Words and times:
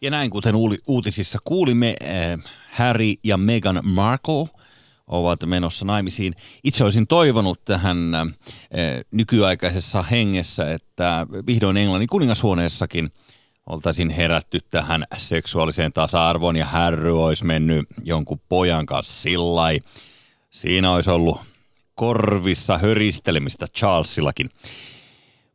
Ja 0.00 0.10
näin 0.10 0.30
kuten 0.30 0.54
uutisissa 0.86 1.38
kuulimme, 1.44 1.96
äh, 2.02 2.52
Harry 2.70 3.14
ja 3.24 3.36
Meghan 3.36 3.80
Markle 3.82 4.48
ovat 5.06 5.40
menossa 5.46 5.84
naimisiin. 5.84 6.34
Itse 6.64 6.84
olisin 6.84 7.06
toivonut 7.06 7.64
tähän 7.64 8.14
äh, 8.14 8.26
nykyaikaisessa 9.10 10.02
hengessä, 10.02 10.72
että 10.72 11.26
vihdoin 11.46 11.76
Englannin 11.76 12.08
kuningashuoneessakin 12.08 13.12
oltaisiin 13.66 14.10
herätty 14.10 14.58
tähän 14.70 15.04
seksuaaliseen 15.18 15.92
tasa-arvoon 15.92 16.56
ja 16.56 16.66
Harry 16.66 17.22
olisi 17.22 17.44
mennyt 17.44 17.86
jonkun 18.04 18.40
pojan 18.48 18.86
kanssa 18.86 19.22
sillai. 19.22 19.80
Siinä 20.50 20.92
olisi 20.92 21.10
ollut 21.10 21.40
korvissa 21.94 22.78
höristelemistä 22.78 23.66
Charlesillakin. 23.66 24.50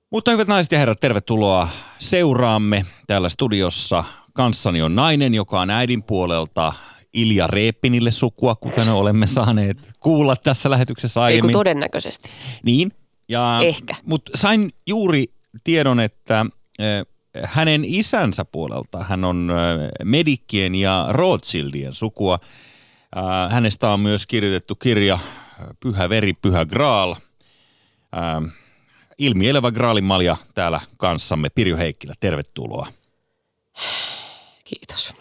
Mutta 0.09 0.31
hyvät 0.31 0.47
naiset 0.47 0.71
ja 0.71 0.79
herrat, 0.79 0.99
tervetuloa 0.99 1.69
seuraamme 1.99 2.85
täällä 3.07 3.29
studiossa. 3.29 4.03
Kanssani 4.33 4.81
on 4.81 4.95
nainen, 4.95 5.33
joka 5.33 5.61
on 5.61 5.69
äidin 5.69 6.03
puolelta 6.03 6.73
Ilja 7.13 7.47
Reeppinille 7.47 8.11
sukua, 8.11 8.55
kuten 8.55 8.89
olemme 8.89 9.27
saaneet 9.27 9.77
kuulla 9.99 10.35
tässä 10.35 10.69
lähetyksessä 10.69 11.21
aiemmin. 11.21 11.41
kun 11.41 11.59
todennäköisesti. 11.59 12.29
Niin. 12.63 12.91
Ja, 13.29 13.59
Ehkä. 13.61 13.95
Mutta 14.05 14.31
sain 14.35 14.69
juuri 14.87 15.25
tiedon, 15.63 15.99
että 15.99 16.45
hänen 17.43 17.85
isänsä 17.85 18.45
puolelta 18.45 19.03
hän 19.03 19.23
on 19.23 19.51
Medikkien 20.03 20.75
ja 20.75 21.05
Rothschildien 21.09 21.93
sukua. 21.93 22.39
Hänestä 23.49 23.89
on 23.89 23.99
myös 23.99 24.25
kirjoitettu 24.27 24.75
kirja 24.75 25.19
Pyhä 25.79 26.09
veri, 26.09 26.33
pyhä 26.33 26.65
graal. 26.65 27.15
Ilmielevä 29.17 29.71
graalin 29.71 30.03
malja 30.03 30.37
täällä 30.53 30.79
kanssamme. 30.97 31.49
Pirjo 31.49 31.77
Heikkilä, 31.77 32.13
tervetuloa. 32.19 32.87
Kiitos. 34.73 35.13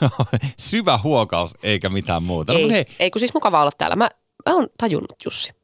Syvä 0.58 0.98
huokaus 0.98 1.54
eikä 1.62 1.88
mitään 1.88 2.22
muuta. 2.22 2.52
No, 2.52 2.58
ei, 2.58 2.64
mut 2.64 2.72
hei, 2.72 2.84
ei 2.98 3.10
kun 3.10 3.20
siis 3.20 3.34
mukava 3.34 3.60
olla 3.60 3.70
täällä. 3.78 3.96
Mä, 3.96 4.08
mä 4.48 4.54
oon 4.54 4.68
tajunnut, 4.78 5.16
Jussi. 5.24 5.50
Niin. 5.50 5.58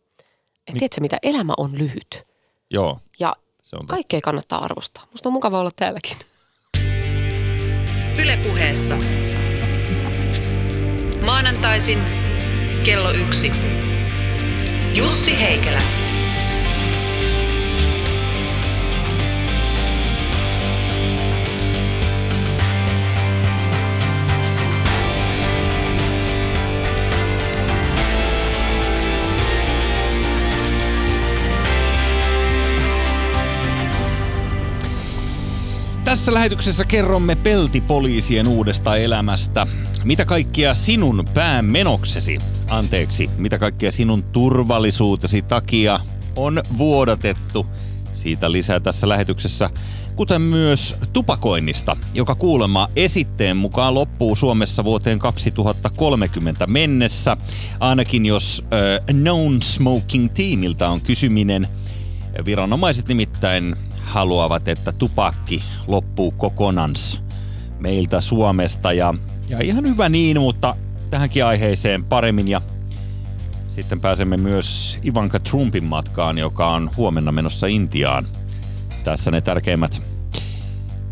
Että 0.66 0.78
tiedätkö 0.78 1.00
mitä, 1.00 1.18
elämä 1.22 1.52
on 1.56 1.78
lyhyt. 1.78 2.26
joo, 2.70 3.00
Ja 3.20 3.36
se 3.62 3.76
on 3.76 3.80
totta. 3.80 3.94
kaikkea 3.94 4.20
kannattaa 4.20 4.64
arvostaa. 4.64 5.06
Musta 5.10 5.28
on 5.28 5.32
mukava 5.32 5.60
olla 5.60 5.70
täälläkin. 5.76 6.16
Ylepuheessa. 8.22 8.96
Maanantaisin 11.24 11.98
kello 12.84 13.10
yksi. 13.12 13.50
Jussi 14.94 15.40
Heikelä. 15.40 15.82
Tässä 36.04 36.34
lähetyksessä 36.34 36.84
kerromme 36.84 37.34
peltipoliisien 37.36 38.48
uudesta 38.48 38.96
elämästä. 38.96 39.66
Mitä 40.04 40.24
kaikkia 40.24 40.74
sinun 40.74 41.24
päämenoksesi, 41.34 42.38
anteeksi, 42.70 43.30
mitä 43.36 43.58
kaikkia 43.58 43.90
sinun 43.90 44.22
turvallisuutesi 44.22 45.42
takia 45.42 46.00
on 46.36 46.62
vuodatettu. 46.78 47.66
Siitä 48.12 48.52
lisää 48.52 48.80
tässä 48.80 49.08
lähetyksessä, 49.08 49.70
kuten 50.16 50.42
myös 50.42 50.96
tupakoinnista, 51.12 51.96
joka 52.14 52.34
kuulemma 52.34 52.88
esitteen 52.96 53.56
mukaan 53.56 53.94
loppuu 53.94 54.36
Suomessa 54.36 54.84
vuoteen 54.84 55.18
2030 55.18 56.66
mennessä. 56.66 57.36
Ainakin 57.80 58.26
jos 58.26 58.64
äh, 58.64 59.16
known 59.16 59.62
smoking 59.62 60.32
tiimiltä 60.34 60.88
on 60.88 61.00
kysyminen. 61.00 61.68
Viranomaiset 62.44 63.08
nimittäin 63.08 63.76
haluavat, 64.04 64.68
että 64.68 64.92
tupakki 64.92 65.62
loppuu 65.86 66.30
kokonans 66.30 67.20
meiltä 67.78 68.20
Suomesta. 68.20 68.92
Ja, 68.92 69.14
ja 69.48 69.58
ihan 69.62 69.86
hyvä 69.86 70.08
niin, 70.08 70.40
mutta 70.40 70.74
tähänkin 71.10 71.44
aiheeseen 71.44 72.04
paremmin. 72.04 72.48
Ja 72.48 72.60
sitten 73.68 74.00
pääsemme 74.00 74.36
myös 74.36 74.98
Ivanka 75.04 75.40
Trumpin 75.40 75.84
matkaan, 75.84 76.38
joka 76.38 76.68
on 76.68 76.90
huomenna 76.96 77.32
menossa 77.32 77.66
Intiaan. 77.66 78.24
Tässä 79.04 79.30
ne 79.30 79.40
tärkeimmät. 79.40 80.02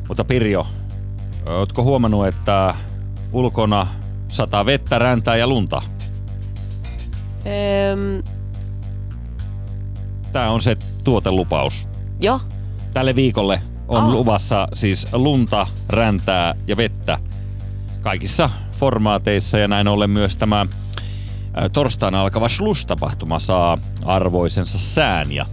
Mutta 0.09 0.25
Pirjo, 0.25 0.67
ootko 1.47 1.83
huomannut, 1.83 2.27
että 2.27 2.75
ulkona 3.33 3.87
sataa 4.29 4.67
vettä, 4.67 4.99
räntää 4.99 5.37
ja 5.37 5.47
lunta? 5.47 5.83
Öm, 7.93 8.23
Tämä 10.33 10.51
on 10.51 10.61
se 10.61 10.77
tuotelupaus. 11.05 11.89
joo, 12.21 12.41
Tälle 12.93 13.15
viikolle 13.15 13.63
on 13.89 14.05
Aa. 14.05 14.11
luvassa 14.11 14.69
siis 14.73 15.07
lunta, 15.13 15.67
räntää 15.89 16.55
ja 16.67 16.77
vettä 16.77 17.19
kaikissa 18.01 18.51
formaateissa 18.73 19.59
ja 19.59 19.69
näin 19.69 19.89
ollen 19.89 20.11
myös 20.11 20.37
tämä 20.37 20.67
ä, 21.63 21.69
torstaina 21.69 22.21
alkava 22.23 22.49
Slush-tapahtuma 22.49 23.39
saa 23.39 23.79
arvoisensa 24.05 24.79
sään 24.79 25.33
ja 25.33 25.47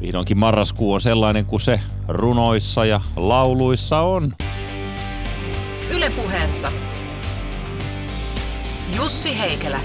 vihdoinkin 0.00 0.38
marraskuu 0.38 0.92
on 0.92 1.00
sellainen 1.00 1.46
kuin 1.46 1.60
se 1.60 1.80
runoissa 2.08 2.84
ja 2.84 3.00
lauluissa 3.16 3.98
on. 3.98 4.32
Ylepuheessa. 5.90 6.72
Jussi 8.96 9.38
Heikelä. 9.38 9.80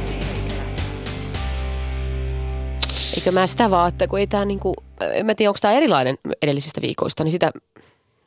Eikö 3.18 3.32
mä 3.32 3.48
sitä 3.48 3.72
vaan, 3.72 3.90
että 3.90 4.08
kun 4.08 4.20
ei 4.20 4.28
tää 4.28 4.46
niinku, 4.46 4.74
en 5.14 5.26
mä 5.26 5.36
tiedä 5.36 5.50
onko 5.50 5.60
tää 5.62 5.72
erilainen 5.72 6.18
edellisistä 6.42 6.82
viikoista, 6.82 7.24
niin 7.24 7.32
sitä, 7.32 7.52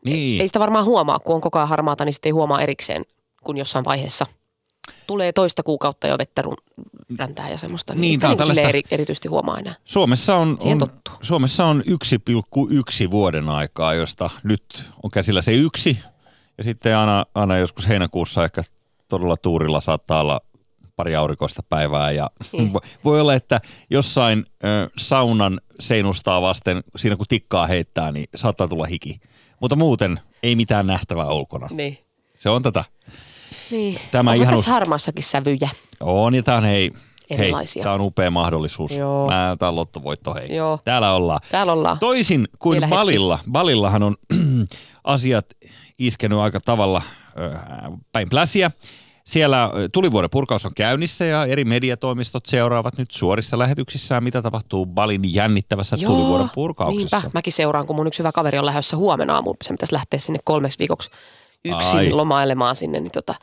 Niin, 0.04 0.40
ei 0.40 0.48
sitä 0.48 0.60
varmaan 0.60 0.84
huomaa, 0.84 1.18
kun 1.18 1.34
on 1.34 1.40
koko 1.40 1.58
ajan 1.58 1.68
harmaata, 1.68 2.04
niin 2.04 2.12
sitten 2.12 2.28
ei 2.28 2.32
huomaa 2.32 2.60
erikseen, 2.60 3.04
kun 3.44 3.56
jossain 3.56 3.84
vaiheessa 3.84 4.26
tulee 5.06 5.32
toista 5.32 5.62
kuukautta 5.62 6.06
jo 6.06 6.18
vettä 6.18 6.42
run- 6.42 6.84
räntää 7.18 7.50
ja 7.50 7.58
semmoista. 7.58 7.94
Niin, 7.94 8.00
Niin, 8.00 8.14
sitä 8.14 8.28
on 8.28 8.48
niin 8.48 8.68
eri, 8.68 8.82
erityisesti 8.90 9.28
huomaa 9.28 9.58
enää. 9.58 9.74
Suomessa 9.84 10.36
on, 10.36 10.58
on. 10.64 10.90
Suomessa 11.22 11.64
on 11.66 11.82
1,1 13.04 13.10
vuoden 13.10 13.48
aikaa, 13.48 13.94
josta 13.94 14.30
nyt 14.42 14.84
on 15.02 15.10
käsillä 15.10 15.42
se 15.42 15.52
yksi. 15.52 15.98
Ja 16.58 16.64
sitten 16.64 16.96
aina, 16.96 17.24
aina 17.34 17.58
joskus 17.58 17.88
heinäkuussa 17.88 18.44
ehkä 18.44 18.62
todella 19.08 19.36
tuurilla 19.36 19.80
saattaa 19.80 20.20
olla 20.20 20.40
pari 21.00 21.16
aurinkoista 21.16 21.62
päivää. 21.68 22.10
Ja 22.12 22.30
Niin. 22.52 22.72
vo- 22.74 22.86
voi 23.04 23.20
olla, 23.20 23.34
että 23.34 23.60
jossain 23.90 24.44
ö, 24.64 24.90
saunan 24.98 25.60
seinustaa 25.80 26.42
vasten, 26.42 26.82
siinä 26.96 27.16
kun 27.16 27.26
tikkaa 27.28 27.66
heittää, 27.66 28.12
niin 28.12 28.26
saattaa 28.36 28.68
tulla 28.68 28.84
hiki. 28.86 29.20
Mutta 29.60 29.76
muuten 29.76 30.20
ei 30.42 30.56
mitään 30.56 30.86
nähtävää 30.86 31.32
ulkona. 31.32 31.66
Niin. 31.70 31.98
Se 32.34 32.50
on 32.50 32.62
tätä. 32.62 32.84
Niin. 33.70 33.98
Tämä 34.10 34.30
Onko 34.30 34.42
ihan 34.42 34.54
tässä 34.54 34.70
harmaassakin 34.70 35.24
sävyjä? 35.24 35.68
On, 36.00 36.34
ja 36.34 36.42
tämä 36.42 36.56
on, 36.58 36.64
hei, 36.64 36.90
hei, 37.38 37.52
tämä 37.82 37.94
on 37.94 38.00
upea 38.00 38.30
mahdollisuus. 38.30 38.96
Joo. 38.98 39.26
Mä, 39.26 39.56
tämä 39.58 39.68
on 39.68 39.76
lottovoitto, 39.76 40.34
hei. 40.34 40.56
Joo. 40.56 40.78
Täällä 40.84 41.12
ollaan. 41.12 41.40
Täällä 41.50 41.72
ollaan. 41.72 41.98
Toisin 41.98 42.48
kuin 42.58 42.74
Vielä 42.76 42.86
hetki. 42.86 42.96
Balilla. 42.96 43.38
Balillahan 43.50 44.02
on 44.02 44.16
asiat 45.04 45.46
iskenyt 45.98 46.38
aika 46.38 46.60
tavalla 46.60 47.02
ö, 47.38 47.58
päin 48.12 48.28
pläsiä. 48.30 48.70
Siellä 49.24 49.70
tulivuoden 49.92 50.30
purkaus 50.30 50.66
on 50.66 50.72
käynnissä 50.76 51.24
ja 51.24 51.44
eri 51.46 51.64
mediatoimistot 51.64 52.46
seuraavat 52.46 52.98
nyt 52.98 53.10
suorissa 53.10 53.58
lähetyksissään, 53.58 54.24
mitä 54.24 54.42
tapahtuu 54.42 54.86
Balin 54.86 55.34
jännittävässä 55.34 55.96
tulivuoden 55.96 56.50
purkauksessa. 56.54 57.16
Niinpä, 57.16 57.30
mäkin 57.34 57.52
seuraan, 57.52 57.86
kun 57.86 57.96
mun 57.96 58.06
yksi 58.06 58.18
hyvä 58.18 58.32
kaveri 58.32 58.58
on 58.58 58.66
lähdössä 58.66 58.96
huomenna 58.96 59.34
aamulla. 59.34 59.56
Se 59.62 59.72
pitäisi 59.72 59.94
lähteä 59.94 60.20
sinne 60.20 60.38
kolmeksi 60.44 60.78
viikoksi 60.78 61.10
yksin 61.64 61.98
Ai. 61.98 62.10
lomailemaan 62.10 62.76
sinne. 62.76 63.00
Niin 63.00 63.10
tota, 63.12 63.34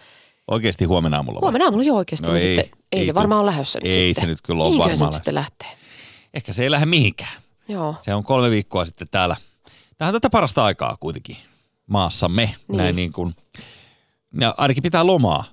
Oikeasti 0.48 0.86
huomenna 0.86 1.18
aamulla. 1.18 1.40
huomenna 1.42 1.66
aamulla 1.66 1.84
jo 1.84 1.96
oikeasti. 1.96 2.28
No 2.28 2.34
niin 2.34 2.48
ei, 2.48 2.56
sitten, 2.56 2.80
ei, 2.92 3.00
ei 3.00 3.06
se 3.06 3.14
varmaan 3.14 3.42
ole 3.42 3.50
lähdössä 3.50 3.80
nyt 3.84 3.94
Ei 3.94 4.08
sitten. 4.08 4.24
se 4.24 4.28
nyt 4.28 4.42
kyllä 4.44 4.64
ole 4.64 4.74
se 4.74 4.78
varmaan 4.80 5.00
nyt 5.10 5.14
sitten 5.14 5.36
lähtee? 5.36 5.68
Ehkä 6.34 6.54
se 6.54 6.64
ei 6.64 6.72
lähde 6.72 6.86
mihinkään. 6.86 7.42
Joo. 7.68 7.96
Se 8.02 8.14
on 8.14 8.24
kolme 8.24 8.50
viikkoa 8.52 8.86
sitten 8.86 9.08
täällä. 9.12 9.36
Tämä 9.98 10.10
on 10.10 10.14
tätä 10.14 10.30
parasta 10.30 10.64
aikaa 10.64 10.96
kuitenkin 11.00 11.38
maassamme. 11.88 12.56
Niin. 12.68 12.78
Näin 12.78 12.96
niin 12.96 13.12
kuin, 13.12 13.36
ja 14.40 14.56
ainakin 14.58 14.84
pitää 14.84 15.08
lomaa. 15.08 15.44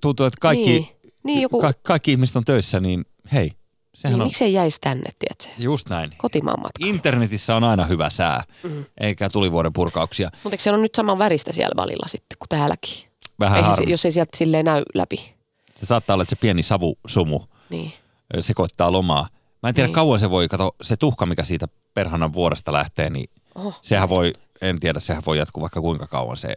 Tuntuu, 0.00 0.26
että 0.26 0.38
kaikki, 0.40 0.70
Niin. 0.70 0.88
Niin, 1.24 1.42
joku- 1.42 1.60
ka- 1.60 1.72
kaikki 1.82 2.10
ihmiset 2.12 2.36
on 2.36 2.44
töissä, 2.44 2.80
niin 2.80 3.04
hei, 3.32 3.52
sehän 3.94 4.12
Niin, 4.14 4.20
on 4.22 4.26
miksei 4.28 4.52
jäisi 4.52 4.80
tänne, 4.80 5.10
tiedätkö? 5.18 5.62
just 5.62 5.88
näin. 5.88 6.12
Kotimaan 6.16 6.60
matka. 6.60 6.86
Internetissä 6.86 7.56
on 7.56 7.64
aina 7.64 7.84
hyvä 7.84 8.10
sää, 8.10 8.42
Mm. 8.62 8.84
eikä 9.00 9.28
tulivuoden 9.30 9.72
purkauksia. 9.72 10.30
Mutta 10.42 10.54
eikö 10.54 10.62
se 10.62 10.72
on 10.72 10.82
nyt 10.82 10.94
saman 10.94 11.18
väristä 11.18 11.52
siellä 11.52 11.82
välillä 11.82 12.08
sitten 12.08 12.36
kuin 12.38 12.48
täälläkin? 12.48 13.06
Vähän 13.40 13.58
Eihän 13.58 13.76
se, 13.76 13.84
jos 13.86 14.04
ei 14.04 14.12
sieltä 14.12 14.36
silleen 14.36 14.64
näy 14.64 14.82
läpi. 14.94 15.34
Se 15.74 15.86
saattaa 15.86 16.14
olla, 16.14 16.22
että 16.22 16.30
se 16.36 16.40
pieni 16.40 16.62
savusumu 16.62 17.40
Niin. 17.70 17.92
sekoittaa 18.40 18.92
lomaa. 18.92 19.28
Mä 19.62 19.68
en 19.68 19.74
tiedä, 19.74 19.86
Niin. 19.86 19.94
kauan 19.94 20.18
se 20.18 20.30
voi, 20.30 20.48
kato, 20.48 20.76
se 20.82 20.96
tuhka, 20.96 21.26
mikä 21.26 21.44
siitä 21.44 21.68
perhanan 21.94 22.32
vuoresta 22.32 22.72
lähtee, 22.72 23.10
niin 23.10 23.30
Oho. 23.54 23.74
sehän 23.82 24.08
voi, 24.08 24.32
en 24.60 24.80
tiedä, 24.80 25.00
sehän 25.00 25.22
voi 25.26 25.38
jatkuu 25.38 25.60
vaikka 25.60 25.80
kuinka 25.80 26.06
kauan 26.06 26.36
se 26.36 26.54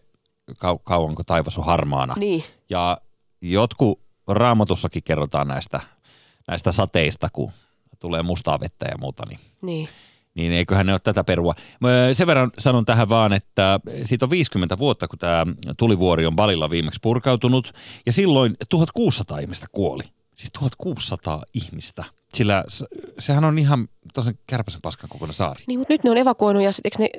kau- 0.52 0.80
kauanko 0.84 1.24
taivas 1.24 1.58
on 1.58 1.66
harmaana. 1.66 2.14
Niin. 2.18 2.44
Ja 2.70 3.02
jotkut 3.42 4.00
raamatussakin 4.28 5.04
kerrotaan 5.04 5.48
näistä, 5.48 5.80
näistä 6.48 6.72
sateista, 6.72 7.28
kun 7.34 7.52
tulee 8.00 8.24
mustaa 8.24 8.60
vettä 8.60 8.86
ja 8.92 8.98
muuta, 8.98 9.24
niin 9.26 9.40
Niin. 9.62 9.90
niin 10.34 10.52
eiköhän 10.52 10.86
ne 10.86 10.94
ole 10.94 11.00
tätä 11.00 11.24
perua. 11.24 11.56
Mä 11.80 11.90
Sen 12.14 12.28
verran 12.28 12.52
sanon 12.60 12.86
tähän 12.86 13.10
vaan, 13.10 13.34
että 13.34 13.80
siitä 14.04 14.26
on 14.26 14.30
50 14.30 14.78
vuotta, 14.78 15.08
kun 15.08 15.20
tämä 15.20 15.46
tulivuori 15.78 16.26
on 16.26 16.36
Balilla 16.36 16.70
viimeksi 16.70 17.00
purkautunut, 17.04 17.74
ja 18.06 18.12
silloin 18.12 18.56
1600 18.70 19.40
ihmistä 19.40 19.68
kuoli. 19.72 20.04
Siis 20.40 20.52
1600 20.60 21.44
ihmistä. 21.54 22.04
Sillä 22.34 22.64
sehän 23.20 23.44
on 23.44 23.60
ihan 23.60 23.88
tosen 24.14 24.40
kärpäsen 24.48 24.82
paskan 24.82 25.10
kokoinen 25.10 25.34
saari. 25.34 25.64
Niin, 25.68 25.80
mutta 25.80 25.94
nyt 25.94 26.04
ne 26.04 26.12
on 26.12 26.18
evakuoinut 26.18 26.64
ja 26.64 26.72
sit, 26.72 26.86
eikö 26.86 26.98
ne, 27.00 27.10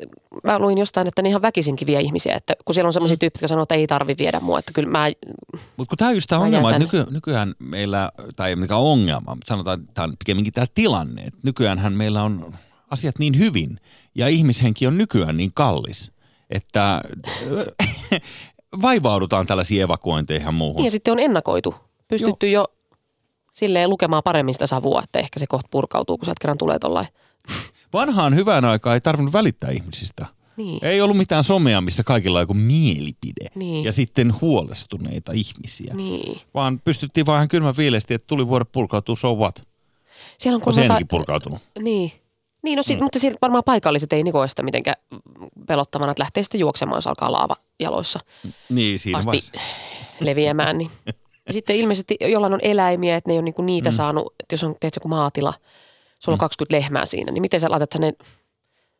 mä 0.45 0.59
luin 0.59 0.79
jostain, 0.79 1.07
että 1.07 1.23
ne 1.23 1.29
ihan 1.29 1.43
väkisinkin 1.43 1.87
vie 1.87 2.01
ihmisiä, 2.01 2.35
että 2.35 2.55
kun 2.65 2.75
siellä 2.75 2.87
on 2.87 2.93
semmoisia 2.93 3.17
tyyppejä, 3.17 3.39
jotka 3.39 3.49
sanoo, 3.49 3.63
että 3.63 3.75
ei 3.75 3.87
tarvi 3.87 4.15
viedä 4.19 4.41
mua, 4.41 4.59
että 4.59 4.73
kyllä 4.73 4.91
mä, 4.91 5.11
Mutta 5.77 5.91
kun 5.91 5.99
tämä 5.99 6.09
on 6.09 6.15
just 6.15 6.27
tämä 6.29 6.39
Mä 6.39 6.45
ongelma, 6.45 6.71
että 6.71 6.79
nyky, 6.79 7.07
nykyään 7.11 7.55
meillä, 7.59 8.13
tai 8.37 8.51
ei 8.51 8.57
mikä 8.57 8.77
ongelma, 8.77 9.35
mutta 9.35 9.49
sanotaan, 9.49 9.81
että 9.81 9.93
tämä 9.95 10.05
on 10.05 10.15
pikemminkin 10.19 10.53
tämä 10.53 10.67
tilanne, 10.75 11.23
että 11.23 11.41
nykyäänhän 11.43 11.93
meillä 11.93 12.23
on 12.23 12.55
asiat 12.91 13.19
niin 13.19 13.39
hyvin, 13.39 13.81
ja 14.15 14.29
ihmishenki 14.29 14.87
on 14.87 14.99
nykyään 14.99 15.37
niin 15.37 15.51
kallis, 15.55 16.13
että 16.51 17.03
vaivaudutaan 18.83 19.47
tällaisiin 19.47 19.83
evakuointeihin 19.83 20.47
ja 20.47 20.53
muuhun. 20.53 20.85
ja 20.85 20.91
sitten 20.91 21.13
on 21.13 21.19
ennakoitu, 21.19 21.75
pystytty 22.09 22.51
jo 22.51 22.67
silleen 23.61 23.91
lukemaan 23.91 24.23
paremmin 24.23 24.55
sitä 24.55 24.67
savua, 24.67 25.01
että 25.05 25.19
ehkä 25.19 25.39
se 25.41 25.47
kohta 25.47 25.69
purkautuu, 25.71 26.19
kun 26.19 26.25
sieltä 26.25 26.41
kerran 26.41 26.59
tulee 26.59 26.79
tollain. 26.79 27.07
Vanhaan 27.93 28.35
hyvään 28.35 28.65
aikaan 28.65 28.95
ei 28.95 29.01
tarvinnut 29.01 29.33
välittää 29.33 29.71
ihmisistä. 29.71 30.27
Niin. 30.57 30.79
Ei 30.85 31.01
ollut 31.01 31.17
mitään 31.17 31.45
somea, 31.45 31.81
missä 31.81 32.03
kaikilla 32.05 32.39
on 32.39 32.43
joku 32.43 32.55
mielipide 32.55 33.47
Niin. 33.55 33.85
ja 33.85 33.93
sitten 33.93 34.41
huolestuneita 34.41 35.33
ihmisiä. 35.33 35.95
Niin. 35.95 36.41
Vaan 36.55 36.81
pystyttiin 36.85 37.27
vaan 37.27 37.37
ihan 37.39 37.49
kylmän 37.49 37.77
viilesti, 37.77 38.15
että 38.15 38.27
tuli 38.27 38.49
vuoden 38.49 38.67
purkautuu, 38.73 39.17
so 39.17 39.35
what. 39.35 39.63
Siellä 40.39 40.55
on 40.57 40.61
On 40.61 40.65
kun 40.65 40.73
se 40.73 40.81
noita- 40.81 40.85
ennenkin 40.93 41.09
purkautunut. 41.09 41.63
Niin. 41.79 42.13
Niin, 42.63 42.77
no 42.77 42.83
sit, 42.83 42.99
mm. 42.99 43.03
mutta 43.03 43.19
siellä 43.19 43.39
varmaan 43.43 43.65
paikalliset 43.65 44.13
ei 44.13 44.23
niko 44.23 44.47
sitä 44.49 44.63
mitenkään 44.63 44.97
pelottavana, 45.67 46.11
että 46.13 46.23
lähtee 46.23 46.43
sitten 46.43 46.61
juoksemaan, 46.61 46.97
jos 46.97 47.07
alkaa 47.07 47.33
laava 47.33 47.57
jaloissa 47.81 48.21
Niin, 48.69 48.99
siinä 48.99 49.19
asti 49.19 49.27
vaiheessa. 49.27 49.53
leviämään. 50.21 50.79
Niin. 50.79 50.91
Ja 51.51 51.55
sitten 51.55 51.77
ilmeisesti 51.77 52.17
jollain 52.21 52.55
on 52.55 52.61
eläimiä, 52.63 53.17
että 53.17 53.31
ne 53.31 53.35
ei 53.35 53.39
ole 53.39 53.45
niinku 53.45 53.63
niitä 53.63 53.91
mm. 53.91 53.95
saanut, 53.95 54.35
että 54.41 54.55
jos 54.55 54.65
on, 54.65 54.77
teet 54.81 54.97
joku 54.97 55.09
maatila, 55.09 55.55
sulla 56.19 56.35
on 56.35 56.37
Mm. 56.37 56.41
20 56.41 56.77
lehmää 56.77 57.07
siinä, 57.07 57.33
niin 57.33 57.43
miten 57.43 57.61
sä 57.61 57.71
laitat 57.71 57.95
ne 57.95 58.13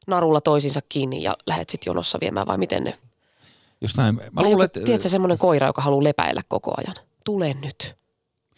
narulla 0.07 0.41
toisiinsa 0.41 0.81
kiinni 0.89 1.23
ja 1.23 1.37
lähdet 1.47 1.71
sitten 1.71 1.91
jonossa 1.91 2.19
viemään 2.21 2.47
vai 2.47 2.59
miten 2.59 2.85
ne? 2.85 2.99
Just 3.81 3.97
näin. 3.97 4.15
Mä 4.15 4.23
Vai 4.35 4.45
luulen, 4.45 4.65
että 4.65 4.81
tiedätkö 4.81 5.09
semmoinen 5.09 5.39
koira, 5.39 5.67
joka 5.67 5.83
haluaa 5.83 6.05
lepäillä 6.05 6.43
koko 6.49 6.75
ajan? 6.77 6.97
Tule 7.25 7.55
nyt. 7.63 7.97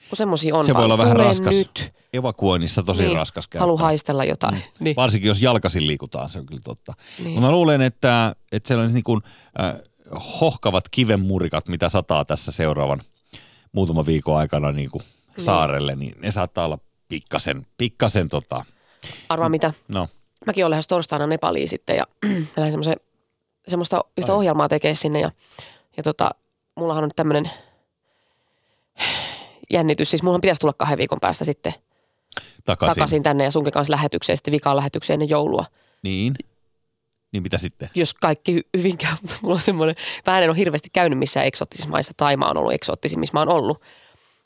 Kun 0.08 0.16
semmoisia 0.16 0.56
on 0.56 0.66
Se 0.66 0.74
voi 0.74 0.84
olla 0.84 0.98
vähän 0.98 1.16
tule 1.16 1.24
raskas. 1.24 1.54
nyt. 1.54 1.92
evakuoinnissa 2.12 2.82
tosi 2.82 3.02
Niin, 3.02 3.16
raskas 3.16 3.46
käyttää. 3.46 3.60
Haluaa 3.60 3.82
haistella 3.82 4.24
jotain. 4.24 4.54
Mm. 4.54 4.60
Niin. 4.80 4.96
Varsinkin 4.96 5.28
jos 5.28 5.42
jalkasin 5.42 5.86
liikutaan, 5.86 6.30
se 6.30 6.38
on 6.38 6.46
kyllä 6.46 6.60
totta. 6.64 6.92
Niin. 7.18 7.26
Niin. 7.26 7.40
Mä 7.40 7.50
luulen, 7.50 7.82
että, 7.82 8.36
että 8.52 8.68
sellaiset 8.68 8.94
niin 8.94 9.04
kuin, 9.04 9.20
äh, 9.60 9.74
hohkavat 10.40 10.84
kivenmurikat, 10.90 11.68
mitä 11.68 11.88
sataa 11.88 12.24
tässä 12.24 12.52
seuraavan 12.52 13.02
muutaman 13.72 14.06
viikon 14.06 14.36
aikana 14.36 14.72
niin 14.72 14.90
kuin 14.90 15.02
saarelle, 15.38 15.96
niin 15.96 16.14
ne 16.20 16.30
saattaa 16.30 16.64
olla 16.64 16.78
pikkasen, 17.08 17.66
pikkasen 17.78 18.28
tota, 18.28 18.64
Arvaa 19.28 19.48
mitä? 19.48 19.72
no, 19.88 20.08
Mäkin 20.46 20.64
olen 20.64 20.70
lähes 20.70 20.86
torstaina 20.86 21.26
Nepaliin 21.26 21.68
sitten 21.68 21.96
ja 21.96 22.04
lähdin 22.56 22.72
semmoisen, 22.72 22.96
semmoista 23.68 24.04
yhtä 24.18 24.32
Ai. 24.32 24.36
ohjelmaa 24.38 24.68
tekemään 24.68 24.96
sinne 24.96 25.20
ja, 25.20 25.30
ja 25.96 26.02
tota, 26.02 26.30
mullahan 26.74 27.04
on 27.04 27.08
nyt 27.08 27.16
tämmöinen 27.16 27.50
jännitys. 29.72 30.10
Siis 30.10 30.22
mullahan 30.22 30.40
pitäisi 30.40 30.60
tulla 30.60 30.72
kahden 30.72 30.98
viikon 30.98 31.20
päästä 31.20 31.44
sitten 31.44 31.72
takaisin. 31.72 32.64
takaisin, 32.64 32.94
takaisin 32.94 33.22
tänne 33.22 33.44
ja 33.44 33.50
sunkin 33.50 33.72
kanssa 33.72 33.92
lähetykseen, 33.92 34.36
sitten 34.36 34.52
vikaan 34.52 34.76
lähetykseen 34.76 35.14
ennen 35.14 35.28
joulua. 35.28 35.64
Niin. 36.02 36.34
Niin 37.32 37.42
mitä 37.42 37.58
sitten? 37.58 37.90
Jos 37.94 38.14
kaikki 38.14 38.56
hy- 38.58 38.68
hyvin 38.78 38.96
käy, 38.98 39.12
mutta 39.22 39.36
mulla 39.42 39.54
on 39.54 39.60
semmoinen, 39.60 39.96
mä 40.26 40.40
en 40.40 40.50
ole 40.50 40.58
hirveästi 40.58 40.88
käynyt 40.92 41.18
missään 41.18 41.46
eksoottisissa 41.46 41.90
maissa. 41.90 42.12
Taima 42.16 42.48
on 42.50 42.56
ollut 42.56 42.72
eksoottisin, 42.72 43.20
missä 43.20 43.32
mä 43.34 43.40
oon 43.40 43.48
ollut. 43.48 43.82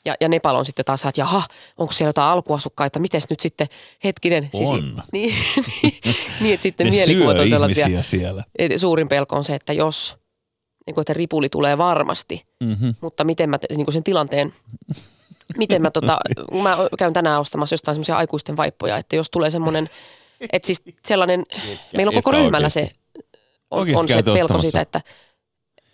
Ja, 0.05 0.15
ja 0.21 0.29
Nepal 0.29 0.55
on 0.55 0.65
sitten 0.65 0.85
taas, 0.85 1.05
että 1.05 1.21
jaha, 1.21 1.43
onko 1.77 1.93
siellä 1.93 2.09
jotain 2.09 2.27
alkuasukkaita, 2.29 2.99
miten 2.99 3.21
nyt 3.29 3.39
sitten, 3.39 3.67
hetkinen. 4.03 4.49
On. 4.53 5.03
niin, 5.11 5.35
niin, 5.83 5.99
niin, 6.41 6.53
että 6.53 6.61
sitten 6.63 6.89
mielikuvat 6.89 7.39
on 7.39 7.49
sellaisia. 7.49 8.03
siellä. 8.03 8.43
Et 8.59 8.71
suurin 8.77 9.09
pelko 9.09 9.35
on 9.35 9.43
se, 9.43 9.55
että 9.55 9.73
jos, 9.73 10.17
niin 10.85 10.93
kuin, 10.95 11.01
että 11.01 11.13
ripuli 11.13 11.49
tulee 11.49 11.77
varmasti, 11.77 12.43
Mm-hmm. 12.63 12.95
mutta 13.01 13.23
miten 13.23 13.49
mä 13.49 13.59
niin 13.75 13.85
kuin 13.85 13.93
sen 13.93 14.03
tilanteen, 14.03 14.53
miten 15.57 15.81
mä, 15.81 15.91
tota, 15.91 16.17
mä 16.63 16.77
käyn 16.97 17.13
tänään 17.13 17.39
ostamassa 17.41 17.73
jostain 17.73 17.95
semmoisia 17.95 18.17
aikuisten 18.17 18.57
vaippoja, 18.57 18.97
että 18.97 19.15
jos 19.15 19.29
tulee 19.29 19.49
semmoinen, 19.51 19.89
että 20.53 20.65
siis 20.65 20.81
sellainen, 21.07 21.43
meillä 21.97 22.09
on 22.09 22.15
koko 22.15 22.31
ryhmällä 22.31 22.69
se, 22.69 22.91
on, 23.71 23.87
on 23.95 24.07
se 24.07 24.23
pelko 24.23 24.59
siitä, 24.59 24.81
että 24.81 25.01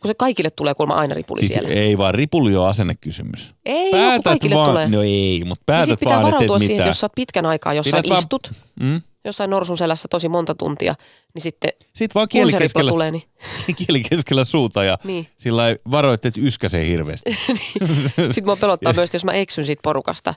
kun 0.02 0.08
se 0.10 0.14
kaikille 0.14 0.50
tulee 0.50 0.74
kuulemma 0.74 0.96
aina 0.96 1.14
ripuli 1.14 1.40
Siis 1.40 1.54
siellä. 1.54 1.70
ei 1.70 1.98
vaan 1.98 2.16
ripuli 2.16 2.56
on 2.56 2.68
asennekysymys. 2.70 3.54
Ei, 3.66 3.92
joo, 3.92 4.12
kun 4.14 4.24
kaikille 4.24 4.56
vaan, 4.56 4.70
tulee. 4.70 4.88
no 4.90 5.02
ei, 5.04 5.44
mutta 5.46 5.64
päätät 5.66 5.86
sitten 5.86 6.00
pitää 6.08 6.18
vaan, 6.18 6.28
että 6.28 6.36
varautua 6.36 6.58
et 6.58 6.60
siihen, 6.60 6.78
että 6.78 6.90
jos 6.90 7.00
sä 7.00 7.06
oot 7.06 7.12
pitkän 7.16 7.46
aikaa 7.46 7.74
jossain 7.74 8.02
Pidät 8.04 8.10
vaan- 8.10 8.20
istut, 8.20 8.52
Mm? 8.80 9.02
jossain 9.26 9.50
norsun 9.50 9.78
selässä 9.78 10.08
tosi 10.12 10.30
monta 10.30 10.56
tuntia, 10.56 10.96
niin 11.34 11.42
sitten 11.42 11.70
Sitten 11.94 12.14
vaan 12.16 12.28
kieli 12.28 12.52
keskellä, 12.52 12.92
tulee, 12.92 13.12
niin, 13.12 13.24
kieli 13.88 14.04
keskellä 14.10 14.44
suuta 14.44 14.84
ja 14.84 14.98
niin. 15.04 15.28
sillä 15.38 15.68
ei 15.70 15.76
varoitte, 15.92 16.28
että 16.28 16.42
yskäsee 16.44 16.88
hirveästi. 16.88 17.38
Sitten 18.32 18.46
mua 18.46 18.56
pelottaa 18.56 18.94
myös, 18.94 19.14
jos 19.14 19.26
mä 19.26 19.32
eksyn 19.32 19.66
siitä 19.66 19.82
porukasta. 19.84 20.34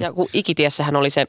Ja 0.00 0.12
kun 0.12 0.28
ikitiessähän 0.32 0.96
oli 0.96 1.10
se, 1.10 1.24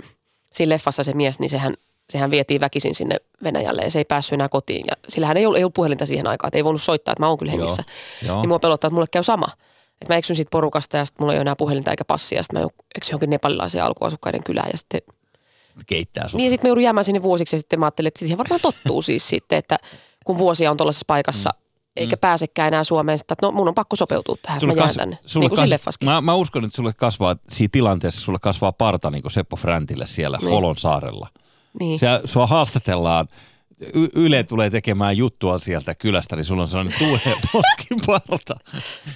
siinä 0.53 0.69
leffassa 0.73 1.03
se 1.03 1.13
mies, 1.13 1.39
niin 1.39 1.49
sehän, 1.49 1.73
sehän 2.09 2.31
vietiin 2.31 2.61
väkisin 2.61 2.95
sinne 2.95 3.15
Venäjälle 3.43 3.81
ja 3.81 3.91
se 3.91 3.99
ei 3.99 4.05
päässyt 4.05 4.33
enää 4.33 4.49
kotiin. 4.49 4.85
Ja 4.87 4.93
sillähän 5.07 5.37
ei 5.37 5.45
ollut, 5.45 5.57
ei 5.57 5.63
ollut 5.63 5.73
puhelinta 5.73 6.05
siihen 6.05 6.27
aikaan, 6.27 6.47
että 6.47 6.57
ei 6.57 6.63
voinut 6.63 6.81
soittaa, 6.81 7.11
että 7.11 7.21
mä 7.23 7.27
oon 7.29 7.37
kyllä 7.37 7.51
hengissä. 7.51 7.83
Joo. 8.25 8.41
Niin 8.41 8.47
mua 8.49 8.59
pelottaa, 8.59 8.87
että 8.87 8.93
mulle 8.93 9.07
käy 9.11 9.23
sama. 9.23 9.47
Että 10.01 10.13
mä 10.13 10.17
eksyn 10.17 10.35
siitä 10.35 10.49
porukasta 10.49 10.97
ja 10.97 11.05
sitten 11.05 11.23
mulla 11.23 11.33
ei 11.33 11.37
ole 11.37 11.41
enää 11.41 11.55
puhelinta 11.55 11.91
eikä 11.91 12.05
passia. 12.05 12.43
Sitten 12.43 12.61
mä 12.61 12.67
eksyn 12.95 13.13
johonkin 13.13 13.29
nepalilaiseen 13.29 13.83
alkuasukkaiden 13.83 14.43
kylään. 14.43 14.69
Ja 14.71 14.77
sitten, 14.77 15.01
Keittää 15.87 16.27
sut. 16.27 16.37
niin 16.37 16.51
sitten 16.51 16.67
mä 16.67 16.69
joudun 16.69 16.83
jäämään 16.83 17.03
sinne 17.05 17.23
vuosiksi 17.23 17.55
ja 17.55 17.59
sitten 17.59 17.79
mä 17.79 17.85
ajattelin, 17.85 18.07
että 18.07 18.19
siihen 18.19 18.37
varmaan 18.37 18.61
tottuu 18.61 19.01
siis 19.01 19.27
sitten, 19.33 19.57
että 19.57 19.77
kun 20.25 20.37
vuosia 20.37 20.71
on 20.71 20.77
tuollaisessa 20.77 21.03
paikassa, 21.07 21.49
eikä 21.95 22.17
pääsekään 22.17 22.67
enää 22.67 22.83
Suomeen, 22.83 23.19
että 23.21 23.35
no 23.41 23.51
mun 23.51 23.67
on 23.67 23.75
pakko 23.75 23.95
sopeutua 23.95 24.35
tähän, 24.41 24.59
Sulle 24.59 24.73
mä 24.73 24.77
jään 24.79 24.87
kas- 24.89 24.95
tänne. 24.95 25.17
sulle 25.25 25.43
Niin 25.43 25.55
kuin 25.57 25.69
kas- 25.85 25.97
mä, 26.03 26.21
mä, 26.21 26.33
uskon, 26.35 26.65
että 26.65 26.75
sulle 26.75 26.93
kasvaa, 26.93 27.35
siinä 27.49 27.69
tilanteessa 27.71 28.21
sulle 28.21 28.39
kasvaa 28.41 28.71
parta 28.71 29.11
niin 29.11 29.21
kuin 29.21 29.31
Seppo 29.31 29.55
Fräntille 29.55 30.07
siellä 30.07 30.37
Niin. 30.41 30.49
Holon 30.51 30.77
saarella. 30.77 31.27
Niin. 31.79 31.99
Siellä, 31.99 32.21
sua 32.25 32.47
haastatellaan, 32.47 33.27
y- 33.93 34.09
Yle 34.15 34.43
tulee 34.43 34.69
tekemään 34.69 35.17
juttua 35.17 35.57
sieltä 35.59 35.95
kylästä, 35.95 36.35
niin 36.35 36.45
sulla 36.45 36.61
on 36.61 36.67
sellainen 36.67 36.97
tuuleen 36.99 37.37
poskin 37.51 37.97
parta. 38.05 38.55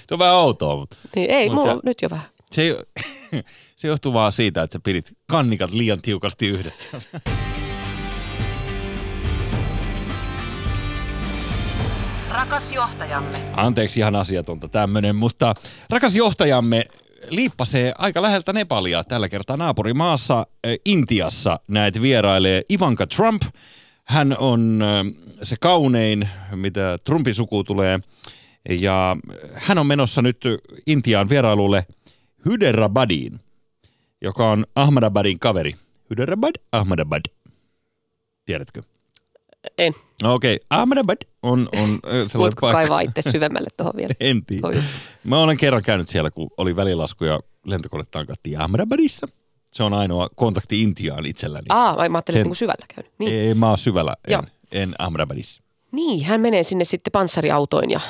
Se 0.08 0.14
on 0.14 0.18
vähän 0.18 0.34
outoa, 0.34 0.76
mutta 0.76 0.96
Niin, 1.16 1.30
ei, 1.30 1.48
Mut 1.48 1.54
mulla 1.54 1.68
sä- 1.68 1.74
on 1.74 1.80
nyt 1.84 2.02
jo 2.02 2.10
vähän. 2.10 2.26
se, 2.52 2.76
se 3.76 3.88
johtuu 3.88 4.12
vaan 4.12 4.32
siitä, 4.32 4.62
että 4.62 4.72
sä 4.74 4.80
pidit 4.84 5.12
kannikat 5.26 5.70
liian 5.70 6.02
tiukasti 6.02 6.46
yhdessä. 6.48 6.88
Rakas 12.30 12.70
johtajamme. 12.72 13.38
Anteeksi 13.56 14.00
ihan 14.00 14.16
asiatonta 14.16 14.68
tämmönen, 14.68 15.16
mutta 15.16 15.54
rakas 15.90 16.16
johtajamme 16.16 16.84
liippasee 17.30 17.92
aika 17.98 18.22
läheltä 18.22 18.52
Nepalia 18.52 19.04
tällä 19.04 19.28
kertaa 19.28 19.56
naapurimaassa 19.56 20.38
äh, 20.38 20.72
Intiassa. 20.84 21.60
Näet 21.68 22.02
vierailee 22.02 22.62
Ivanka 22.72 23.06
Trump. 23.06 23.42
Hän 24.04 24.36
on 24.38 24.82
äh, 24.82 25.22
se 25.42 25.56
kaunein, 25.60 26.28
mitä 26.54 26.98
Trumpin 27.04 27.34
suku 27.34 27.64
tulee. 27.64 28.00
Ja 28.70 29.16
hän 29.54 29.78
on 29.78 29.86
menossa 29.86 30.22
nyt 30.22 30.44
Intiaan 30.86 31.28
vierailulle 31.28 31.86
Hyderabadiin, 32.46 33.40
joka 34.20 34.50
on 34.50 34.66
Ahmadabadin 34.74 35.38
kaveri. 35.38 35.74
Hyderabad, 36.10 36.54
Ahmadabad. 36.72 37.22
Tiedätkö? 38.44 38.82
En. 39.78 39.92
No 40.22 40.34
okei, 40.34 40.54
okay. 40.54 40.66
Ahmadabad 40.70 41.16
on, 41.42 41.68
on 41.76 41.98
sellainen 42.02 42.28
Voitko 42.38 42.60
paikka. 42.60 42.72
kaivaa 42.78 43.00
itse 43.00 43.22
syvemmälle 43.32 43.68
tuohon 43.76 43.92
vielä? 43.96 44.14
En 44.20 44.44
tiedä. 44.46 44.60
Toi. 44.60 44.82
Mä 45.24 45.38
olen 45.38 45.56
kerran 45.56 45.82
käynyt 45.82 46.08
siellä, 46.08 46.30
kun 46.30 46.50
oli 46.56 46.76
välilasku 46.76 47.24
ja 47.24 47.40
lentokone 47.64 48.04
tankattiin 48.10 48.60
Ahmedabadissa. 48.60 49.26
Se 49.72 49.82
on 49.82 49.94
ainoa 49.94 50.28
kontakti 50.36 50.82
Intiaan 50.82 51.26
itselläni. 51.26 51.66
Aa, 51.68 51.96
mä 51.96 52.00
ajattelin, 52.00 52.14
Sen- 52.16 52.20
että 52.26 52.34
niinku 52.46 52.54
syvällä 52.54 52.86
käynyt. 52.94 53.12
Niin. 53.18 53.32
Ei, 53.34 53.54
mä 53.54 53.68
oon 53.68 53.78
syvällä, 53.78 54.14
Joo. 54.28 54.42
en, 54.72 54.82
en 54.82 54.94
Ahmedabadissa. 54.98 55.62
niin, 55.92 56.24
hän 56.24 56.40
menee 56.40 56.62
sinne 56.62 56.84
sitten 56.84 57.12
panssariautoin 57.12 57.90
ja, 57.90 58.00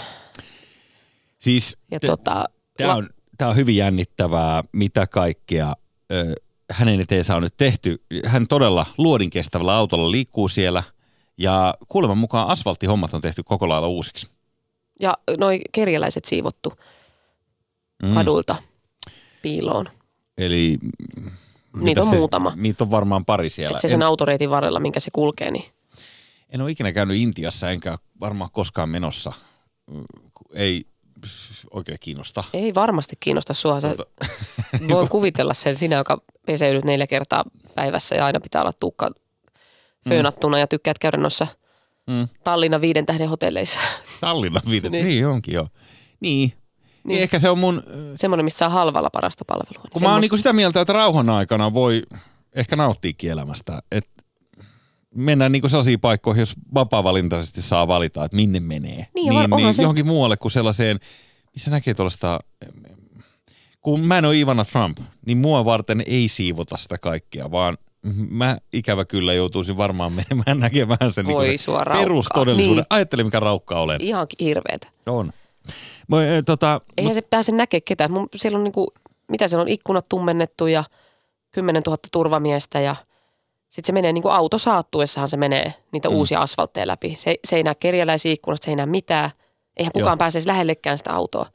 Siis 1.38 1.76
ja 1.90 2.00
te- 2.00 2.07
tota, 2.07 2.45
Tämä 2.76 2.95
on, 2.95 3.09
tää 3.38 3.49
on 3.49 3.57
hyvin 3.57 3.76
jännittävää, 3.76 4.64
mitä 4.73 5.07
kaikkea 5.07 5.75
ö, 6.12 6.35
hänen 6.71 7.00
eteensä 7.00 7.37
on 7.37 7.42
nyt 7.42 7.57
tehty. 7.57 8.02
Hän 8.26 8.47
todella 8.49 8.87
luodin 8.99 9.30
kestävällä 9.30 9.75
autolla 9.75 10.11
liikkuu 10.11 10.49
siellä 10.49 10.83
ja 11.40 11.75
kuuleman 11.88 12.18
mukaan 12.18 12.49
asfalttihommat 12.49 13.14
on 13.14 13.20
tehty 13.20 13.42
koko 13.42 13.68
lailla 13.68 13.88
uusiksi. 13.88 14.28
Ja 15.00 15.18
noi 15.38 15.61
kerjäläiset 15.73 16.25
siivottu 16.25 16.73
Mm. 18.02 18.14
kadulta 18.14 18.56
piiloon. 19.42 19.88
Eli 20.38 20.78
Niitä 21.76 22.00
on 22.02 22.11
se- 22.11 22.16
muutama. 22.16 22.52
Niitä 22.56 22.85
on 22.85 22.90
varmaan 22.90 23.25
pari 23.25 23.50
siellä. 23.50 23.70
Että 23.76 23.80
se 23.82 23.87
en, 23.87 23.90
sen 23.90 24.02
autoreitin 24.02 24.50
varrella, 24.50 24.80
minkä 24.80 25.00
se 25.00 25.11
kulkee, 25.11 25.50
niin 25.50 25.64
en 26.50 26.61
ole 26.61 26.70
ikinä 26.70 26.92
käynyt 26.92 27.16
Intiassa, 27.16 27.70
enkä 27.70 27.99
varmaan 28.20 28.50
koskaan 28.52 28.88
menossa. 28.88 29.32
Ei 30.54 30.87
oikein 31.70 31.99
kiinnosta. 32.00 32.44
ei 32.52 32.75
varmasti 32.75 33.16
kiinnosta 33.20 33.54
sua. 33.54 33.80
Sä 33.80 33.88
Mutta- 33.88 34.04
voin 34.94 35.09
kuvitella 35.09 35.54
sen 35.54 35.76
sinä, 35.76 35.97
joka 35.97 36.23
peseydyt 36.47 36.85
neljä 36.85 37.06
kertaa 37.06 37.44
päivässä 37.75 38.14
ja 38.14 38.25
aina 38.25 38.40
pitää 38.40 38.61
olla 38.62 38.73
tukka 38.73 39.11
föönattuna 40.09 40.59
ja 40.59 40.66
tykkäät 40.66 40.99
käydä 40.99 41.16
noissa 41.16 41.47
Mm. 42.07 42.28
Tallinnan 42.45 42.80
viiden 42.80 43.07
tähden 43.07 43.28
hotelleissa. 43.28 43.80
Tallinnan 44.21 44.62
viidet. 44.71 44.90
Niin. 44.92 45.04
Niin. 45.04 45.14
niin 45.14 45.26
onkin 45.26 45.54
joo. 45.54 45.69
Niin. 46.21 46.49
niin. 46.49 46.52
Niin. 47.04 47.23
ehkä 47.23 47.38
se 47.38 47.50
on 47.50 47.59
mun, 47.59 47.83
Semmoinen, 48.16 48.45
missä 48.45 48.59
saa 48.59 48.69
halvalla 48.69 49.11
parasta 49.11 49.45
palvelua. 49.45 49.88
kun 49.92 50.02
mä 50.02 50.12
oon 50.12 50.21
niinku 50.21 50.37
sitä 50.37 50.52
mieltä, 50.52 50.80
että 50.80 50.92
rauhan 50.92 51.30
aikana 51.30 51.75
voi 51.75 52.02
ehkä 52.52 52.76
nauttiikin 52.76 53.30
elämästä. 53.30 53.83
Että 53.92 54.23
mennään 55.14 55.52
niinku 55.52 55.69
sellaisiin 55.69 56.00
paikkoihin, 56.00 56.40
jos 56.40 56.54
vapaa-valintaisesti 56.75 57.62
saa 57.62 57.88
valita, 57.88 58.25
että 58.25 58.37
minne 58.37 58.61
menee. 58.61 59.07
Niin, 59.14 59.28
niin, 59.30 59.50
niin 59.50 59.75
se- 59.75 59.83
johonkin 59.83 60.07
muualle 60.07 60.37
kuin 60.37 60.52
sellaiseen, 60.52 61.00
missä 61.54 61.71
näkee 61.71 61.95
tuollaista, 61.95 62.40
kun 63.80 64.00
mä 64.00 64.19
en 64.19 64.25
ole 64.25 64.38
Ivana 64.38 64.64
Trump, 64.64 64.99
niin 65.26 65.38
mua 65.38 65.64
varten 65.64 66.02
ei 66.07 66.28
siivota 66.28 66.76
sitä 66.76 66.99
kaikkea, 66.99 67.50
vaan 67.50 67.78
mä 68.30 68.59
ikävä 68.73 69.04
kyllä 69.04 69.33
joutuisin 69.35 69.76
varmaan 69.76 70.12
menemään 70.12 70.61
näkemään 70.71 71.12
sen 71.12 71.26
Voi 71.26 71.49
niin 71.49 71.59
sua 71.59 71.85
raukkaa. 71.85 72.02
perustodellisuuden. 72.02 72.66
Niin. 72.66 72.76
Niin. 72.76 72.87
Ajattele, 72.90 73.25
mikä 73.25 73.40
raukka 73.40 73.80
olen. 73.80 74.00
Ihan 74.00 74.26
hirveetä. 74.40 74.88
On. 75.07 75.33
Mä, 76.09 76.25
eh, 76.25 76.42
tota, 76.47 76.80
Eihän 76.99 77.14
se 77.14 77.23
pääse 77.23 77.52
näkemään 77.52 77.83
ketään. 77.85 78.12
Mun, 78.12 78.28
siellä 78.37 78.59
on 78.59 78.64
niinku, 78.64 78.92
mitä 79.28 79.49
siellä 79.49 79.62
on, 79.62 79.69
ikkunat 79.69 80.09
tummennettu 80.09 80.66
ja 80.66 80.85
10 81.50 81.83
000 81.87 81.99
turvamiestä 82.12 82.80
ja 82.80 82.97
sitten 83.69 83.87
se 83.87 83.92
menee 83.92 84.12
niin 84.12 84.23
kuin 84.23 84.35
auto 84.35 84.59
saattuessahan 84.59 85.28
se 85.28 85.37
menee 85.37 85.75
niitä 85.92 86.09
mm. 86.09 86.14
uusia 86.14 86.40
asfaltteja 86.40 86.87
läpi. 86.87 87.14
Se, 87.14 87.37
se 87.45 87.57
ei 87.57 87.62
näe 87.62 87.75
kerjäläisiä 87.75 88.33
ikkunasta, 88.33 88.64
se 88.64 88.71
ei 88.71 88.76
näe 88.76 88.87
mitään. 88.87 89.30
Eihän 89.76 89.92
kukaan 89.92 90.12
Joo. 90.12 90.16
pääse 90.16 90.42
lähellekään 90.47 90.99
sitä 90.99 91.12
autoa. 91.12 91.47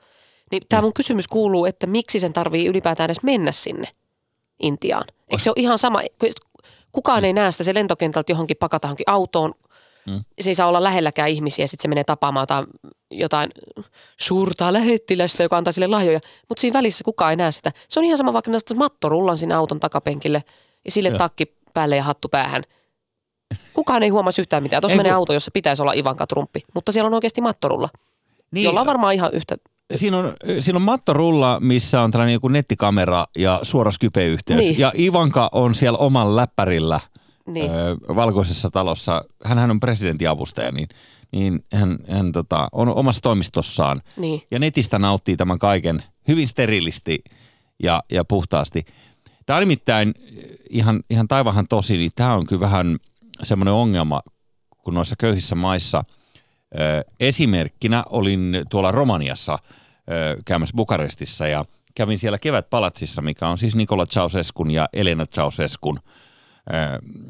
Niin 0.51 0.63
tämä 0.69 0.81
mun 0.81 0.93
kysymys 0.93 1.27
kuuluu, 1.27 1.65
että 1.65 1.87
miksi 1.87 2.19
sen 2.19 2.33
tarvii 2.33 2.67
ylipäätään 2.67 3.07
edes 3.07 3.23
mennä 3.23 3.51
sinne 3.51 3.87
Intiaan? 4.59 5.03
Eikö 5.29 5.43
se 5.43 5.49
ole 5.49 5.55
ihan 5.57 5.77
sama? 5.77 5.99
Kukaan 6.91 7.25
ei 7.25 7.33
näe 7.33 7.51
sitä, 7.51 7.63
se 7.63 7.73
lentokentältä 7.73 8.31
johonkin 8.31 8.57
pakata 8.57 8.87
johonkin 8.87 9.09
autoon. 9.09 9.53
Mm. 10.07 10.23
Se 10.41 10.49
ei 10.49 10.55
saa 10.55 10.67
olla 10.67 10.83
lähelläkään 10.83 11.29
ihmisiä, 11.29 11.67
sitten 11.67 11.81
se 11.81 11.87
menee 11.87 12.03
tapaamaan 12.03 12.43
jotain, 12.43 12.67
jotain 13.11 13.49
suurta 14.19 14.73
lähettilästä, 14.73 15.43
joka 15.43 15.57
antaa 15.57 15.73
sille 15.73 15.87
lahjoja. 15.87 16.19
Mutta 16.49 16.61
siinä 16.61 16.77
välissä 16.77 17.03
kukaan 17.03 17.31
ei 17.31 17.35
näe 17.35 17.51
sitä. 17.51 17.71
Se 17.89 17.99
on 17.99 18.03
ihan 18.03 18.17
sama, 18.17 18.33
vaikka 18.33 18.51
näistä 18.51 18.75
mattorullan 18.75 19.37
sinne 19.37 19.55
auton 19.55 19.79
takapenkille 19.79 20.43
ja 20.85 20.91
sille 20.91 21.09
Joo. 21.09 21.17
takki 21.17 21.55
päälle 21.73 21.95
ja 21.95 22.03
hattu 22.03 22.29
päähän. 22.29 22.63
Kukaan 23.73 24.03
ei 24.03 24.09
huomaa 24.09 24.31
yhtään 24.39 24.63
mitään. 24.63 24.81
Tuossa 24.81 24.97
menee 24.97 25.09
kun- 25.11 25.17
auto, 25.17 25.33
jossa 25.33 25.51
pitäisi 25.51 25.81
olla 25.81 25.93
Ivanka 25.93 26.27
Trumppi, 26.27 26.63
mutta 26.73 26.91
siellä 26.91 27.07
on 27.07 27.13
oikeasti 27.13 27.41
mattorulla, 27.41 27.89
niin, 28.51 28.63
jolla 28.63 28.79
on 28.81 28.87
varmaan 28.87 29.13
ihan 29.13 29.33
yhtä. 29.33 29.55
Siinä, 29.95 30.17
on, 30.17 30.33
siinä 30.59 30.77
on 30.77 30.81
mattorulla, 30.81 31.59
missä 31.59 32.01
on 32.01 32.11
tällainen 32.11 32.33
joku 32.33 32.47
nettikamera 32.47 33.25
ja 33.37 33.59
suora 33.63 33.91
Skype-yhteys. 33.91 34.59
Niin. 34.59 34.79
Ja 34.79 34.91
Ivanka 34.99 35.49
on 35.51 35.75
siellä 35.75 35.97
oman 35.97 36.35
läppärillä 36.35 36.99
Niin. 37.47 37.71
ö, 37.71 37.97
valkoisessa 38.15 38.69
talossa. 38.69 39.23
Hänhän 39.43 39.71
on 39.71 39.79
presidentin 39.79 40.29
avustaja, 40.29 40.71
niin, 40.71 40.87
niin 41.31 41.59
hän, 41.73 41.97
hän 42.09 42.31
tota, 42.31 42.67
on 42.71 42.89
omassa 42.89 43.21
toimistossaan. 43.21 44.01
Niin. 44.17 44.41
Ja 44.51 44.59
netistä 44.59 44.99
nauttii 44.99 45.37
tämän 45.37 45.59
kaiken 45.59 46.03
hyvin 46.27 46.47
sterilisti 46.47 47.19
ja, 47.83 48.03
ja 48.11 48.25
puhtaasti. 48.25 48.85
Tämä 49.45 49.57
on 49.57 49.61
nimittäin 49.61 50.13
ihan, 50.69 51.03
ihan 51.09 51.27
taivahan 51.27 51.67
tosi, 51.67 51.97
niin 51.97 52.11
tämä 52.15 52.33
on 52.33 52.45
kyllä 52.45 52.59
vähän 52.59 52.97
semmoinen 53.43 53.73
ongelma, 53.73 54.21
kun 54.77 54.93
noissa 54.93 55.15
köyhissä 55.19 55.55
maissa 55.55 56.03
esimerkkinä 57.19 58.03
olin 58.09 58.65
tuolla 58.69 58.91
Romaniassa 58.91 59.59
käymässä 60.45 60.73
Bukarestissa 60.75 61.47
ja 61.47 61.65
kävin 61.95 62.19
siellä 62.19 62.37
kevätpalatsissa, 62.37 63.21
mikä 63.21 63.47
on 63.47 63.57
siis 63.57 63.75
Nikola 63.75 64.05
Ceausescun 64.05 64.71
ja 64.71 64.89
Elena 64.93 65.25
Ceausescun, 65.25 65.99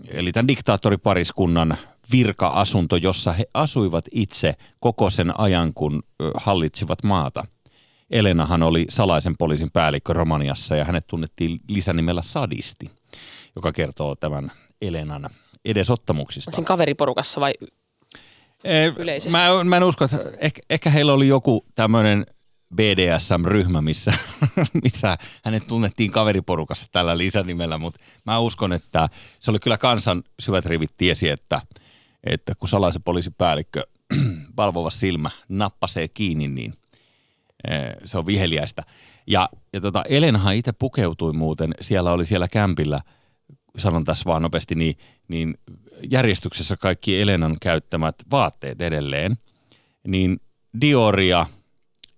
eli 0.08 0.32
tämän 0.32 0.48
diktaattoripariskunnan 0.48 1.78
virka-asunto, 2.12 2.96
jossa 2.96 3.34
he 3.34 3.46
asuivat 3.54 4.06
itse 4.12 4.54
koko 4.80 5.10
sen 5.10 5.40
ajan, 5.40 5.74
kun 5.74 6.04
hallitsivat 6.38 7.04
maata. 7.04 7.44
Elenahan 8.12 8.64
oli 8.64 8.86
salaisen 8.90 9.34
poliisin 9.38 9.70
päällikkö 9.74 10.14
Romaniassa 10.14 10.76
ja 10.76 10.86
hänet 10.86 11.08
tunnettiin 11.08 11.60
lisänimellä 11.70 12.22
Sadisti, 12.22 12.92
joka 13.56 13.72
kertoo 13.72 14.16
tämän 14.16 14.52
Elenan 14.82 15.30
edesottamuksista. 15.66 16.52
Siinä 16.52 16.68
kaveriporukassa 16.68 17.42
vai? 17.42 17.54
Eh, 18.66 18.94
yleisesti? 18.98 19.32
Mä, 19.38 19.64
mä 19.64 19.78
en 19.78 19.84
usko, 19.84 20.06
että 20.06 20.18
ehkä, 20.38 20.62
ehkä 20.70 20.90
heillä 20.90 21.14
oli 21.14 21.28
joku 21.28 21.66
tämmöinen 21.76 22.26
BDSM-ryhmä, 22.76 23.82
missä, 23.82 24.14
missä 24.84 25.18
hänet 25.44 25.68
tunnettiin 25.68 26.12
kaveriporukassa 26.12 26.88
tällä 26.92 27.18
lisänimellä, 27.18 27.78
mutta 27.78 28.00
mä 28.26 28.40
uskon, 28.40 28.74
että 28.74 29.10
se 29.40 29.52
oli 29.52 29.60
kyllä 29.60 29.78
kansan 29.78 30.24
syvät 30.40 30.66
rivit 30.66 30.92
tiesi, 30.98 31.30
että, 31.30 31.62
että 32.24 32.54
kun 32.56 32.70
salaisen 32.70 33.04
poliisin 33.04 33.34
päällikkö 33.38 33.84
valvova 34.58 34.90
silmä 34.90 35.30
nappasee 35.50 36.08
kiinni, 36.08 36.48
niin 36.48 36.74
eh, 37.70 37.96
se 38.06 38.18
on 38.18 38.26
viheliäistä. 38.26 38.84
Ja, 39.28 39.50
ja 39.74 39.82
tota, 39.82 40.04
Elenhan 40.10 40.56
itse 40.56 40.72
pukeutui 40.72 41.34
muuten, 41.34 41.74
siellä 41.82 42.12
oli 42.12 42.26
siellä 42.26 42.48
kämpillä, 42.48 43.02
sanon 43.78 44.04
tässä 44.04 44.26
vaan 44.26 44.42
nopeasti, 44.42 44.76
niin, 44.76 44.98
niin 45.28 45.58
järjestyksessä 46.10 46.78
kaikki 46.78 47.22
Elenan 47.22 47.58
käyttämät 47.62 48.16
vaatteet 48.32 48.82
edelleen, 48.82 49.38
niin 50.08 50.42
Dioria 50.82 51.46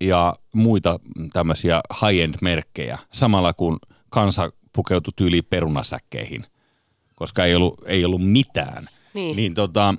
ja 0.01 0.35
muita 0.53 0.99
tämmöisiä 1.33 1.81
high-end-merkkejä, 2.01 2.97
samalla 3.13 3.53
kun 3.53 3.79
kansa 4.09 4.51
pukeutui 4.73 5.13
tyyliin 5.15 5.45
perunasäkkeihin, 5.49 6.45
koska 7.15 7.45
ei 7.45 7.55
ollut, 7.55 7.81
ei 7.85 8.05
ollut 8.05 8.31
mitään. 8.31 8.87
Niin. 9.13 9.35
niin 9.35 9.53
tota, 9.53 9.95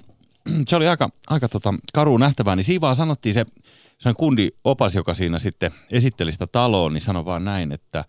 se 0.67 0.77
oli 0.77 0.89
aika, 0.89 1.09
aika 1.27 1.49
tota, 1.49 1.75
karu 1.93 2.17
nähtävää, 2.17 2.57
niin 2.57 2.65
siinä 2.65 2.81
vaan 2.81 2.97
sanottiin 2.97 3.35
se, 3.35 3.47
se 3.99 4.15
kundi 4.17 4.49
opas, 4.65 4.95
joka 4.95 5.15
siinä 5.15 5.39
sitten 5.39 5.73
esitteli 5.91 6.33
sitä 6.33 6.47
taloa, 6.47 6.91
niin 6.91 7.01
sanoi 7.01 7.25
vaan 7.25 7.45
näin, 7.45 7.73
että, 7.73 8.05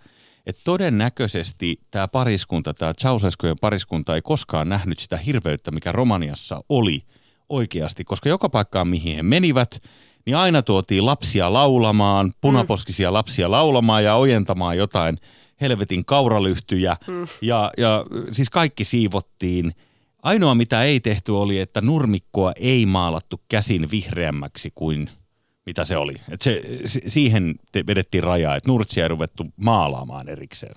että 0.49 0.61
todennäköisesti 0.63 1.79
tämä 1.91 2.07
pariskunta, 2.07 2.73
tämä 2.73 2.93
Ceausescujen 2.93 3.55
pariskunta 3.61 4.15
ei 4.15 4.21
koskaan 4.21 4.69
nähnyt 4.69 4.99
sitä 4.99 5.17
hirveyttä, 5.17 5.71
mikä 5.71 5.91
Romaniassa 5.91 6.63
oli 6.69 7.01
oikeasti, 7.49 8.03
koska 8.03 8.29
joka 8.29 8.49
paikkaan, 8.49 8.87
mihin 8.87 9.15
he 9.15 9.23
menivät, 9.23 9.83
niin 10.25 10.37
aina 10.37 10.61
tuotiin 10.61 11.05
lapsia 11.05 11.53
laulamaan, 11.53 12.33
punaposkisia 12.41 13.13
lapsia 13.13 13.51
laulamaan 13.51 14.03
ja 14.03 14.15
ojentamaan 14.15 14.77
jotain 14.77 15.17
helvetin 15.61 16.05
kauralyhtyjä 16.05 16.97
mm. 17.07 17.27
ja, 17.41 17.71
ja 17.77 18.05
siis 18.31 18.49
kaikki 18.49 18.83
siivottiin. 18.83 19.75
Ainoa 20.23 20.55
mitä 20.55 20.83
ei 20.83 20.99
tehty 20.99 21.31
oli, 21.31 21.59
että 21.59 21.81
nurmikkoa 21.81 22.53
ei 22.55 22.85
maalattu 22.85 23.41
käsin 23.49 23.91
vihreämmäksi 23.91 24.71
kuin 24.75 25.09
mitä 25.69 25.85
se 25.85 25.97
oli. 25.97 26.13
Et 26.29 26.41
se, 26.41 26.61
si- 26.85 27.03
siihen 27.07 27.55
te 27.71 27.83
vedettiin 27.87 28.23
rajaa, 28.23 28.55
että 28.55 28.69
nurtsia 28.69 29.03
ei 29.03 29.07
ruvettu 29.07 29.45
maalaamaan 29.55 30.29
erikseen. 30.29 30.75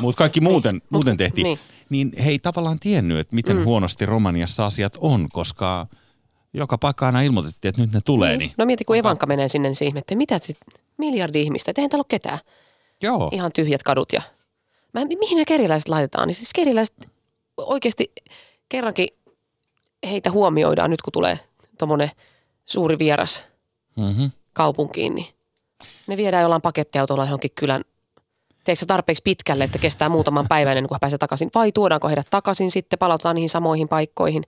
Mutta 0.00 0.18
kaikki 0.18 0.40
muuten, 0.40 0.74
niin. 0.74 0.82
muuten 0.90 1.16
tehtiin. 1.16 1.44
niin. 1.44 1.58
Niin. 1.90 2.10
niin 2.10 2.24
he 2.24 2.30
ei 2.30 2.38
tavallaan 2.38 2.78
tiennyt, 2.78 3.18
että 3.18 3.34
miten 3.34 3.56
mm. 3.56 3.64
huonosti 3.64 4.06
Romaniassa 4.06 4.66
asiat 4.66 4.96
on, 5.00 5.28
koska 5.32 5.86
joka 6.52 6.78
paikka 6.78 7.06
aina 7.06 7.20
ilmoitettiin, 7.20 7.68
että 7.68 7.80
nyt 7.80 7.92
ne 7.92 8.00
tulee. 8.00 8.36
Niin. 8.36 8.52
No 8.58 8.66
mieti, 8.66 8.84
kun 8.84 8.96
Evanka 8.96 9.26
menee 9.26 9.48
sinne, 9.48 9.68
niin 9.68 9.76
se 9.76 9.84
ihmettä, 9.84 10.14
mitä 10.14 10.38
sit, 10.42 10.56
miljardi 10.96 11.42
ihmistä, 11.42 11.72
eihän 11.76 11.90
täällä 11.90 12.00
ole 12.00 12.06
ketään. 12.08 12.38
Joo. 13.02 13.30
Ihan 13.32 13.52
tyhjät 13.52 13.82
kadut 13.82 14.12
ja... 14.12 14.22
Mä, 14.94 15.04
mihin 15.04 15.36
nämä 15.36 15.44
kerjäläiset 15.44 15.88
laitetaan? 15.88 16.28
Niin 16.28 16.34
siis 16.34 16.50
kerjäläiset 16.54 17.08
oikeasti 17.56 18.12
kerrankin 18.68 19.08
heitä 20.10 20.30
huomioidaan 20.30 20.90
nyt, 20.90 21.02
kun 21.02 21.12
tulee 21.12 21.38
tuommoinen 21.78 22.10
suuri 22.64 22.98
vieras 22.98 23.47
Mm-hmm. 23.98 24.30
kaupunkiin, 24.52 25.14
niin 25.14 25.26
ne 26.06 26.16
viedään 26.16 26.42
jollain 26.42 26.62
pakettiautolla 26.62 27.24
johonkin 27.24 27.50
kylän, 27.54 27.84
teekö 28.64 28.78
se 28.80 28.86
tarpeeksi 28.86 29.22
pitkälle, 29.22 29.64
että 29.64 29.78
kestää 29.78 30.08
muutaman 30.08 30.48
päivän 30.48 30.76
ennen 30.76 30.88
kuin 30.88 30.96
he 30.96 31.00
pääsee 31.00 31.18
takaisin, 31.18 31.50
vai 31.54 31.72
tuodaanko 31.72 32.08
heidät 32.08 32.30
takaisin 32.30 32.70
sitten, 32.70 32.98
palautetaan 32.98 33.34
niihin 33.34 33.48
samoihin 33.48 33.88
paikkoihin. 33.88 34.42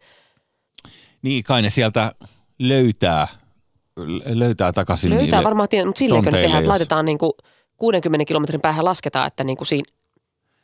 Niin 1.23 1.45
kai 1.45 1.62
ne 1.62 1.71
sieltä 1.71 2.12
löytää, 2.59 3.28
löytää 4.25 4.73
takaisin 4.73 5.11
Löytää 5.11 5.45
varmaan, 5.45 5.69
tien, 5.69 5.87
mutta 5.87 5.99
silleen 5.99 6.25
ne 6.25 6.30
tehdään, 6.30 6.47
että 6.50 6.59
jos- 6.61 6.69
laitetaan 6.69 7.04
niin 7.04 7.19
kuin 7.19 7.33
60 7.76 8.25
kilometrin 8.25 8.61
päähän 8.61 8.85
lasketaan, 8.85 9.26
että 9.26 9.45
niin 9.45 9.57
kuin 9.57 9.66
siinä, 9.66 9.92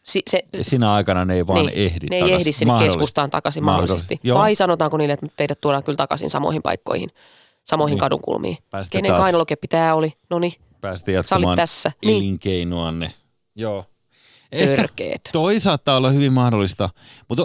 si, 0.03 0.23
se, 0.31 0.43
Sinä 0.63 0.93
aikana 0.93 1.25
ne 1.25 1.35
ei 1.35 1.47
vaan 1.47 1.67
niin, 1.67 1.79
ehdi 1.79 2.07
Ne 2.11 2.17
ei 2.17 2.21
takaisin. 2.23 2.41
ehdi 2.41 2.53
sinne 2.53 2.75
keskustaan 2.85 3.31
takaisin 3.31 3.65
mahdollisesti. 3.65 4.21
Joo. 4.23 4.39
Vai 4.39 4.55
sanotaanko 4.55 4.97
niille, 4.97 5.13
että 5.13 5.27
teidät 5.37 5.61
tuodaan 5.61 5.83
kyllä 5.85 5.97
takaisin 5.97 6.31
samoihin 6.31 6.63
paikkoihin. 6.63 7.11
Samoihin 7.67 7.95
Niin. 7.95 8.01
kadunkulmiin. 8.01 8.59
Pääsitte 8.71 8.99
Kenen 8.99 9.11
taas- 9.11 9.21
kainalokeppi 9.21 9.69
tämä 9.69 9.95
oli? 9.95 10.13
No 10.31 10.39
niin, 10.39 10.53
Pääsitte 10.81 11.13
jatkamaan 11.13 11.57
tässä. 11.57 11.93
Niin. 12.05 12.17
elinkeinoanne. 12.17 13.13
Joo. 13.55 13.85
Ehkä 14.53 14.77
törkeet. 14.77 15.29
toi 15.33 15.61
saattaa 15.61 15.97
olla 15.97 16.11
hyvin 16.11 16.33
mahdollista, 16.33 16.89
mutta 17.29 17.45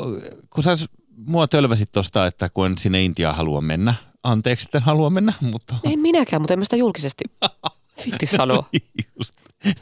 kun 0.49 0.63
sä 0.63 0.77
mua 1.25 1.47
tölväsit 1.47 1.91
tosta, 1.91 2.25
että 2.27 2.49
kun 2.49 2.65
en 2.65 2.77
sinne 2.77 3.03
Intiaan 3.03 3.35
halua 3.35 3.61
mennä, 3.61 3.93
anteeksi, 4.23 4.67
että 4.67 4.77
en 4.77 4.83
halua 4.83 5.09
mennä, 5.09 5.33
mutta... 5.41 5.75
En 5.83 5.99
minäkään, 5.99 6.41
mutta 6.41 6.53
en 6.53 6.59
mä 6.59 6.63
sitä 6.65 6.75
julkisesti 6.75 7.23
fitti 8.03 8.25
sanoa. 8.25 8.63
Just, 9.19 9.33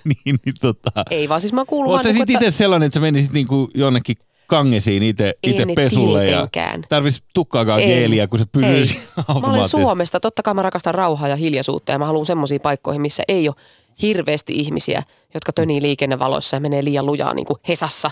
niin, 0.04 0.40
niin 0.46 0.56
tota... 0.62 0.92
Ei 1.12 1.30
vaan, 1.30 1.42
siis 1.42 1.54
mä 1.54 1.66
kuulun 1.66 1.92
Oot 1.92 1.94
vaan, 1.94 2.04
sä 2.04 2.10
niinku, 2.10 2.32
sit 2.34 2.42
itse 2.42 2.58
sellainen, 2.58 2.88
että 2.88 2.94
sä 2.94 3.02
menisit 3.02 3.32
niinku 3.32 3.70
jonnekin 3.76 4.16
kangesiin 4.50 5.04
itse 5.04 5.34
pesulle 5.76 6.26
ja 6.26 6.32
tietenkään. 6.32 6.82
tarvis 6.90 7.24
tukkaakaan 7.34 7.80
En. 7.82 7.88
geeliä, 7.88 8.28
kun 8.28 8.40
se 8.40 8.46
pysyy 8.46 9.02
Mä 9.18 9.50
olen. 9.50 9.70
Suomesta, 9.70 10.20
totta 10.20 10.44
kai 10.44 10.54
mä 10.54 10.62
rakastan 10.62 10.94
rauhaa 10.96 11.28
ja 11.28 11.36
hiljaisuutta 11.36 11.92
ja 11.92 12.00
mä 12.00 12.06
haluan 12.06 12.26
semmoisiin 12.26 12.62
paikkoihin, 12.62 13.02
missä 13.02 13.24
ei 13.28 13.48
ole 13.50 13.56
hirveästi 14.02 14.54
ihmisiä, 14.54 15.04
jotka 15.34 15.54
tönii 15.54 15.82
liikennevaloissa 15.82 16.56
ja 16.56 16.60
menee 16.60 16.84
liian 16.84 17.06
lujaa 17.06 17.34
niin 17.34 17.46
kuin 17.46 17.58
Hesassa. 17.68 18.12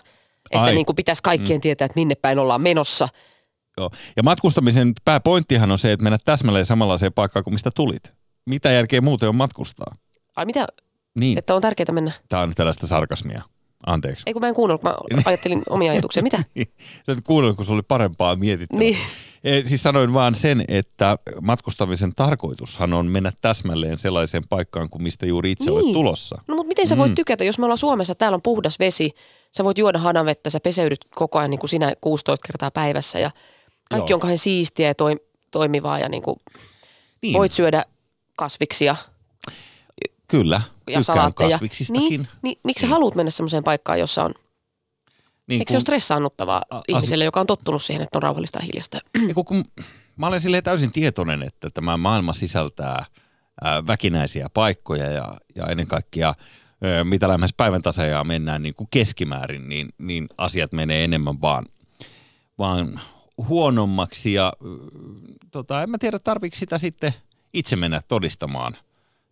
Että 0.52 0.64
Ai. 0.64 0.74
niin 0.74 0.86
kuin 0.86 0.96
pitäisi 0.96 1.24
kaikkien 1.24 1.62
tietää, 1.62 1.86
että 1.86 2.00
minne 2.00 2.16
päin 2.16 2.40
ollaan 2.40 2.62
menossa. 2.62 3.10
Joo. 3.78 3.92
Ja 4.18 4.24
matkustamisen 4.24 4.94
pääpointtihan 5.06 5.72
on 5.72 5.78
se, 5.78 5.92
että 5.92 6.04
mennä 6.04 6.18
täsmälleen 6.26 6.66
samanlaiseen 6.66 7.14
paikkaan 7.14 7.44
kuin 7.44 7.54
mistä 7.54 7.70
tulit. 7.76 8.14
Mitä 8.46 8.72
järkeä 8.72 9.02
muuten 9.02 9.30
on 9.30 9.36
matkustaa? 9.36 9.96
Ai 10.36 10.46
mitä, 10.46 10.68
Niin, 11.16 11.38
että 11.38 11.56
on 11.56 11.62
tärkeää 11.62 11.92
mennä? 11.92 12.12
tämä 12.30 12.44
on 12.44 12.54
tällaista 12.56 12.88
sarkasmia. 12.88 13.42
Anteeksi. 13.88 14.24
Ei 14.26 14.34
kun 14.34 14.42
mä 14.42 14.48
en 14.48 14.54
kuunnellut, 14.56 14.84
mä 14.84 14.96
ajattelin 15.26 15.64
omia 15.70 15.92
ajatuksia. 15.92 16.24
Mitä? 16.24 16.38
Sä 17.06 17.12
et 17.12 17.18
kuunnellut, 17.24 17.58
kun 17.58 17.66
se 17.66 17.72
oli 17.72 17.82
parempaa 17.82 18.36
mietittävää. 18.36 18.80
Niin. 18.80 18.98
Eh, 19.44 19.66
Siis 19.66 19.84
sanoin 19.84 20.14
vaan 20.14 20.36
sen, 20.36 20.66
että 20.68 21.18
matkustamisen 21.42 22.12
tarkoitushan 22.16 22.94
on 22.94 23.06
mennä 23.06 23.32
täsmälleen 23.42 23.98
sellaiseen 23.98 24.44
paikkaan 24.50 24.90
kuin 24.90 25.04
mistä 25.04 25.26
juuri 25.26 25.52
itse 25.52 25.66
Niin. 25.66 25.74
olet 25.74 25.94
tulossa. 25.94 26.42
No 26.48 26.56
mutta 26.56 26.68
miten 26.68 26.88
sä 26.88 26.96
Mm. 26.96 27.00
voit 27.00 27.16
tykätä, 27.16 27.44
jos 27.44 27.60
me 27.60 27.66
ollaan 27.66 27.78
Suomessa, 27.78 28.16
täällä 28.16 28.36
on 28.36 28.42
puhdas 28.42 28.80
vesi, 28.80 29.12
sä 29.58 29.64
voit 29.64 29.78
juoda 29.78 30.00
hanavettä, 30.00 30.50
sä 30.50 30.60
peseydyt 30.60 31.06
koko 31.16 31.40
ajan 31.40 31.50
niin 31.50 31.60
kuin 31.60 31.70
sinä 31.70 31.94
16 32.02 32.48
kertaa 32.48 32.72
päivässä 32.72 33.20
ja 33.20 33.32
kaikki 33.90 34.12
Joo. 34.12 34.16
on 34.16 34.20
kauhean 34.22 34.38
siistiä 34.38 34.88
ja 34.88 34.96
toi, 34.96 35.16
toimivaa 35.52 36.00
ja 36.00 36.10
niin 36.10 36.24
kuin 36.24 36.38
Niin, 37.22 37.34
voit 37.34 37.52
syödä 37.52 37.86
kasviksia 38.38 38.96
kyllä. 40.28 40.62
ja 40.90 41.00
Tykkään 41.00 41.34
kasviksistakin. 41.34 42.10
Niin, 42.10 42.28
niin, 42.42 42.60
miksi 42.64 42.86
Niin. 42.86 42.92
haluat 42.94 43.16
mennä 43.16 43.32
semmoiseen 43.32 43.64
paikkaan, 43.64 44.00
jossa 44.00 44.24
on, 44.24 44.34
Niin, 45.48 45.62
eikö 45.62 45.72
se 45.72 45.78
ole 45.78 45.82
stressaannuttavaa 45.82 46.62
A- 46.70 46.78
asi- 46.78 46.84
ihmiselle, 46.88 47.24
joka 47.26 47.40
on 47.40 47.48
tottunut 47.48 47.82
siihen, 47.84 48.04
että 48.04 48.18
on 48.18 48.24
rauhallista 48.24 48.60
ja 48.60 48.66
hiljasta? 48.66 49.00
Kun, 49.34 49.46
kun 49.46 49.64
mä 50.16 50.28
olen 50.28 50.42
silleen 50.42 50.64
täysin 50.64 50.92
tietoinen, 50.92 51.44
että 51.44 51.70
tämä 51.70 51.98
maailma 51.98 52.34
sisältää 52.34 53.06
ää, 53.64 53.88
väkinäisiä 53.88 54.48
paikkoja 54.54 55.12
ja, 55.12 55.38
ja 55.56 55.66
ennen 55.66 55.88
kaikkea 55.88 56.28
ää, 56.84 57.04
mitä 57.04 57.28
lähemmäs 57.28 57.54
päivän 57.58 57.82
tasajaa 57.82 58.24
mennään 58.24 58.62
niin 58.62 58.74
kuin 58.76 58.88
keskimäärin, 58.92 59.70
niin, 59.70 59.90
niin 59.98 60.28
asiat 60.38 60.72
menee 60.72 61.04
enemmän 61.04 61.42
vaan, 61.42 61.66
vaan 62.58 63.00
huonommaksi 63.38 64.34
ja 64.34 64.54
tota, 65.52 65.84
en 65.84 65.90
mä 65.90 65.98
tiedä 65.98 66.20
tarviiko 66.20 66.56
sitä 66.56 66.78
sitten 66.78 67.14
itse 67.54 67.76
mennä 67.76 68.02
todistamaan. 68.08 68.78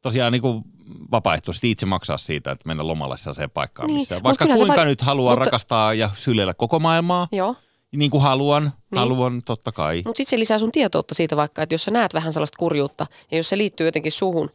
Tosiaan 0.01 0.31
niin 0.31 0.41
kuin 0.41 0.63
vapaaehtoisesti 1.11 1.71
itse 1.71 1.85
maksaa 1.85 2.17
siitä, 2.17 2.51
että 2.51 2.67
mennä 2.67 2.87
lomalle 2.87 3.17
sellaiseen 3.17 3.49
paikkaan, 3.49 3.87
Niin, 3.87 3.95
missä 3.97 4.23
vaikka 4.23 4.45
kuinka 4.47 4.75
vai- 4.75 4.85
nyt 4.85 5.01
haluaa 5.01 5.33
mutta- 5.33 5.45
rakastaa 5.45 5.93
ja 5.93 6.09
syleillä 6.15 6.53
koko 6.53 6.79
maailmaa, 6.79 7.27
Joo, 7.31 7.55
niin 7.95 8.11
kuin 8.11 8.23
haluan, 8.23 8.63
Niin. 8.63 8.99
haluan 8.99 9.41
totta 9.45 9.71
kai. 9.71 10.01
mutta 10.05 10.17
sitten 10.17 10.29
se 10.29 10.39
lisää 10.39 10.59
sun 10.59 10.71
tietoutta 10.71 11.15
siitä 11.15 11.35
vaikka, 11.37 11.61
että 11.61 11.73
jos 11.75 11.83
sä 11.83 11.91
näet 11.91 12.13
vähän 12.13 12.33
sellaista 12.33 12.57
kurjuutta 12.59 13.07
ja 13.31 13.37
jos 13.37 13.49
se 13.49 13.57
liittyy 13.57 13.87
jotenkin 13.87 14.11
suhun, 14.11 14.49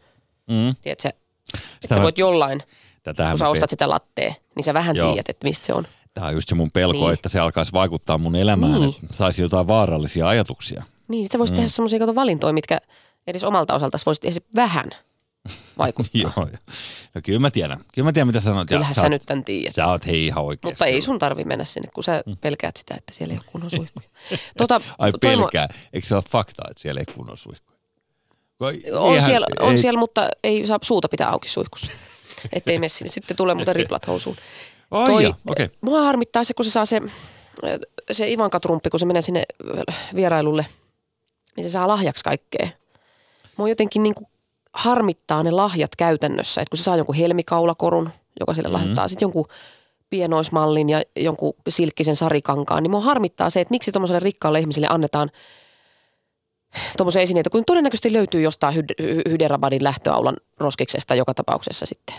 Mm. 0.46 0.74
tiedätkö, 0.82 1.08
että 1.08 1.20
Sitä 1.82 1.94
sä 1.94 2.00
mä- 2.00 2.02
voit 2.04 2.18
jollain, 2.18 2.62
Tätähän 3.02 3.32
kun 3.32 3.38
sä 3.38 3.44
mä 3.44 3.50
ostat 3.50 3.70
sitä 3.70 3.88
lattea, 3.88 4.34
niin 4.56 4.64
sä 4.64 4.74
vähän 4.74 4.96
Joo. 4.96 5.12
tiedät, 5.12 5.28
että 5.28 5.48
mistä 5.48 5.66
se 5.66 5.74
on. 5.74 5.86
Tämä 6.14 6.26
on 6.26 6.34
just 6.34 6.48
se 6.48 6.54
mun 6.54 6.70
pelko, 6.70 6.98
Niin. 7.06 7.12
että 7.14 7.28
se 7.28 7.40
alkaisi 7.40 7.72
vaikuttaa 7.72 8.18
mun 8.18 8.36
elämään, 8.36 8.80
Niin. 8.80 8.94
että 9.02 9.16
saisi 9.16 9.42
jotain 9.42 9.66
vaarallisia 9.68 10.28
ajatuksia. 10.28 10.82
Niin, 11.08 11.24
sit 11.24 11.32
sä 11.32 11.38
voisit 11.38 11.54
Mm. 11.54 11.56
tehdä 11.56 11.68
semmoisia 11.68 12.14
valintoja, 12.14 12.52
mitkä 12.52 12.78
edes 13.26 13.44
omalta 13.44 13.74
osalta 13.74 13.98
voisit 14.06 14.44
vähän 14.54 14.90
vaikuttaa. 15.78 16.20
Joo. 16.36 16.48
No 17.14 17.20
kyllä 17.24 17.38
mä 17.38 17.50
tiedän. 17.50 17.78
Kyllä 17.94 18.06
mä 18.08 18.12
tiedän, 18.12 18.26
mitä 18.26 18.40
sanot. 18.40 18.60
Ja 18.60 18.64
Kyllähän 18.76 18.94
sä, 18.94 19.00
sä 19.00 19.06
oot- 19.06 19.10
nyt 19.10 19.22
tämän 19.26 19.44
tiedät. 19.44 19.74
Sä 19.74 19.86
oot 19.86 20.06
hei 20.06 20.26
ihan 20.26 20.44
oikeasti. 20.44 20.66
Mutta 20.66 20.86
ei 20.86 21.00
sun 21.00 21.18
tarvi 21.18 21.44
mennä 21.44 21.64
sinne, 21.64 21.88
kun 21.94 22.04
sä 22.04 22.22
pelkäät 22.40 22.76
sitä, 22.76 22.94
että 22.98 23.14
siellä 23.14 23.32
ei 23.32 23.38
ole 23.38 23.46
kunnon 23.52 23.70
suihkuja. 23.70 24.08
Tota, 24.58 24.80
Ai 24.98 25.10
Toimo- 25.10 25.18
pelkää. 25.20 25.68
Eikö 25.92 26.08
se 26.08 26.14
ole 26.14 26.22
fakta, 26.30 26.62
että 26.70 26.82
siellä 26.82 27.00
ei 27.00 27.14
kunnon 27.14 27.36
suihkuja? 27.38 27.78
Kun 28.58 28.68
On, 28.98 29.12
eihän- 29.14 29.30
siellä, 29.30 29.46
on 29.60 29.72
ei- 29.72 29.78
siellä, 29.78 29.98
mutta 30.00 30.28
ei 30.44 30.66
saa 30.66 30.78
suuta 30.82 31.08
pitää 31.08 31.28
auki 31.30 31.48
suihkussa. 31.48 31.90
Ettei 32.52 32.78
mene 32.78 32.88
sinne. 32.88 33.12
Sitten 33.12 33.36
tulee 33.36 33.54
muuten 33.54 33.76
riplat 33.76 34.06
housuun. 34.06 34.36
Ai 34.90 35.06
Toi- 35.06 35.34
okei. 35.50 35.68
Mua 35.80 36.02
harmittaa 36.02 36.44
se, 36.44 36.54
kun 36.54 36.64
se 36.64 36.70
saa 36.70 36.86
se, 36.86 37.00
se 38.12 38.30
Ivanka 38.32 38.60
Trumppi, 38.60 38.90
kun 38.90 39.00
se 39.00 39.06
menee 39.06 39.22
sinne 39.22 39.42
vierailulle, 40.14 40.66
niin 41.56 41.64
se 41.64 41.70
saa 41.70 41.88
lahjaksi 41.88 42.24
kaikkea. 42.24 42.68
Mua 43.56 43.68
jotenkin 43.68 44.02
niin 44.02 44.14
kuin 44.14 44.26
harmittaa 44.74 45.42
ne 45.42 45.50
lahjat 45.50 45.96
käytännössä, 45.96 46.60
että 46.60 46.70
kun 46.70 46.78
se 46.78 46.82
saa 46.82 46.96
jonkun 46.96 47.14
helmikaulakorun, 47.14 48.10
joka 48.40 48.54
sille 48.54 48.68
Mhm. 48.68 48.74
lahjoittaa, 48.74 49.08
sitten 49.08 49.26
jonkun 49.26 49.46
pienoismallin 50.10 50.88
ja 50.88 51.02
jonkun 51.16 51.52
silkkisen 51.68 52.16
sarikankaan, 52.16 52.82
niin 52.82 52.90
mua 52.90 53.00
harmittaa 53.00 53.50
se, 53.50 53.60
että 53.60 53.72
miksi 53.72 53.92
tuommoiselle 53.92 54.20
rikkaalle 54.20 54.60
ihmiselle 54.60 54.86
annetaan 54.90 55.30
tuommoisia 56.96 57.22
esineitä, 57.22 57.50
kun 57.50 57.64
todennäköisesti 57.66 58.12
löytyy 58.12 58.40
jostain 58.42 58.74
Hyd- 58.74 59.02
Hy- 59.02 59.30
Hyderabadin 59.30 59.84
lähtöaulan 59.84 60.36
roskiksesta 60.60 61.14
joka 61.14 61.34
tapauksessa 61.34 61.86
sitten. 61.86 62.16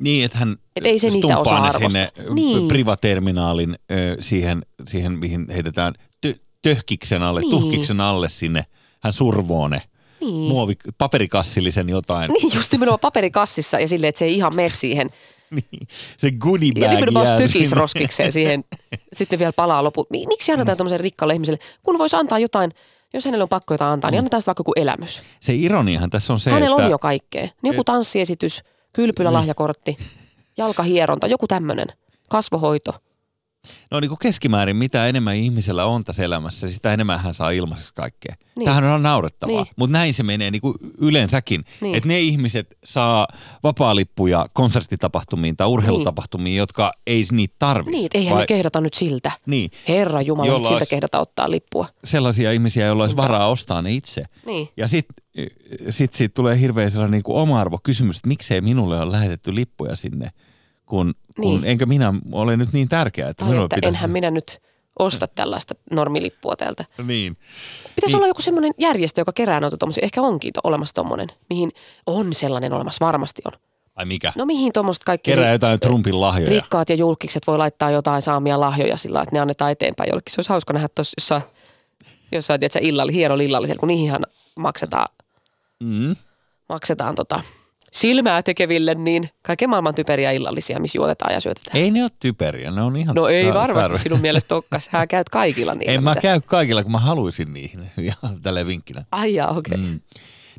Niin, 0.00 0.24
että 0.24 0.38
hän 0.38 0.56
Et 0.76 0.86
ei 0.86 0.98
se 0.98 1.08
niitä 1.10 1.38
osaa 1.38 1.60
ne 1.60 1.66
arvostaa. 1.68 1.88
sinne 1.90 2.08
Niin. 2.34 2.68
privaterminaalin 2.68 3.78
siihen, 4.20 4.62
siihen, 4.88 5.12
mihin 5.12 5.46
heitetään 5.50 5.94
tö- 6.26 6.38
töhkiksen 6.62 7.22
alle, 7.22 7.40
Niin. 7.40 7.50
tuhkiksen 7.50 8.00
alle 8.00 8.28
sinne. 8.28 8.66
Hän 9.00 9.12
survoo 9.12 9.68
ne. 9.68 9.82
Niin. 10.26 10.52
Muovi, 10.52 10.74
paperikassillisen 10.98 11.88
jotain. 11.88 12.30
Niin, 12.32 12.54
just 12.54 12.72
nimenomaan 12.72 13.00
paperikassissa 13.00 13.80
ja 13.80 13.88
silleen, 13.88 14.08
että 14.08 14.18
se 14.18 14.24
ei 14.24 14.34
ihan 14.34 14.54
mene 14.56 14.68
siihen. 14.68 15.10
Niin. 15.50 15.88
Se 16.18 16.30
goodie 16.30 16.72
bag 16.74 16.82
Ja 16.82 16.90
nimenomaan 16.90 17.26
jää 17.26 17.36
tökis 17.36 17.52
sinne. 17.52 17.80
roskikseen 17.80 18.32
siihen. 18.32 18.64
Sitten 19.16 19.38
vielä 19.38 19.52
palaa 19.52 19.84
loput. 19.84 20.10
Mi- 20.10 20.26
Miksi 20.26 20.52
annetaan 20.52 20.78
tämmöiselle 20.78 21.02
rikkaalle 21.02 21.34
ihmiselle, 21.34 21.58
kun 21.82 21.98
voisi 21.98 22.16
antaa 22.16 22.38
jotain, 22.38 22.70
jos 23.14 23.24
hänelle 23.24 23.42
on 23.42 23.48
pakko 23.48 23.74
jotain 23.74 23.92
antaa, 23.92 24.10
niin 24.10 24.18
annetaan 24.18 24.40
sitten 24.40 24.50
vaikka 24.50 24.60
joku 24.60 24.72
elämys. 24.76 25.22
Se 25.40 25.54
ironiahan 25.54 26.10
tässä 26.10 26.32
on 26.32 26.40
se, 26.40 26.50
Hänellä 26.50 26.74
että... 26.74 26.84
on 26.84 26.90
jo 26.90 26.98
kaikkea. 26.98 27.48
Niin 27.62 27.72
joku 27.72 27.84
tanssiesitys, 27.84 28.62
kylpylälahjakortti, 28.92 29.96
jalkahieronta, 30.56 31.26
joku 31.26 31.46
tämmöinen. 31.46 31.86
Kasvohoito. 32.30 32.92
No 33.90 34.00
niin 34.00 34.08
kuin 34.08 34.18
keskimäärin, 34.18 34.76
mitä 34.76 35.06
enemmän 35.06 35.36
ihmisellä 35.36 35.84
on 35.84 36.04
tässä 36.04 36.24
elämässä, 36.24 36.70
sitä 36.70 36.92
enemmän 36.92 37.20
hän 37.20 37.34
saa 37.34 37.50
ilmaiseksi 37.50 37.92
kaikkea. 37.94 38.34
Niin. 38.38 38.46
Niin. 38.56 38.64
Tämähän 38.64 38.84
on 38.84 39.02
naurettavaa, 39.02 39.62
Niin. 39.62 39.66
mutta 39.76 39.92
näin 39.92 40.14
se 40.14 40.22
menee 40.22 40.50
niin 40.50 40.60
kuin 40.60 40.74
yleensäkin. 40.98 41.64
Niin. 41.80 41.94
Että 41.94 42.08
ne 42.08 42.20
ihmiset 42.20 42.76
saa 42.84 43.28
vapaalippuja 43.62 44.46
konserttitapahtumiin 44.52 45.56
tai 45.56 45.66
urheilutapahtumiin, 45.66 46.44
niin. 46.44 46.58
jotka 46.58 46.92
ei 47.06 47.24
niitä 47.32 47.54
tarvitsisi. 47.58 48.08
Niin, 48.14 48.22
eihän 48.22 48.38
me 48.38 48.46
kehdata 48.46 48.80
nyt 48.80 48.94
siltä. 48.94 49.30
Niin, 49.46 49.70
Herra 49.88 50.22
Jumala, 50.22 50.48
Jolla 50.48 50.68
siltä 50.68 50.86
kehdata 50.86 51.20
ottaa 51.20 51.50
lippua. 51.50 51.86
sellaisia 52.04 52.52
ihmisiä, 52.52 52.86
joilla 52.86 53.02
olisi 53.02 53.16
varaa 53.16 53.48
ostaa 53.48 53.82
ne 53.82 53.92
itse. 53.92 54.22
Niin. 54.46 54.68
Ja 54.76 54.88
sitten 54.88 55.14
sit 55.90 56.12
siitä 56.12 56.34
tulee 56.34 56.60
hirveän 56.60 56.90
sellainen 56.90 57.12
niin 57.12 57.22
kuin 57.22 57.36
oma-arvo 57.36 57.78
kysymys, 57.82 58.16
että 58.16 58.28
miksei 58.28 58.60
minulle 58.60 59.00
ole 59.00 59.12
lähetetty 59.12 59.54
lippuja 59.54 59.96
sinne, 59.96 60.30
kun, 60.86 61.14
kun 61.36 61.44
Niin. 61.44 61.64
enkä 61.64 61.86
minä 61.86 62.14
ole 62.32 62.56
nyt 62.56 62.72
niin 62.72 62.88
tärkeä, 62.88 63.28
että 63.28 63.44
minulle 63.44 63.64
että 63.64 63.74
pitäisi... 63.74 63.96
enhän 63.96 64.10
minä 64.10 64.30
nyt 64.30 64.62
osta 64.98 65.26
tällaista 65.26 65.74
normilippua 65.90 66.56
täältä. 66.56 66.84
Niin. 67.04 67.36
Pitäisi 67.96 68.06
Niin. 68.06 68.16
olla 68.16 68.26
joku 68.26 68.42
semmoinen 68.42 68.72
järjestö, 68.78 69.20
joka 69.20 69.32
kerää 69.32 69.60
noita 69.60 69.76
tuommoisia. 69.76 70.04
Ehkä 70.04 70.22
onkin 70.22 70.52
to, 70.52 70.60
olemassa 70.64 70.94
tommonen, 70.94 71.28
mihin 71.50 71.72
on 72.06 72.34
sellainen 72.34 72.72
olemassa, 72.72 73.04
varmasti 73.06 73.42
on. 73.44 73.52
Ai 73.96 74.04
mikä? 74.04 74.32
No 74.36 74.46
mihin 74.46 74.72
tuommoiset 74.72 75.04
kaikki 75.04 75.30
Kerää 75.30 75.52
jotain 75.52 75.80
Trumpin 75.80 76.20
lahjoja. 76.20 76.50
rikkaat 76.50 76.88
ja 76.88 76.94
julkikset 76.96 77.46
voi 77.46 77.58
laittaa 77.58 77.90
jotain 77.90 78.22
saamia 78.22 78.60
lahjoja 78.60 78.96
sillä 78.96 79.22
että 79.22 79.34
ne 79.36 79.40
annetaan 79.40 79.72
eteenpäin 79.72 80.08
jollekin. 80.08 80.32
Se 80.34 80.38
olisi 80.38 80.48
hauska 80.50 80.72
nähdä 80.72 80.88
tuossa 80.94 81.14
jossain, 81.18 81.42
jossain 82.32 82.60
tiedätkö, 82.60 82.78
illalla, 82.82 83.12
hieno 83.12 83.34
illallisella, 83.34 83.80
kun 83.80 83.88
niihinhän 83.88 84.22
maksetaan, 84.56 85.08
Mm. 85.80 86.16
maksetaan 86.68 87.14
tota, 87.14 87.40
silmää 87.96 88.42
tekeville, 88.42 88.94
niin 88.94 89.28
kaiken 89.42 89.70
maailman 89.70 89.94
typeriä 89.94 90.30
illallisia, 90.30 90.80
missä 90.80 90.98
juotetaan 90.98 91.34
ja 91.34 91.40
syötetään. 91.40 91.76
Ei 91.76 91.90
ne 91.90 92.02
ole 92.02 92.10
typeriä, 92.20 92.70
ne 92.70 92.82
on 92.82 92.96
ihan... 92.96 93.14
No 93.14 93.26
ei 93.28 93.50
tar- 93.50 93.54
varmasti 93.54 93.92
tar- 93.92 93.98
sinun 93.98 94.20
mielestä 94.20 94.54
olekaan. 94.54 94.80
Sä 94.80 95.06
käyt 95.06 95.28
kaikilla 95.28 95.74
niillä. 95.74 95.92
En 95.92 96.02
mä 96.02 96.10
mitä- 96.10 96.20
käy 96.20 96.40
kaikilla, 96.40 96.82
kun 96.82 96.92
mä 96.92 96.98
haluaisin 96.98 97.52
niihin. 97.54 97.90
Ja 97.96 98.14
tällä 98.42 98.66
vinkkinä. 98.66 99.04
Ai 99.12 99.34
jaa, 99.34 99.50
okei. 99.50 99.74
Okay. 99.74 99.86
Mm. 99.86 100.00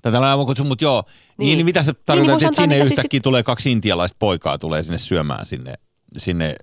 Tätä 0.02 0.19
aivan 0.30 0.45
kutsu, 0.45 0.63
mutta 0.63 0.84
joo. 0.84 1.04
Niin, 1.08 1.15
niin, 1.38 1.47
Niin. 1.47 1.58
niin 1.58 1.65
mitä 1.65 1.84
sä 1.84 1.93
niin 2.13 2.32
voisi 2.32 2.45
että 2.45 2.62
sinne 2.62 2.76
niitä 2.76 2.88
siis 2.88 3.00
yhtäkkiä 3.00 3.19
tulee 3.19 3.43
kaksi 3.43 3.71
intialaista 3.71 4.15
poikaa 4.19 4.58
tulee 4.58 4.84
sinne 4.84 4.97
syömään 4.97 5.45
sinne, 5.45 5.73
sinne 6.17 6.56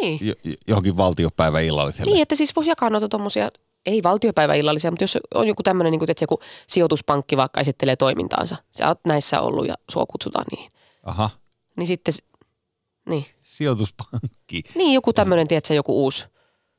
Niin. 0.00 0.18
niin. 0.20 0.56
johonkin 0.68 0.96
valtiopäivän 0.96 1.64
illalliselle. 1.64 2.12
Niin, 2.12 2.22
että 2.22 2.34
siis 2.34 2.56
voisi 2.56 2.70
jakaa 2.70 2.90
noita 2.90 3.08
tuommoisia 3.08 3.48
ei 3.86 4.02
valtiopäiväillallisia, 4.02 4.90
mutta 4.90 5.04
jos 5.04 5.18
on 5.34 5.48
joku 5.48 5.62
tämmöinen, 5.62 5.90
niin 5.90 5.98
kuin, 5.98 6.10
että 6.10 6.22
joku 6.22 6.38
sijoituspankki 6.66 7.36
vaikka 7.36 7.60
esittelee 7.60 7.96
toimintaansa, 7.96 8.56
sä 8.78 8.88
oot 8.88 9.00
näissä 9.06 9.40
ollut 9.40 9.66
ja 9.68 9.74
sua 9.90 10.06
kutsutaan 10.06 10.44
niihin. 10.52 10.70
Aha, 11.02 11.30
Niin 11.76 11.86
sitten, 11.86 12.14
niin, 13.08 13.24
sijoituspankki. 13.42 14.62
niin 14.74 14.94
joku 14.94 15.12
tämmöinen, 15.12 15.48
tiedätkö, 15.48 15.74
joku 15.74 16.02
uusi, 16.04 16.26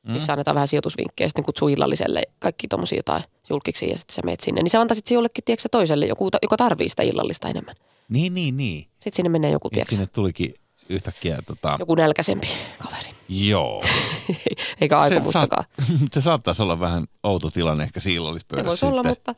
missä 0.08 0.32
annetaan 0.32 0.54
vähän 0.54 0.68
sijoitusvinkkejä, 0.68 1.28
sitten 1.28 1.44
kutsuu 1.44 1.68
illalliselle 1.68 2.22
kaikki 2.38 2.68
tommosia 2.68 2.98
jotain 2.98 3.22
julkiksi 3.50 3.90
ja 3.90 3.98
sitten 3.98 4.14
sä 4.14 4.22
meet 4.24 4.40
sinne. 4.40 4.62
Niin 4.62 4.70
sä 4.70 4.80
antaisit 4.80 5.06
se 5.06 5.14
jollekin, 5.14 5.44
tiedätkö, 5.44 5.68
toiselle, 5.72 6.06
joku, 6.06 6.28
joka 6.42 6.56
tarvii 6.56 6.88
sitä 6.88 7.02
illallista 7.02 7.48
enemmän. 7.48 7.74
Niin, 8.08 8.34
niin, 8.34 8.56
niin. 8.56 8.82
Sitten 8.84 9.12
sinne 9.14 9.28
menee 9.28 9.50
joku, 9.50 9.68
Nyt 9.68 9.72
tiedätkö, 9.72 9.94
sinne 9.94 10.06
tulikin 10.06 10.54
yhtäkkiä 10.88 11.38
tota, 11.46 11.76
joku 11.78 11.94
nälkäisempi 11.94 12.48
kaveri. 12.78 13.08
Joo. 13.28 13.82
Eikä 14.80 15.00
aikomustakaan. 15.00 15.64
se 16.12 16.20
saattaisi 16.20 16.62
olla 16.62 16.80
vähän 16.80 17.06
outo 17.22 17.50
tilanne 17.50 17.84
ehkä 17.84 18.00
Se 18.00 18.04
sillallispöydässä 18.04 18.68
voisi 18.68 18.86
olla, 18.86 19.02
mutta, 19.02 19.34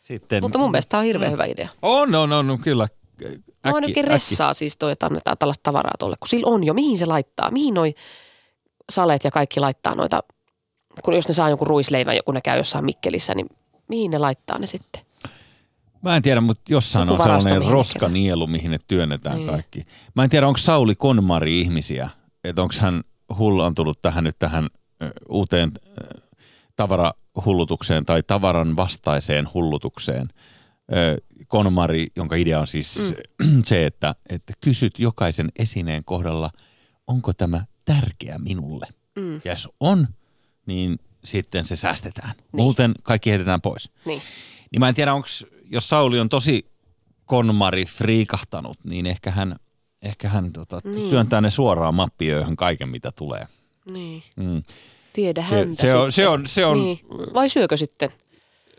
sitten. 0.00 0.42
mutta 0.42 0.58
mun 0.58 0.70
mielestä 0.70 0.90
tämä 0.90 0.98
on 0.98 1.04
hirveän 1.06 1.32
hyvä 1.32 1.44
idea. 1.44 1.68
On, 1.82 2.14
on, 2.14 2.32
on, 2.32 2.58
kyllä. 2.58 2.88
Mua 3.66 3.74
ainakin 3.74 4.04
ressaa 4.04 4.54
siis 4.54 4.76
toi, 4.76 4.92
että 4.92 5.06
annetaan 5.06 5.38
tällaista 5.38 5.62
tavaraa 5.62 5.94
tuolle, 5.98 6.16
kun 6.20 6.28
sillä 6.28 6.46
on 6.50 6.64
jo. 6.64 6.74
Mihin 6.74 6.98
se 6.98 7.06
laittaa? 7.06 7.50
Mihin 7.50 7.74
noi 7.74 7.94
saleet 8.90 9.24
ja 9.24 9.30
kaikki 9.30 9.60
laittaa 9.60 9.94
noita, 9.94 10.22
kun 11.04 11.14
jos 11.14 11.28
ne 11.28 11.34
saa 11.34 11.48
jonkun 11.48 11.66
ruisleivän, 11.66 12.16
kun 12.24 12.34
ne 12.34 12.40
käy 12.40 12.58
jossain 12.58 12.84
Mikkelissä, 12.84 13.34
niin 13.34 13.46
mihin 13.88 14.10
ne 14.10 14.18
laittaa 14.18 14.58
ne 14.58 14.66
sitten? 14.66 15.02
Mä 16.02 16.16
en 16.16 16.22
tiedä, 16.22 16.40
mutta 16.40 16.62
jossain 16.68 17.08
Joku 17.08 17.22
on 17.22 17.28
sellainen 17.40 17.70
roskanielu, 17.70 18.46
mihin 18.46 18.70
ne 18.70 18.78
työnnetään 18.88 19.36
Niin. 19.36 19.48
kaikki. 19.48 19.82
Mä 20.14 20.24
en 20.24 20.30
tiedä, 20.30 20.46
onko 20.48 20.58
Sauli 20.58 20.94
Konmari 20.94 21.60
ihmisiä, 21.60 22.10
että 22.44 22.62
onko 22.62 22.74
hän 22.80 23.02
hullantunut 23.38 24.00
tähän 24.02 24.24
nyt 24.24 24.38
tähän 24.38 24.68
uuteen 25.28 25.72
tavarahullutukseen 26.76 28.04
tai 28.04 28.22
tavaran 28.22 28.76
vastaiseen 28.76 29.48
hullutukseen. 29.54 30.28
Konmari, 31.48 32.06
jonka 32.16 32.36
idea 32.36 32.60
on 32.60 32.66
siis 32.66 33.14
mm. 33.44 33.62
se, 33.64 33.86
että, 33.86 34.14
että 34.28 34.52
kysyt 34.60 34.98
jokaisen 34.98 35.48
esineen 35.58 36.04
kohdalla, 36.04 36.50
onko 37.06 37.32
tämä 37.32 37.64
tärkeä 37.84 38.38
minulle. 38.38 38.86
Mm. 39.16 39.34
Ja 39.34 39.52
jos 39.52 39.68
on, 39.80 40.08
niin 40.66 40.98
sitten 41.24 41.64
se 41.64 41.76
säästetään. 41.76 42.34
Niin. 42.36 42.46
Muuten 42.52 42.94
kaikki 43.02 43.30
heitetään 43.30 43.60
pois. 43.60 43.90
Niin. 44.04 44.22
Niin 44.72 44.80
mä 44.80 44.88
en 44.88 44.94
tiedä, 44.94 45.14
onko, 45.14 45.28
jos 45.64 45.88
Sauli 45.88 46.20
on 46.20 46.28
tosi 46.28 46.72
konmari 47.24 47.86
friikahtanut, 47.86 48.78
niin 48.84 49.06
ehkä 49.06 49.30
hän, 49.30 49.56
ehkä 50.02 50.28
hän 50.28 50.52
tota, 50.52 50.80
niin. 50.84 51.10
työntää 51.10 51.40
ne 51.40 51.50
suoraan 51.50 51.94
mappiöihin 51.94 52.56
kaiken, 52.56 52.88
mitä 52.88 53.10
tulee. 53.12 53.46
niin. 53.90 54.22
Mm. 54.36 54.62
Tiedä 55.12 55.42
Se, 55.42 55.54
häntä 55.56 55.74
se, 55.74 55.96
on, 55.96 56.12
se 56.12 56.28
on, 56.28 56.46
se 56.46 56.66
on 56.66 56.78
Niin. 56.82 56.98
Vai 57.34 57.48
syökö 57.48 57.76
sitten 57.76 58.10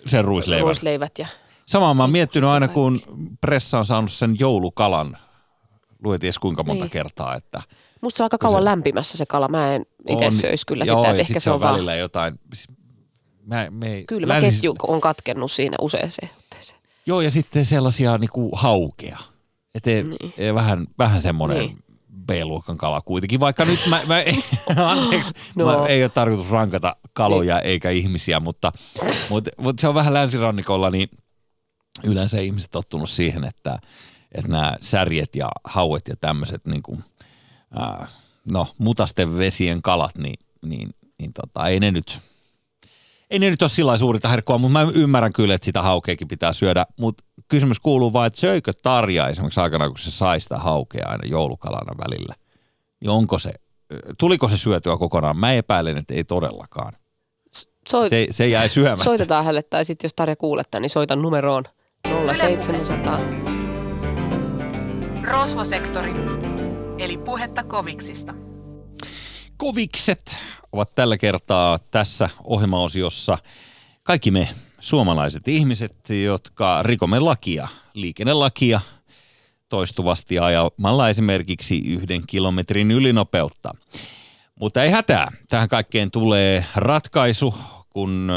sen 0.06 0.26
ruisleivän. 0.26 0.64
ruisleivät 0.64 1.20
ja 1.20 1.28
Samaa 1.66 1.94
mä 1.94 2.04
oon 2.04 2.10
miettinyt 2.12 2.50
aina, 2.50 2.68
kun 2.68 3.02
pressa 3.42 3.80
on 3.80 3.86
saanut 3.86 4.12
sen 4.12 4.36
joulukalan, 4.40 5.18
lueties 6.04 6.40
kuinka 6.40 6.64
monta 6.64 6.84
Niin. 6.84 6.92
kertaa, 6.92 7.36
että 7.36 7.62
Musta 8.02 8.18
se 8.18 8.24
on 8.24 8.26
aika 8.26 8.38
kauan 8.38 8.62
se- 8.62 8.66
lämpimässä 8.66 9.18
se 9.18 9.26
kala. 9.26 9.48
Mä 9.48 9.76
en 9.76 9.86
itse 10.10 10.32
söisi 10.32 10.66
kyllä 10.66 10.86
joo, 10.86 11.00
sitä, 11.00 11.10
että 11.10 11.22
ehkä 11.22 11.34
sit 11.34 11.44
se 11.44 11.52
on 11.52 11.60
vaan... 11.60 11.74
välillä 11.74 11.96
jotain. 11.96 12.40
Mä, 13.46 13.68
me 13.72 13.94
ei, 13.94 14.04
Kyllä 14.06 14.28
mä 14.28 14.40
länsis- 14.40 14.54
ketju 14.56 14.76
on 14.88 15.02
katkennut 15.02 15.52
siinä 15.52 15.76
useaseen 15.82 16.30
otteeseen. 16.40 16.80
Joo, 17.06 17.22
ja 17.22 17.32
sitten 17.32 17.66
sellaisia 17.66 18.18
niinku 18.18 18.50
haukea. 18.56 19.18
Et 19.76 19.88
ei, 19.88 20.04
Niin. 20.04 20.18
niin. 20.38 20.56
vähän, 20.56 20.88
vähän 21.00 21.22
semmoinen 21.22 21.58
Niin. 21.58 21.84
B-luokan 22.26 22.78
kala 22.78 23.02
kuitenkin, 23.02 23.40
vaikka 23.40 23.66
nyt 23.66 23.80
mä, 23.90 24.02
mä 24.08 24.24
anteeksi, 24.92 25.32
No. 25.56 25.66
mä, 25.66 25.88
ei 25.88 26.04
ole 26.04 26.10
tarkoitus 26.10 26.50
rankata 26.50 26.96
kaloja 27.14 27.56
niin. 27.56 27.66
eikä 27.66 27.90
ihmisiä, 27.90 28.40
mutta, 28.40 28.72
mutta, 29.30 29.52
mutta 29.58 29.82
se 29.82 29.88
on 29.88 29.96
vähän 29.96 30.14
länsirannikolla, 30.14 30.90
niin 30.90 31.10
yleensä 32.04 32.40
ihmiset 32.40 32.72
tottunut 32.72 33.10
siihen, 33.10 33.44
että, 33.44 33.80
että 34.32 34.52
nämä 34.52 34.74
särjet 34.82 35.36
ja 35.36 35.50
hauet 35.64 36.08
ja 36.08 36.16
tämmöiset 36.22 36.66
niin 36.66 36.84
kuin, 36.84 37.04
äh, 37.82 38.10
no, 38.52 38.68
mutasten 38.78 39.38
vesien 39.38 39.82
kalat, 39.82 40.18
niin, 40.18 40.40
niin, 40.66 40.90
niin 41.20 41.34
tota, 41.34 41.68
ei 41.68 41.80
ne 41.80 41.92
nyt, 41.92 42.20
ei 43.30 43.40
ne 43.40 43.50
nyt 43.50 43.62
ole 43.62 43.70
sillä 43.70 43.98
suurinta 43.98 44.28
herkkua, 44.28 44.58
mutta 44.58 44.74
mä 44.86 44.92
ymmärrän 44.94 45.34
kyllä, 45.34 45.54
että 45.56 45.66
sitä 45.66 45.82
haukeakin 45.82 46.28
pitää 46.28 46.54
syödä. 46.54 46.86
Mutta 47.00 47.24
kysymys 47.48 47.80
kuuluu 47.80 48.14
vaan, 48.14 48.28
että 48.28 48.40
söikö 48.40 48.72
Tarja 48.82 49.28
esimerkiksi 49.28 49.60
aikanaan, 49.60 49.92
kun 49.92 50.00
se 50.00 50.12
sai 50.12 50.40
sitä 50.42 50.58
haukea 50.58 51.08
aina 51.08 51.26
joulukalana 51.28 51.98
välillä. 51.98 52.36
Niin 53.02 53.10
onko 53.10 53.40
se, 53.40 53.54
tuliko 54.20 54.48
se 54.48 54.58
syötyä 54.58 54.98
kokonaan? 54.98 55.38
Mä 55.38 55.54
epäilen, 55.54 55.98
että 55.98 56.14
ei 56.14 56.24
todellakaan. 56.24 56.94
Soit, 57.90 58.10
Se, 58.10 58.28
se 58.32 58.48
jäi 58.48 58.70
syömättä. 58.70 59.04
soitetaan 59.04 59.46
hänelle 59.46 59.64
tai 59.64 59.86
sitten 59.86 60.06
jos 60.08 60.14
Tarja 60.14 60.36
kuuletta, 60.36 60.80
niin 60.80 60.90
soitan 60.90 61.22
numeroon 61.22 61.64
0700. 62.36 63.20
Rosvosektori, 65.24 66.14
eli 66.98 67.18
puhetta 67.18 67.64
koviksista. 67.64 68.34
Kovikset 69.58 70.38
ovat 70.72 70.96
tällä 70.96 71.18
kertaa 71.18 71.80
tässä 71.92 72.30
ohjelmaosiossa 72.44 73.38
kaikki 74.04 74.32
me 74.32 74.50
suomalaiset 74.84 75.48
ihmiset, 75.48 76.10
jotka 76.24 76.84
rikomme 76.84 77.20
lakia, 77.20 77.68
liikennelakia 77.94 78.82
toistuvasti 79.70 80.40
ajamalla 80.40 81.10
esimerkiksi 81.10 81.80
yhden 81.86 82.22
kilometrin 82.28 82.92
ylinopeutta. 82.92 83.72
Mutta 84.60 84.84
ei 84.84 84.92
hätää. 84.92 85.32
Tähän 85.50 85.70
kaikkeen 85.70 86.12
tulee 86.12 86.66
ratkaisu, 86.76 87.56
kun 87.90 88.32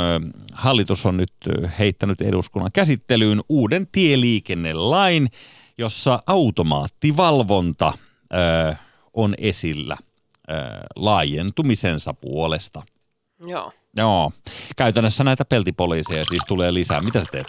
hallitus 0.52 1.06
on 1.06 1.16
nyt 1.16 1.32
heittänyt 1.78 2.20
eduskunnan 2.20 2.72
käsittelyyn 2.72 3.40
uuden 3.48 3.88
tieliikennelain, 3.92 5.30
jossa 5.78 6.22
automaattivalvonta 6.26 7.92
ö, 8.32 8.74
on 9.14 9.34
esillä 9.38 9.96
ö, 10.50 10.54
laajentumisensa 10.96 12.14
puolesta. 12.14 12.82
Joo. 13.40 13.72
Joo, 13.96 14.32
käytännössä 14.76 15.24
näitä 15.24 15.44
peltipoliiseja 15.44 16.24
siis 16.24 16.42
tulee 16.48 16.74
lisää. 16.74 17.00
Mitä 17.00 17.20
sä 17.20 17.26
teet? 17.32 17.46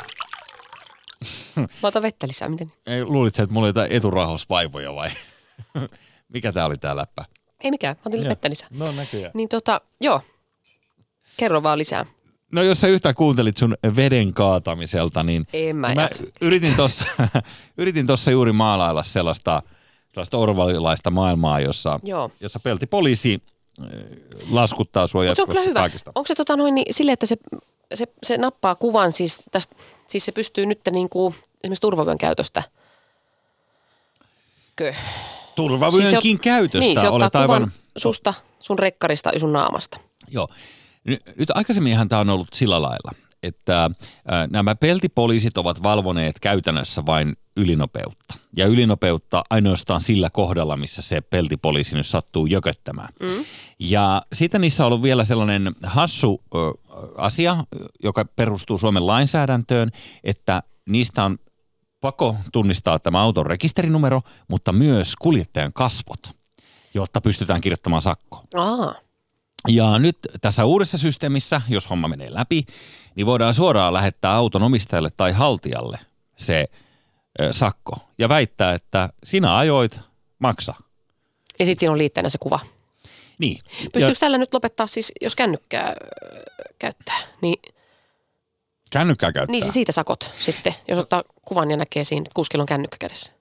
Mä 1.56 1.88
otan 1.88 2.02
vettä 2.02 2.28
lisää, 2.28 2.50
miten? 2.50 2.74
Ei, 2.86 3.06
luulit 3.06 3.36
sä, 3.36 3.44
että 3.44 3.54
mulla 3.54 3.66
oli 3.66 3.70
jotain 3.70 3.92
eturauhasvaivoja 3.92 4.96
vai? 4.96 5.10
Mikä 6.34 6.52
tää 6.52 6.66
oli 6.66 6.78
tää 6.78 6.96
läppä? 6.96 7.26
Ei 7.64 7.72
mikään, 7.72 7.96
mä 7.96 8.02
otin 8.06 8.30
vettä 8.30 8.50
lisää. 8.50 8.68
No 8.72 8.92
näköjään. 8.92 9.32
Niin 9.34 9.50
tota, 9.50 9.82
joo. 10.02 10.22
Kerro 11.38 11.64
vaan 11.64 11.78
lisää. 11.78 12.06
No 12.52 12.64
jos 12.64 12.82
sä 12.82 12.88
yhtään 12.88 13.16
kuuntelit 13.16 13.58
sun 13.58 13.78
veden 13.96 14.34
kaatamiselta, 14.34 15.24
niin 15.24 15.48
En 15.54 15.76
mä, 15.76 15.96
mä 15.96 16.02
jaksa. 16.02 16.24
yritin 16.42 16.76
tossa, 16.76 17.06
yritin 17.78 18.08
tossa 18.08 18.32
juuri 18.32 18.52
maalailla 18.52 19.04
sellaista, 19.04 19.64
sellaista 20.10 20.38
orvalilaista 20.38 21.10
maailmaa, 21.12 21.60
jossa, 21.60 22.00
Joo. 22.04 22.32
jossa 22.40 22.60
peltipoliisi 22.60 23.42
laskuttaa 24.52 25.08
sua 25.08 25.24
Mutta 25.26 25.54
se 25.54 25.60
on 25.60 25.66
hyvä. 25.66 25.80
kaikista. 25.80 26.12
Onko 26.16 26.28
se 26.28 26.36
tota 26.36 26.56
noin 26.56 26.76
niin, 26.76 26.94
sille, 26.94 27.12
että 27.12 27.26
se, 27.26 27.38
se, 27.94 28.06
se 28.24 28.38
nappaa 28.38 28.76
kuvan 28.76 29.12
siis 29.12 29.44
tästä, 29.52 29.76
siis 30.08 30.26
se 30.26 30.32
pystyy 30.32 30.66
nyt 30.66 30.80
niin 30.92 31.10
kuin 31.10 31.36
esimerkiksi 31.64 31.82
turvavyön 31.82 32.18
käytöstä. 32.18 32.64
Kö? 34.76 34.94
Turvavyönkin 35.56 36.22
Siis 36.22 36.40
käytöstä 36.42 36.80
Niin, 36.80 37.00
se 37.00 37.10
ottaa 37.10 37.16
olet 37.16 37.36
aivan... 37.36 37.72
susta, 37.98 38.34
sun 38.60 38.80
rekkarista 38.80 39.30
ja 39.34 39.40
sun 39.40 39.54
naamasta. 39.54 40.00
Joo. 40.28 40.48
Nyt, 41.04 41.52
aikaisemminhan 41.54 42.10
tämä 42.10 42.20
on 42.20 42.30
ollut 42.30 42.48
sillä 42.54 42.82
lailla, 42.82 43.12
että 43.44 43.90
nämä 44.50 44.76
peltipoliisit 44.76 45.58
ovat 45.58 45.84
valvoneet 45.84 46.40
käytännössä 46.40 47.06
vain 47.06 47.38
ylinopeutta. 47.58 48.34
Ja 48.58 48.66
ylinopeutta 48.66 49.44
ainoastaan 49.50 50.02
sillä 50.02 50.30
kohdalla, 50.30 50.78
missä 50.78 51.02
se 51.02 51.22
peltipoliisi 51.22 51.96
nyt 51.96 52.08
sattuu 52.08 52.46
jököttämään. 52.46 53.10
Mm. 53.20 53.46
Ja 53.80 54.22
sitten 54.34 54.62
niissä 54.62 54.84
on 54.84 54.88
ollut 54.88 55.04
vielä 55.04 55.24
sellainen 55.24 55.76
hassu 55.84 56.42
ö, 56.56 56.58
asia, 57.18 57.58
joka 58.04 58.26
perustuu 58.26 58.78
Suomen 58.78 59.08
lainsäädäntöön, 59.08 59.92
että 60.24 60.64
niistä 60.90 61.24
on 61.24 61.38
pakko 62.02 62.36
tunnistaa 62.54 63.00
tämä 63.00 63.22
auton 63.22 63.46
rekisterinumero, 63.46 64.22
mutta 64.48 64.74
myös 64.74 65.16
kuljettajan 65.16 65.74
kasvot, 65.74 66.36
jotta 66.94 67.22
pystytään 67.22 67.62
kirjoittamaan 67.62 68.02
sakko. 68.02 68.44
Aa, 68.56 68.96
Ja 69.68 70.00
nyt 70.00 70.18
tässä 70.42 70.66
uudessa 70.66 70.98
systeemissä, 70.98 71.62
jos 71.70 71.90
homma 71.90 72.08
menee 72.08 72.34
läpi, 72.34 72.66
niin 73.16 73.26
voidaan 73.26 73.54
suoraan 73.54 73.94
lähettää 73.94 74.34
auton 74.34 74.64
omistajalle 74.64 75.10
tai 75.18 75.32
haltijalle 75.32 76.00
se 76.38 76.68
sakko 77.52 77.96
ja 78.18 78.30
väittää, 78.30 78.74
että 78.74 79.10
sinä 79.24 79.58
ajoit, 79.58 80.00
maksa. 80.40 80.74
ja 81.60 81.66
sitten 81.66 81.80
siinä 81.80 81.92
on 81.92 81.98
liitteenä 81.98 82.30
se 82.30 82.38
kuva. 82.38 82.60
Niin. 83.40 83.60
Pystyykö 83.94 84.20
tällä 84.20 84.38
nyt 84.38 84.54
lopettaa 84.54 84.88
siis, 84.88 85.12
jos 85.22 85.36
kännykkää 85.36 85.94
käyttää, 86.80 87.18
niin, 87.42 87.60
kännykkää 88.90 89.32
käyttää. 89.32 89.52
niin 89.52 89.64
siis 89.64 89.74
siitä 89.74 89.92
sakot 89.92 90.32
sitten, 90.40 90.76
jos 90.88 91.00
ottaa 91.00 91.24
kuvan 91.46 91.72
ja 91.72 91.78
näkee 91.78 92.04
siinä, 92.04 92.22
että 92.22 92.32
kuskilla 92.34 92.64
on 92.64 92.68
kännykkä 92.68 92.98
kädessä. 93.00 93.34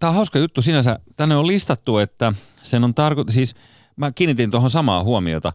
Tämä 0.00 0.08
on 0.10 0.16
hauska 0.16 0.38
juttu 0.38 0.62
sinänsä. 0.62 0.98
Tänne 1.16 1.36
on 1.36 1.46
listattu, 1.46 1.98
että 1.98 2.32
sen 2.62 2.84
on 2.84 2.94
tarkoitus, 2.94 3.34
siis 3.34 3.54
mä 3.96 4.12
kiinnitin 4.12 4.50
tuohon 4.50 4.70
samaa 4.70 5.04
huomiota. 5.04 5.52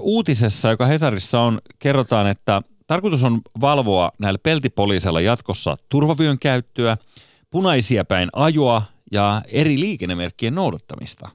Uutisessa, 0.00 0.70
joka 0.70 0.86
Hesarissa 0.86 1.40
on, 1.40 1.60
kerrotaan, 1.78 2.26
että 2.26 2.62
tarkoitus 2.86 3.24
on 3.24 3.40
valvoa 3.60 4.12
näillä 4.18 4.38
peltipoliiseilla 4.42 5.20
jatkossa 5.20 5.76
turvavyön 5.88 6.38
käyttöä, 6.38 6.96
punaisia 7.50 8.04
päin 8.04 8.28
ajoa 8.32 8.82
ja 9.12 9.42
eri 9.46 9.80
liikennemerkkien 9.80 10.54
noudattamista. 10.54 11.28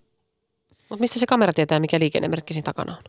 Mutta 0.90 1.02
mistä 1.02 1.20
se 1.20 1.26
kamera 1.26 1.54
tietää, 1.54 1.80
mikä 1.80 2.00
liikennemerkki 2.00 2.54
siinä 2.54 2.66
takana 2.66 2.98
on? 2.98 3.04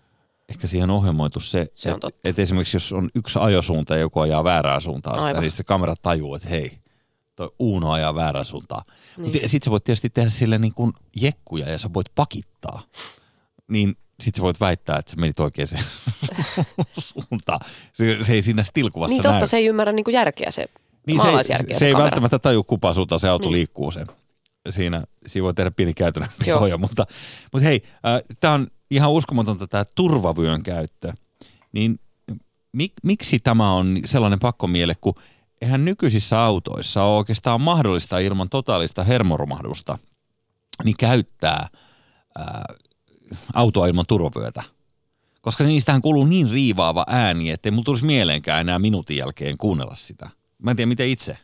Ehkä 0.48 0.66
siihen 0.66 0.90
on 0.90 0.96
ohjelmoitu 0.96 1.40
se, 1.40 1.66
Se 1.72 1.90
että 1.90 2.08
et 2.24 2.38
esimerkiksi 2.38 2.76
jos 2.76 2.92
on 2.92 3.10
yksi 3.14 3.38
ajosuunta 3.38 3.94
ja 3.94 4.00
joku 4.00 4.20
ajaa 4.20 4.44
väärää 4.44 4.80
suuntaan, 4.80 5.20
sitä, 5.20 5.40
niin 5.40 5.50
se 5.50 5.64
kamera 5.64 5.94
tajuu, 6.02 6.34
että 6.34 6.48
hei, 6.48 6.78
toi 7.36 7.50
Uuno 7.58 7.90
ajaa 7.90 8.14
väärää 8.14 8.44
suuntaan. 8.44 8.82
Niin. 9.16 9.24
Mutta 9.24 9.48
sitten 9.48 9.64
sä 9.64 9.70
voit 9.70 9.84
tietysti 9.84 10.10
tehdä 10.10 10.30
sille 10.30 10.58
niin 10.58 10.74
kuin 10.74 10.92
jekkuja 11.20 11.70
ja 11.70 11.78
sä 11.78 11.90
voit 11.94 12.06
pakittaa. 12.14 12.82
Niin 13.68 13.96
sitten 14.20 14.38
sä 14.38 14.42
voit 14.42 14.60
väittää, 14.60 14.98
että 14.98 15.10
sä 15.10 15.16
menit 15.16 15.40
oikeaan 15.40 15.68
suuntaan. 16.98 17.60
Se, 17.92 18.18
se 18.22 18.32
ei 18.32 18.42
siinä 18.42 18.64
stilkuvassa 18.64 19.12
Niin 19.12 19.22
totta, 19.22 19.38
näy. 19.38 19.46
se 19.46 19.56
ei 19.56 19.66
ymmärrä 19.66 19.92
niinku 19.92 20.10
järkeä 20.10 20.50
se, 20.50 20.66
niin 21.06 21.18
se, 21.18 21.22
ei- 21.22 21.26
maalaisjärkeä 21.26 21.74
se, 21.74 21.78
se 21.78 21.86
ei 21.86 21.92
kamera. 21.92 22.04
välttämättä 22.04 22.38
taju 22.38 22.64
kupaa 22.64 22.94
suuntaan 22.94 23.20
se 23.20 23.28
auto 23.28 23.44
Niin. 23.44 23.52
liikkuu 23.52 23.90
sen. 23.90 24.06
Siinä, 24.70 25.02
siinä 25.26 25.44
voi 25.44 25.54
tehdä 25.54 25.70
pieni 25.70 25.94
käytännön 25.94 26.30
pihoja, 26.44 26.78
mutta, 26.78 27.06
mutta 27.52 27.64
hei, 27.68 27.82
äh, 28.06 28.22
tämä 28.40 28.54
on 28.54 28.66
ihan 28.90 29.10
uskomatonta 29.10 29.66
tämä 29.66 29.84
turvavyön 29.94 30.62
käyttö. 30.62 31.12
Niin 31.72 32.00
mik, 32.72 32.92
miksi 33.02 33.38
tämä 33.38 33.72
on 33.72 34.00
sellainen 34.04 34.38
pakkomiele, 34.40 34.94
kun 35.00 35.14
eihän 35.62 35.84
nykyisissä 35.84 36.40
autoissa 36.40 37.04
ole 37.04 37.16
oikeastaan 37.18 37.60
mahdollista 37.60 38.18
ilman 38.18 38.48
totaalista 38.48 39.04
hermoromahdusta 39.04 39.98
niin 40.84 40.96
käyttää 40.98 41.68
ää, 42.38 42.64
autoa 43.54 43.86
ilman 43.86 44.04
turvavyötä. 44.08 44.62
Koska 45.40 45.64
niistähän 45.64 46.02
kuuluu 46.02 46.24
niin 46.24 46.50
riivaava 46.50 47.04
ääni, 47.08 47.50
ettei 47.50 47.72
mulla 47.72 47.84
tulisi 47.84 48.06
mieleenkään 48.06 48.60
enää 48.60 48.78
minuutin 48.78 49.16
jälkeen 49.16 49.58
kuunnella 49.58 49.94
sitä. 49.94 50.30
Mä 50.62 50.70
en 50.70 50.76
tiedä, 50.76 50.88
miten 50.88 51.08
itse. 51.08 51.38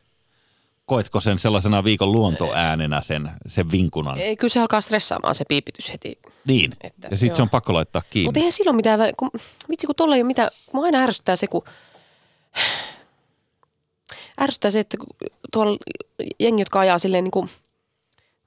Koetko 0.87 1.21
sen 1.21 1.39
sellaisena 1.39 1.85
viikon 1.85 2.13
luontoäänenä 2.13 3.01
sen, 3.03 3.31
sen 3.47 3.71
vinkunan? 3.71 4.19
Ei, 4.19 4.37
kyllä 4.37 4.53
se 4.53 4.61
alkaa 4.61 4.81
stressaamaan 4.81 5.35
se 5.35 5.45
piipitys 5.49 5.93
heti. 5.93 6.19
Niin. 6.47 6.77
Että, 6.81 7.09
ja 7.11 7.17
sitten 7.17 7.37
se 7.37 7.43
on 7.43 7.51
pakko 7.51 7.75
laittaa 7.75 8.03
kiinni. 8.11 8.29
Mutta 8.29 8.41
eihän 8.41 8.53
silloin 8.53 8.77
mitään, 8.77 9.01
kun, 9.17 9.31
vitsi 9.69 9.87
kun 9.87 9.97
tuolla 9.97 10.15
ei 10.15 10.23
ole 10.23 10.27
mitään, 10.27 10.51
mua 10.73 10.85
aina 10.85 11.03
ärsyttää 11.03 11.37
se, 11.37 11.47
kun 11.47 11.63
ärsyttää 14.41 14.71
se, 14.71 14.81
että 14.81 14.97
tuolla 15.53 15.79
jengi, 16.41 16.61
jotka 16.61 16.81
ajaa 16.81 16.99
silleen 16.99 17.25
niin 17.25 17.31
kuin 17.31 17.51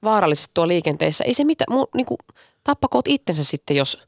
vaarallisesti 0.02 0.50
tuolla 0.54 0.68
liikenteessä, 0.68 1.24
ei 1.24 1.34
se 1.34 1.44
mitään, 1.44 1.76
mu, 1.76 1.86
niin 1.94 2.06
kuin, 2.06 2.18
tappakoot 2.68 3.08
itsensä 3.08 3.44
sitten, 3.44 3.76
jos 3.76 3.98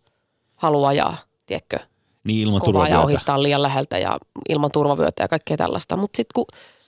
haluaa 0.55 0.89
ajaa, 0.89 1.17
tiedätkö, 1.47 1.79
niin 2.25 2.41
ilman 2.41 2.61
kovaa 2.61 2.89
ja 2.89 3.01
ohittaa 3.01 3.43
liian 3.43 3.63
läheltä 3.63 3.99
ja 3.99 4.19
ilman 4.49 4.71
turvavyötä 4.73 5.23
ja 5.23 5.29
kaikkea 5.29 5.57
tällaista. 5.57 5.97
Mutta 5.97 6.17
sitten 6.17 6.33
kun, 6.35 6.47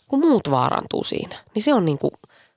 kun 0.09 0.21
muut 0.21 0.51
vaarantuu 0.51 1.05
siinä, 1.05 1.45
niin 1.55 1.63
se 1.63 1.75
on, 1.75 1.85
niinku, 1.85 2.11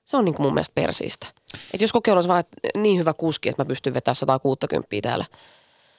se 0.04 0.16
on 0.16 0.24
niinku 0.24 0.42
mun 0.42 0.54
mielestä 0.54 0.74
persiistä. 0.74 1.26
Et 1.74 1.80
jos 1.80 1.92
kokeilu 1.92 2.16
olisi 2.16 2.28
vaan 2.28 2.40
että 2.40 2.80
niin 2.80 2.98
hyvä 2.98 3.14
kuski, 3.14 3.48
että 3.48 3.62
mä 3.62 3.66
pystyn 3.66 3.94
vetämään 3.94 4.16
160 4.16 4.96
täällä, 5.02 5.24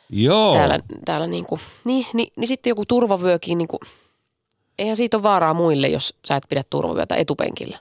Joo. 0.10 0.54
täällä, 0.54 0.80
täällä 1.06 1.28
niinku, 1.28 1.60
niin, 1.84 2.06
niin, 2.14 2.34
niin, 2.36 2.48
sitten 2.48 2.72
joku 2.72 2.86
turvavyökin, 2.86 3.58
niinku, 3.58 3.80
eihän 4.80 4.98
siitä 4.98 5.18
ole 5.18 5.24
vaaraa 5.24 5.54
muille, 5.54 5.88
jos 5.88 6.16
sä 6.28 6.36
et 6.36 6.44
pidä 6.50 6.64
turvavyötä 6.70 7.16
etupenkillä. 7.16 7.78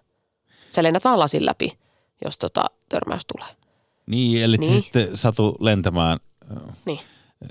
Sä 0.70 0.82
lennät 0.82 1.04
vaan 1.04 1.18
lasin 1.18 1.46
läpi, 1.46 1.78
jos 2.24 2.38
tota 2.38 2.64
törmäys 2.88 3.22
tulee. 3.26 3.65
Niin, 4.06 4.42
eli 4.42 4.56
Niin. 4.56 4.70
niin. 4.70 4.82
sitten 4.82 5.16
satu 5.16 5.56
lentämään 5.60 6.18
Niin. 6.84 7.00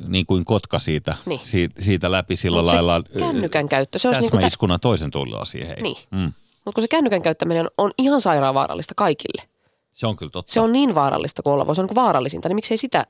niin 0.08 0.26
kuin 0.26 0.46
kotka 0.46 0.80
siitä, 0.80 1.16
Niin. 1.26 1.40
siitä, 1.44 1.82
siitä 1.82 2.12
läpi 2.12 2.36
sillä 2.36 2.62
Mut 2.62 2.72
se 2.72 2.82
lailla. 2.82 3.04
Kännykän 3.20 3.70
käyttö, 3.70 4.00
se 4.00 4.08
olisi 4.08 4.22
niinku, 4.22 4.38
tä- 4.38 4.42
täsmäiskuna 4.42 4.80
toisen 4.80 5.12
tuulilla 5.12 5.46
siihen. 5.46 5.78
Niin. 5.84 5.98
Mm. 6.12 6.34
mutta 6.66 6.76
kun 6.76 6.82
se 6.82 6.88
kännykän 6.88 7.22
käyttäminen 7.22 7.68
on 7.78 7.92
ihan 7.98 8.22
sairaan 8.22 8.54
vaarallista 8.56 8.94
kaikille. 8.96 9.50
Se 9.92 10.08
on 10.08 10.16
kyllä 10.16 10.30
totta. 10.30 10.54
Se 10.54 10.60
on 10.60 10.72
niin 10.72 10.96
vaarallista 10.96 11.44
kuin 11.44 11.54
olla 11.54 11.68
voi. 11.68 11.76
Se 11.76 11.82
on 11.82 11.88
niin 11.88 11.96
vaarallisinta, 11.96 12.48
niin 12.50 12.56
miksei 12.56 12.78
sitä, 12.78 13.06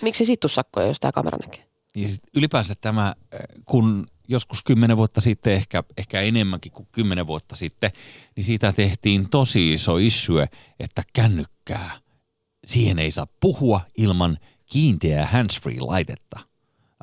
miksei 0.00 0.26
sit 0.26 0.40
sakkoja, 0.46 0.86
jos 0.86 1.00
tämä 1.00 1.12
kamera 1.12 1.38
näkee? 1.42 1.66
Ja 1.96 2.08
sit 2.08 2.20
ylipäänsä 2.34 2.74
tämä, 2.80 3.06
äh, 3.06 3.40
kun 3.66 4.06
joskus 4.28 4.62
kymmenen 4.64 4.96
vuotta 4.96 5.20
sitten, 5.20 5.52
ehkä, 5.52 5.84
ehkä 5.96 6.20
enemmänkin 6.20 6.72
kuin 6.72 6.88
kymmenen 6.92 7.26
vuotta 7.26 7.56
sitten, 7.56 7.90
niin 8.36 8.44
siitä 8.44 8.72
tehtiin 8.72 9.30
tosi 9.30 9.74
iso 9.74 9.96
issue, 9.96 10.48
että 10.80 11.02
kännykkää, 11.12 11.90
siihen 12.66 12.98
ei 12.98 13.10
saa 13.10 13.26
puhua 13.40 13.80
ilman 13.98 14.38
kiinteää 14.66 15.26
handsfree-laitetta 15.26 16.40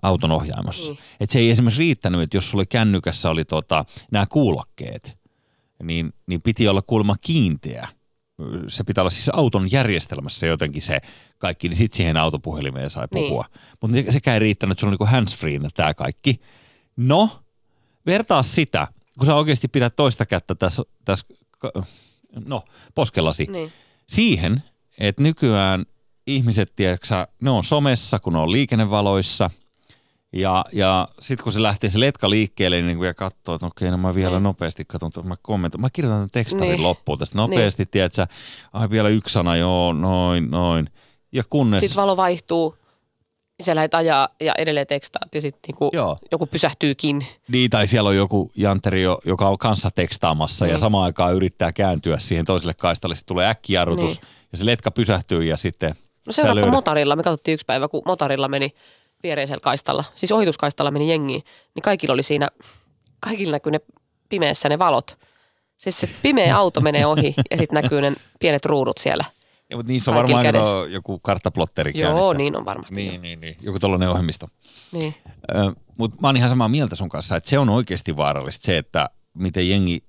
auton 0.02 0.32
ohjaamossa. 0.32 0.92
Niin. 0.92 1.00
Että 1.20 1.34
se 1.34 1.40
ei 1.40 1.50
esimerkiksi 1.50 1.80
riittänyt, 1.80 2.22
että 2.22 2.38
jos 2.38 2.50
sulle 2.50 2.66
kännykässä 2.66 3.30
oli 3.30 3.46
tota, 3.46 3.86
nämä 4.12 4.26
kuulokkeet, 4.26 5.18
niin, 5.84 6.14
niin 6.28 6.42
piti 6.42 6.68
olla 6.68 6.82
kuulemma 6.82 7.16
kiinteä. 7.22 7.88
Se 8.68 8.84
pitää 8.84 9.02
olla 9.02 9.10
siis 9.10 9.30
auton 9.34 9.72
järjestelmässä 9.72 10.46
jotenkin 10.46 10.82
se 10.82 11.00
kaikki, 11.38 11.70
niin 11.70 11.78
sitten 11.78 11.98
siihen 11.98 12.18
autopuhelimeen 12.18 12.90
sai 12.90 13.08
Niin. 13.14 13.24
puhua. 13.28 13.46
Mutta 13.82 14.12
sekään 14.12 14.34
ei 14.34 14.40
riittänyt, 14.40 14.72
että 14.72 14.80
sulla 14.80 14.90
on 14.90 14.94
niinku 14.94 15.06
handsfreena 15.06 15.70
tämä 15.74 15.94
kaikki. 15.94 16.42
No, 16.98 17.30
vertaa 18.06 18.44
sitä, 18.44 18.88
kun 19.18 19.26
sä 19.26 19.36
oikeasti 19.36 19.68
pidät 19.68 19.96
toista 19.96 20.26
kättä 20.26 20.56
tässä, 20.56 20.84
tässä 21.06 21.26
no, 22.46 22.64
poskellasi, 22.96 23.46
Niin. 23.50 23.72
siihen, 24.08 24.64
että 25.00 25.24
nykyään 25.24 25.86
ihmiset, 26.28 26.72
tiedätkö, 26.76 27.08
ne 27.42 27.50
on 27.50 27.64
somessa, 27.64 28.20
kun 28.20 28.34
ne 28.34 28.40
on 28.40 28.52
liikennevaloissa. 28.52 29.50
Ja, 30.34 30.66
ja 30.74 31.08
sitten 31.20 31.44
kun 31.44 31.54
se 31.54 31.62
lähtee 31.64 31.90
se 31.90 32.00
letka 32.00 32.30
liikkeelle, 32.30 32.82
niin 32.82 32.98
kun 32.98 33.06
ja 33.06 33.14
katsoo, 33.14 33.56
että 33.56 33.66
okei, 33.68 33.92
no 33.92 33.98
mä 33.98 34.16
vielä 34.16 34.32
Niin. 34.32 34.44
nopeasti 34.44 34.86
katson, 34.88 35.12
mä 35.24 35.36
kommentoin, 35.42 35.82
mä 35.82 35.90
kirjoitan 35.90 36.30
tekstarin 36.32 36.70
Niin. 36.70 36.84
loppuun 36.84 37.20
tästä 37.20 37.38
nopeasti, 37.38 37.84
niin. 37.84 37.92
tiedätkö, 37.92 38.28
ai 38.74 38.90
vielä 38.90 39.10
yksi 39.10 39.34
sana, 39.34 39.56
joo, 39.56 39.94
noin, 39.94 40.52
noin. 40.52 40.90
Ja 41.32 41.44
kunnes, 41.50 41.80
Sitten 41.80 41.96
valo 42.02 42.18
vaihtuu, 42.18 42.76
niin 43.58 43.66
sä 43.66 43.76
lähdet 43.76 43.94
ajaa 43.94 44.30
ja 44.42 44.54
edelleen 44.58 44.88
tekstaat 44.88 45.36
ja 45.36 45.42
sitten 45.42 45.60
niinku 45.68 45.90
joo, 45.94 46.18
joku 46.32 46.46
pysähtyykin. 46.46 47.26
niin, 47.48 47.70
tai 47.70 47.88
siellä 47.88 48.08
on 48.10 48.16
joku 48.16 48.52
janteri, 48.56 49.02
jo- 49.02 49.20
joka 49.26 49.50
on 49.50 49.58
kanssa 49.58 49.92
tekstaamassa 49.92 50.66
ja 50.66 50.72
Niin. 50.74 50.80
samaan 50.80 51.04
aikaan 51.06 51.34
yrittää 51.36 51.72
kääntyä 51.72 52.20
siihen 52.20 52.46
toiselle 52.46 52.74
kaistalle, 52.74 53.16
sitten 53.16 53.28
tulee 53.34 53.48
äkkijarrutus 53.48 54.22
Niin. 54.22 54.30
Ja 54.52 54.58
se 54.58 54.66
letka 54.66 54.92
pysähtyy 54.92 55.44
ja 55.44 55.58
sitten 55.58 55.94
No 56.26 56.32
seuraava 56.32 56.56
löydät- 56.60 56.72
motarilla, 56.72 57.16
me 57.16 57.24
katsottiin 57.24 57.54
yksi 57.54 57.66
päivä, 57.66 57.88
kun 57.88 58.02
motarilla 58.06 58.48
meni 58.48 58.70
viereisellä 59.24 59.60
kaistalla, 59.60 60.04
siis 60.16 60.32
ohituskaistalla 60.32 60.92
meni 60.92 61.10
jengi, 61.10 61.44
niin 61.76 61.84
kaikilla 61.84 62.14
oli 62.14 62.24
siinä, 62.24 62.48
kaikilla 63.20 63.52
näkyy 63.52 63.72
ne 63.72 63.80
pimeässä 64.30 64.70
ne 64.70 64.80
valot. 64.80 65.18
Siis 65.78 66.00
se 66.00 66.10
pimeä 66.22 66.58
auto 66.62 66.82
menee 66.82 67.06
ohi 67.06 67.34
ja 67.52 67.58
sitten 67.58 67.84
näkyy 67.84 68.02
ne 68.02 68.14
pienet 68.40 68.66
ruudut 68.66 68.98
siellä. 68.98 69.24
Ja, 69.70 69.78
mutta 69.78 69.92
niissä 69.92 70.12
on 70.12 70.18
varmaan 70.18 70.44
kädessä. 70.44 70.76
joku 70.90 71.20
karttaplotteri 71.20 71.92
Joo, 71.96 72.10
käynnissä. 72.12 72.34
niin 72.38 72.56
on 72.58 72.66
varmasti. 72.66 72.96
Niin, 72.96 73.22
niin, 73.22 73.42
niin. 73.42 73.56
Joku 73.62 73.80
tällainen 73.80 74.10
ohjelmisto. 74.10 74.48
niin. 74.92 75.16
Mutta 75.98 76.18
mä 76.22 76.28
oon 76.28 76.38
ihan 76.38 76.50
samaa 76.50 76.68
mieltä 76.70 76.96
sun 76.96 77.10
kanssa, 77.10 77.36
että 77.36 77.50
se 77.50 77.60
on 77.60 77.70
oikeasti 77.70 78.18
vaarallista 78.18 78.66
se, 78.66 78.78
että 78.78 79.10
miten 79.34 79.70
jengi 79.70 80.04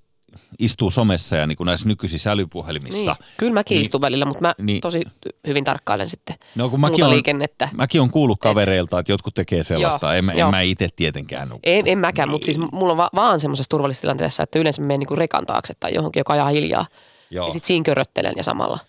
istuu 0.59 0.91
somessa 0.91 1.35
ja 1.35 1.47
niin 1.47 1.55
kuin 1.57 1.65
näissä 1.65 1.87
nykyisissä 1.87 2.31
älypuhelimissa. 2.31 3.11
Niin. 3.19 3.33
Kyllä 3.37 3.53
mäkin 3.53 3.75
Niin. 3.75 3.81
istun 3.81 4.01
välillä, 4.01 4.25
mutta 4.25 4.41
mä 4.41 4.53
Niin. 4.57 4.81
tosi 4.81 5.01
hyvin 5.47 5.63
tarkkailen 5.63 6.09
sitten 6.09 6.35
No 6.55 6.69
kun 6.69 6.79
mäkin 6.79 7.03
on, 7.05 7.11
liikennettä. 7.11 7.69
mäkin 7.73 8.01
on 8.01 8.09
kuullut 8.09 8.39
kavereilta, 8.39 8.99
että 8.99 9.11
jotkut 9.11 9.33
tekee 9.33 9.63
sellaista. 9.63 10.05
Joo, 10.05 10.13
en, 10.13 10.25
mä- 10.25 10.31
en 10.31 10.37
joo. 10.37 10.51
mä 10.51 10.61
itse 10.61 10.89
tietenkään. 10.95 11.49
En, 11.63 11.87
en 11.87 11.97
mäkään, 11.97 12.27
Niin. 12.29 12.33
mutta 12.33 12.45
siis 12.45 12.57
mulla 12.71 12.91
on 12.91 12.97
va- 12.97 13.09
vaan 13.15 13.39
semmoisessa 13.39 13.69
turvallisessa 13.69 14.01
tilanteessa, 14.01 14.43
että 14.43 14.59
yleensä 14.59 14.81
menen 14.81 14.99
niinku 14.99 15.15
rekan 15.15 15.45
taakse 15.45 15.73
tai 15.79 15.91
johonkin, 15.95 16.19
joka 16.19 16.33
ajaa 16.33 16.49
hiljaa. 16.49 16.85
Joo, 17.31 17.45
Ja 17.47 17.51
sitten 17.53 17.67
siinä 17.67 17.83
köröttelen 17.83 18.33
ja 18.37 18.43
samalla. 18.43 18.79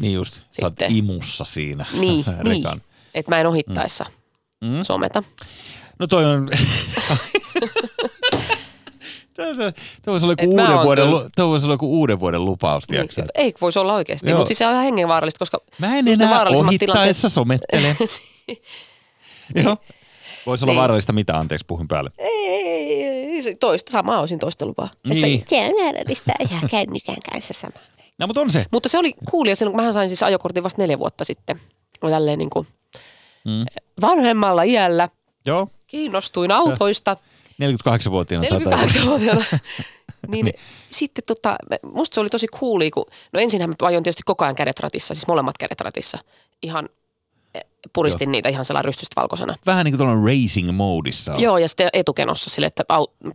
niin 0.00 0.14
just. 0.14 0.34
Sä 0.34 0.42
oot 0.62 0.72
Sitten. 0.72 0.96
imussa 0.96 1.44
siinä 1.44 1.86
Niin, 1.92 2.24
niin. 2.44 2.46
rekan. 2.46 2.82
Että 3.14 3.32
mä 3.32 3.40
en 3.40 3.46
ohittaessa 3.46 4.06
Mm. 4.60 4.68
mm. 4.68 4.82
someta. 4.82 5.22
No 5.98 6.06
toi 6.06 6.24
on... 6.24 6.48
Toi 9.36 9.56
voisi 10.06 10.26
olla 10.26 10.32
joku 10.42 10.50
uuden 10.54 10.82
vuoden, 10.84 11.04
kyllä- 11.04 11.20
lu- 11.22 11.30
toi 11.36 11.48
voisi 11.48 11.66
olla 11.66 11.74
joku 11.74 11.98
uuden 11.98 12.20
vuoden 12.20 12.44
lupaus, 12.44 12.84
Niin, 12.90 13.08
ei 13.34 13.54
voisi 13.60 13.78
olla 13.78 13.94
oikeasti, 13.94 14.30
Joo. 14.30 14.36
mutta 14.38 14.48
siis 14.48 14.58
se 14.58 14.66
on 14.66 14.72
ihan 14.72 14.84
hengenvaarallista, 14.84 15.38
koska 15.38 15.58
Mä 15.78 15.96
en 15.98 16.08
enää 16.08 16.44
ohittaessa 16.44 17.28
somettele. 17.28 17.96
Joo. 19.64 19.76
Voisi 20.46 20.64
olla 20.64 20.72
Niin. 20.72 20.78
vaarallista 20.80 21.12
mitä, 21.12 21.38
anteeksi, 21.38 21.64
puhuin 21.66 21.88
päälle. 21.88 22.10
Ei, 22.18 23.04
ei, 23.04 23.42
se 23.42 23.54
toista, 23.60 23.92
samaa 23.92 24.20
olisin 24.20 24.38
toistellut 24.38 24.76
vaan. 24.76 24.88
Niin. 25.06 25.38
Että 25.38 25.50
se 25.50 25.64
on 25.66 25.84
vaarallista 25.84 26.32
ihan 26.40 26.68
kännykän 26.70 27.16
kanssa 27.32 27.54
sama. 27.54 27.72
No, 28.18 28.26
mutta 28.26 28.40
on 28.40 28.52
se. 28.52 28.66
Mutta 28.72 28.88
se 28.88 28.98
oli 28.98 29.14
kuulija 29.30 29.56
silloin, 29.56 29.72
kun 29.72 29.80
mähän 29.80 29.92
sain 29.92 30.08
siis 30.08 30.22
ajokortin 30.22 30.62
vasta 30.64 30.82
neljä 30.82 30.98
vuotta 30.98 31.24
sitten. 31.24 31.60
Tälleen 32.00 32.38
niin 32.38 32.50
kuin 32.50 32.66
Mm. 33.44 33.64
vanhemmalla 34.00 34.62
iällä 34.62 35.08
Joo. 35.46 35.68
kiinnostuin 35.86 36.50
autoista. 36.52 37.16
48-vuotiaana 37.62 38.48
sä 38.48 38.58
48-vuotiaana. 38.58 39.44
niin, 40.28 40.52
sitten 40.90 41.24
tota, 41.26 41.56
musta 41.92 42.14
se 42.14 42.20
oli 42.20 42.30
tosi 42.30 42.46
cooli, 42.48 42.90
kun, 42.90 43.04
no 43.32 43.40
ensinhän 43.40 43.70
mä 43.70 43.76
ajoin 43.82 44.04
tietysti 44.04 44.22
koko 44.24 44.44
ajan 44.44 44.54
kädet 44.54 44.80
ratissa, 44.80 45.14
siis 45.14 45.26
molemmat 45.26 45.58
kädet 45.58 45.80
ratissa. 45.80 46.18
Ihan 46.62 46.88
puristin 47.92 48.26
Joo. 48.26 48.30
niitä 48.30 48.48
ihan 48.48 48.64
sellainen 48.64 48.84
rystystä 48.84 49.20
valkoisena. 49.20 49.54
Vähän 49.66 49.84
niin 49.84 49.96
kuin 49.96 49.98
tuolla 49.98 50.26
racing 50.26 50.70
modissa. 50.72 51.34
Joo, 51.38 51.58
ja 51.58 51.68
sitten 51.68 51.88
etukenossa 51.92 52.50
sille, 52.50 52.66
että 52.66 52.84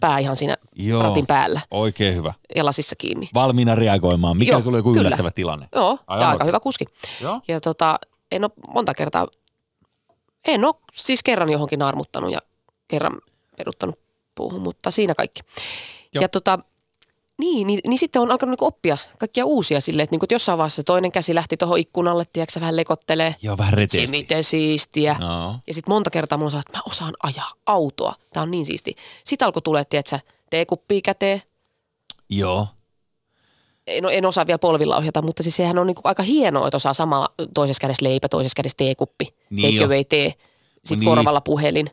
pää 0.02 0.20
ihan 0.20 0.36
siinä 0.36 0.58
Joo, 0.76 1.04
ratin 1.04 1.28
päällä. 1.28 1.62
oikein 1.72 2.16
hyvä. 2.16 2.34
Ja 2.56 2.66
lasissa 2.66 2.96
kiinni. 2.96 3.30
Valmiina 3.34 3.76
reagoimaan, 3.76 4.38
mikä 4.38 4.52
Joo, 4.52 4.62
tulee 4.62 4.80
joku 4.80 4.94
kyllä. 4.94 5.08
yllättävä 5.08 5.32
tilanne. 5.32 5.68
Joo, 5.76 5.98
Aivan 6.08 6.26
ja 6.26 6.30
aika 6.30 6.44
hyvä 6.44 6.60
kuski. 6.60 6.86
Joo. 7.22 7.42
Ja 7.48 7.62
tota, 7.62 8.00
en 8.32 8.44
ole 8.44 8.52
monta 8.74 8.94
kertaa, 8.94 9.28
en 10.48 10.66
ole 10.66 10.76
siis 10.94 11.24
kerran 11.24 11.50
johonkin 11.50 11.82
armuttanut 11.82 12.32
ja 12.32 12.40
kerran 12.88 13.14
peruttanut 13.58 14.00
puuhun, 14.39 14.62
mutta 14.62 14.91
siinä 14.91 15.15
kaikki. 15.15 15.41
Joo. 16.13 16.21
Ja 16.21 16.30
tota, 16.30 16.60
niin, 17.39 17.67
niin, 17.67 17.80
niin 17.88 17.99
sitten 17.99 18.21
on 18.21 18.32
alkanut 18.32 18.52
niinku 18.52 18.65
oppia 18.65 18.97
kaikkia 19.17 19.45
uusia 19.45 19.82
silleen, 19.82 20.04
että, 20.04 20.13
niinku, 20.13 20.25
että 20.25 20.36
jossain 20.36 20.58
vaiheessa 20.58 20.84
toinen 20.84 21.12
käsi 21.12 21.36
lähti 21.36 21.58
tuohon 21.58 21.80
ikkunalle, 21.80 22.23
tiedätkö 22.34 22.60
vähän 22.60 22.75
lekottelee. 22.75 23.36
Joo, 23.41 23.58
vähän 23.58 23.73
reteesti. 23.73 24.17
miten 24.17 24.43
siistiä. 24.43 25.15
No. 25.19 25.60
Ja 25.67 25.73
sitten 25.73 25.93
monta 25.93 26.10
kertaa 26.10 26.38
mulla 26.38 26.52
sanoo, 26.52 26.63
että 26.67 26.78
mä 26.78 26.84
osaan 26.88 27.13
ajaa 27.23 27.52
autoa. 27.65 28.13
Tämä 28.34 28.41
on 28.43 28.52
niin 28.52 28.65
siisti. 28.65 28.95
Sitten 29.23 29.45
alkoi 29.45 29.62
tulee, 29.62 29.86
tiedätkö, 29.86 30.19
teekuppia 30.49 31.02
käteen. 31.04 31.41
Joo. 32.30 32.67
En, 33.88 34.06
en 34.12 34.25
osaa 34.25 34.47
vielä 34.47 34.60
polvilla 34.60 34.97
ohjata, 34.97 35.21
mutta 35.21 35.43
siis 35.43 35.56
sehän 35.56 35.78
on 35.78 35.88
niinku 35.88 36.02
aika 36.04 36.23
hienoa, 36.23 36.67
että 36.67 36.78
osaa 36.78 36.93
samalla 36.93 37.30
toisessa 37.54 37.82
kädessä 37.82 38.06
leipä, 38.06 38.30
toisessa 38.30 38.56
kädessä 38.56 38.78
teekuppi. 38.78 39.36
Niin 39.49 39.82
Eikö 39.82 39.95
ei 39.95 40.06
tee. 40.06 40.34
Sitten 40.86 40.99
niin. 40.99 41.15
korvalla 41.15 41.41
puhelin. 41.41 41.89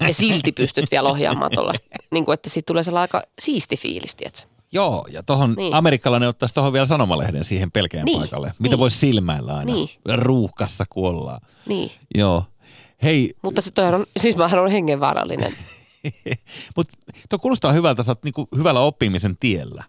Ja 0.00 0.14
silti 0.14 0.52
pystyt 0.52 0.90
vielä 0.90 1.08
ohjaamaan 1.08 1.50
tuollaista. 1.54 1.88
Niin 2.10 2.24
kuin, 2.24 2.34
että 2.34 2.50
siitä 2.50 2.66
tulee 2.66 2.82
sellainen 2.82 3.02
aika 3.02 3.22
siisti 3.40 3.76
fiilis, 3.76 4.14
tiedätkö? 4.14 4.48
Joo, 4.72 5.06
ja 5.10 5.22
tuohon 5.22 5.54
niin. 5.56 5.74
amerikkalainen 5.74 6.28
ottaisi 6.28 6.54
tuohon 6.54 6.72
vielä 6.72 6.86
sanomalehden 6.86 7.44
siihen 7.44 7.70
pelkeen 7.70 8.04
niin. 8.04 8.18
paikalle. 8.18 8.52
Mitä 8.58 8.72
niin. 8.72 8.78
voisi 8.78 8.98
silmäillä 8.98 9.56
aina 9.56 9.72
niin. 9.72 9.88
ruuhkassa 10.14 10.84
kuollaan. 10.90 11.40
Niin. 11.66 11.90
Joo. 12.14 12.44
Hei. 13.02 13.34
Mutta 13.42 13.62
se 13.62 13.70
on, 13.94 14.06
siis 14.16 14.36
mähän 14.36 14.60
on 14.60 14.70
hengenvaarallinen. 14.70 15.54
Mutta 16.76 16.94
tuo 17.30 17.38
kuulostaa 17.38 17.72
hyvältä, 17.72 18.02
sä 18.02 18.10
oot 18.10 18.24
niinku 18.24 18.48
hyvällä 18.56 18.80
oppimisen 18.80 19.36
tiellä. 19.40 19.84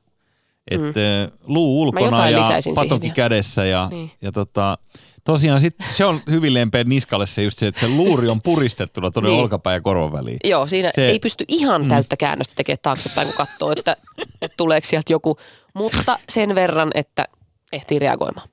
Että 0.72 1.00
mm. 1.30 1.54
luu 1.54 1.82
ulkona 1.82 2.30
ja 2.30 2.46
patonki 2.76 3.10
kädessä 3.10 3.66
ja, 3.66 3.88
niin. 3.92 4.12
ja 4.22 4.32
tota, 4.32 4.78
Tosiaan 5.24 5.62
sit, 5.62 5.76
se 5.90 6.06
on 6.06 6.22
hyvin 6.30 6.54
lempeä 6.54 6.84
niskalle 6.84 7.28
se 7.28 7.44
just 7.44 7.58
se, 7.58 7.68
että 7.68 7.82
se 7.82 7.88
luuri 7.88 8.28
on 8.28 8.42
puristettuna 8.42 9.12
tuonne 9.12 9.30
niin. 9.30 9.42
olkapään 9.42 9.74
ja 9.74 9.82
korvan 9.82 10.12
väliin. 10.12 10.38
Joo, 10.44 10.68
siinä 10.68 10.92
se, 10.96 11.08
ei 11.08 11.20
pysty 11.20 11.46
ihan 11.48 11.82
mm. 11.82 11.90
täyttä 11.90 12.18
käännöstä 12.18 12.54
tekemään 12.56 12.80
taaksepäin, 12.82 13.28
kun 13.28 13.38
katsoo, 13.38 13.72
että, 13.72 13.98
että 14.42 14.58
tuleeko 14.58 14.88
sieltä 14.88 15.14
joku. 15.14 15.38
Mutta 15.74 16.20
sen 16.30 16.56
verran, 16.56 16.92
että 16.96 17.28
ehtii 17.72 18.00
reagoimaan. 18.00 18.50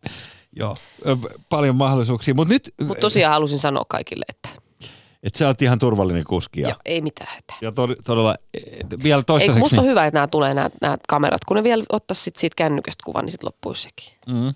Joo, 0.57 0.77
paljon 1.49 1.77
mahdollisuuksia. 1.77 2.35
Mutta 2.35 2.55
nyt... 2.55 2.75
Mut 2.81 3.01
tosiaan 3.01 3.33
halusin 3.33 3.59
sanoa 3.59 3.85
kaikille, 3.89 4.25
että... 4.29 4.49
Että 5.23 5.39
sä 5.39 5.47
oot 5.47 5.63
ihan 5.63 5.79
turvallinen 5.79 6.25
kuski. 6.25 6.61
Joo, 6.61 6.73
ei 6.85 7.01
mitään 7.01 7.31
hätää. 7.35 7.57
Ja 7.61 7.73
to, 7.73 7.89
todella, 8.07 8.37
vielä 9.03 9.23
toistaiseksi... 9.23 9.59
Ei, 9.59 9.61
musta 9.61 9.81
on 9.81 9.87
hyvä, 9.87 10.07
että 10.07 10.17
nämä 10.17 10.27
tulee 10.27 10.55
nämä, 10.55 10.71
nämä 10.81 10.97
kamerat. 11.09 11.45
Kun 11.45 11.57
ne 11.57 11.63
vielä 11.63 11.85
ottaisi 11.89 12.23
sit 12.23 12.37
siitä 12.37 12.55
kännykästä 12.57 13.03
kuvan, 13.05 13.25
niin 13.25 13.33
sitten 13.33 13.47
loppuisi 13.47 13.83
sekin. 13.83 14.19
Mm. 14.27 14.55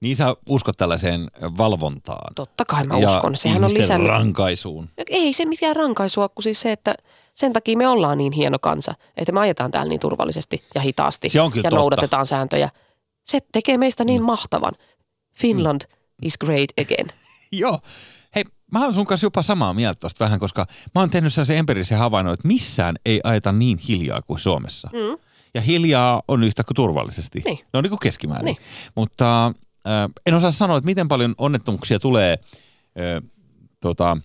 Niin 0.00 0.16
sä 0.16 0.36
uskot 0.48 0.76
tällaiseen 0.76 1.30
valvontaan. 1.58 2.34
Totta 2.34 2.64
kai 2.64 2.86
mä 2.86 2.98
ja 2.98 3.06
uskon. 3.06 3.36
Sehän 3.36 3.64
on 3.64 3.74
lisännyt. 3.74 4.08
rankaisuun. 4.08 4.88
Ei 5.06 5.32
se 5.32 5.44
mitään 5.44 5.76
rankaisua, 5.76 6.28
kun 6.28 6.42
siis 6.42 6.60
se, 6.60 6.72
että 6.72 6.94
sen 7.34 7.52
takia 7.52 7.76
me 7.76 7.88
ollaan 7.88 8.18
niin 8.18 8.32
hieno 8.32 8.58
kansa, 8.58 8.94
että 9.16 9.32
me 9.32 9.40
ajetaan 9.40 9.70
täällä 9.70 9.88
niin 9.88 10.00
turvallisesti 10.00 10.62
ja 10.74 10.80
hitaasti 10.80 11.28
se 11.28 11.40
on 11.40 11.52
ja 11.54 11.62
totta. 11.62 11.76
noudatetaan 11.76 12.26
sääntöjä. 12.26 12.68
Se 13.24 13.38
tekee 13.52 13.78
meistä 13.78 14.04
niin 14.04 14.22
mm. 14.22 14.26
mahtavan. 14.26 14.72
Finland 15.34 15.80
mm. 15.82 16.26
is 16.26 16.38
great 16.38 16.70
again. 16.80 17.12
Joo. 17.52 17.80
Hei, 18.34 18.44
mä 18.72 18.84
oon 18.84 18.94
sun 18.94 19.06
kanssa 19.06 19.26
jopa 19.26 19.42
samaa 19.42 19.74
mieltä 19.74 20.00
tosta 20.00 20.24
vähän, 20.24 20.40
koska 20.40 20.66
mä 20.94 21.00
oon 21.00 21.10
tehnyt 21.10 21.32
sellaisen 21.32 21.56
empiirisen 21.56 21.98
havainnon, 21.98 22.34
että 22.34 22.48
missään 22.48 22.96
ei 23.06 23.20
ajeta 23.24 23.52
niin 23.52 23.78
hiljaa 23.78 24.22
kuin 24.22 24.38
Suomessa. 24.38 24.90
Mm. 24.92 25.18
Ja 25.54 25.60
hiljaa 25.60 26.22
on 26.28 26.44
yhtä 26.44 26.64
kuin 26.64 26.74
turvallisesti. 26.74 27.42
Niin. 27.44 27.58
Ne 27.72 27.76
on 27.78 27.82
niin 27.82 27.90
kuin 27.90 28.00
keskimäärin. 28.00 28.44
Niin. 28.44 28.56
Mutta 28.94 29.52
en 30.26 30.34
osaa 30.34 30.52
sanoa, 30.52 30.76
että 30.76 30.86
miten 30.86 31.08
paljon 31.08 31.34
onnettomuuksia 31.38 31.98
tulee 31.98 32.38
tota, 33.80 34.16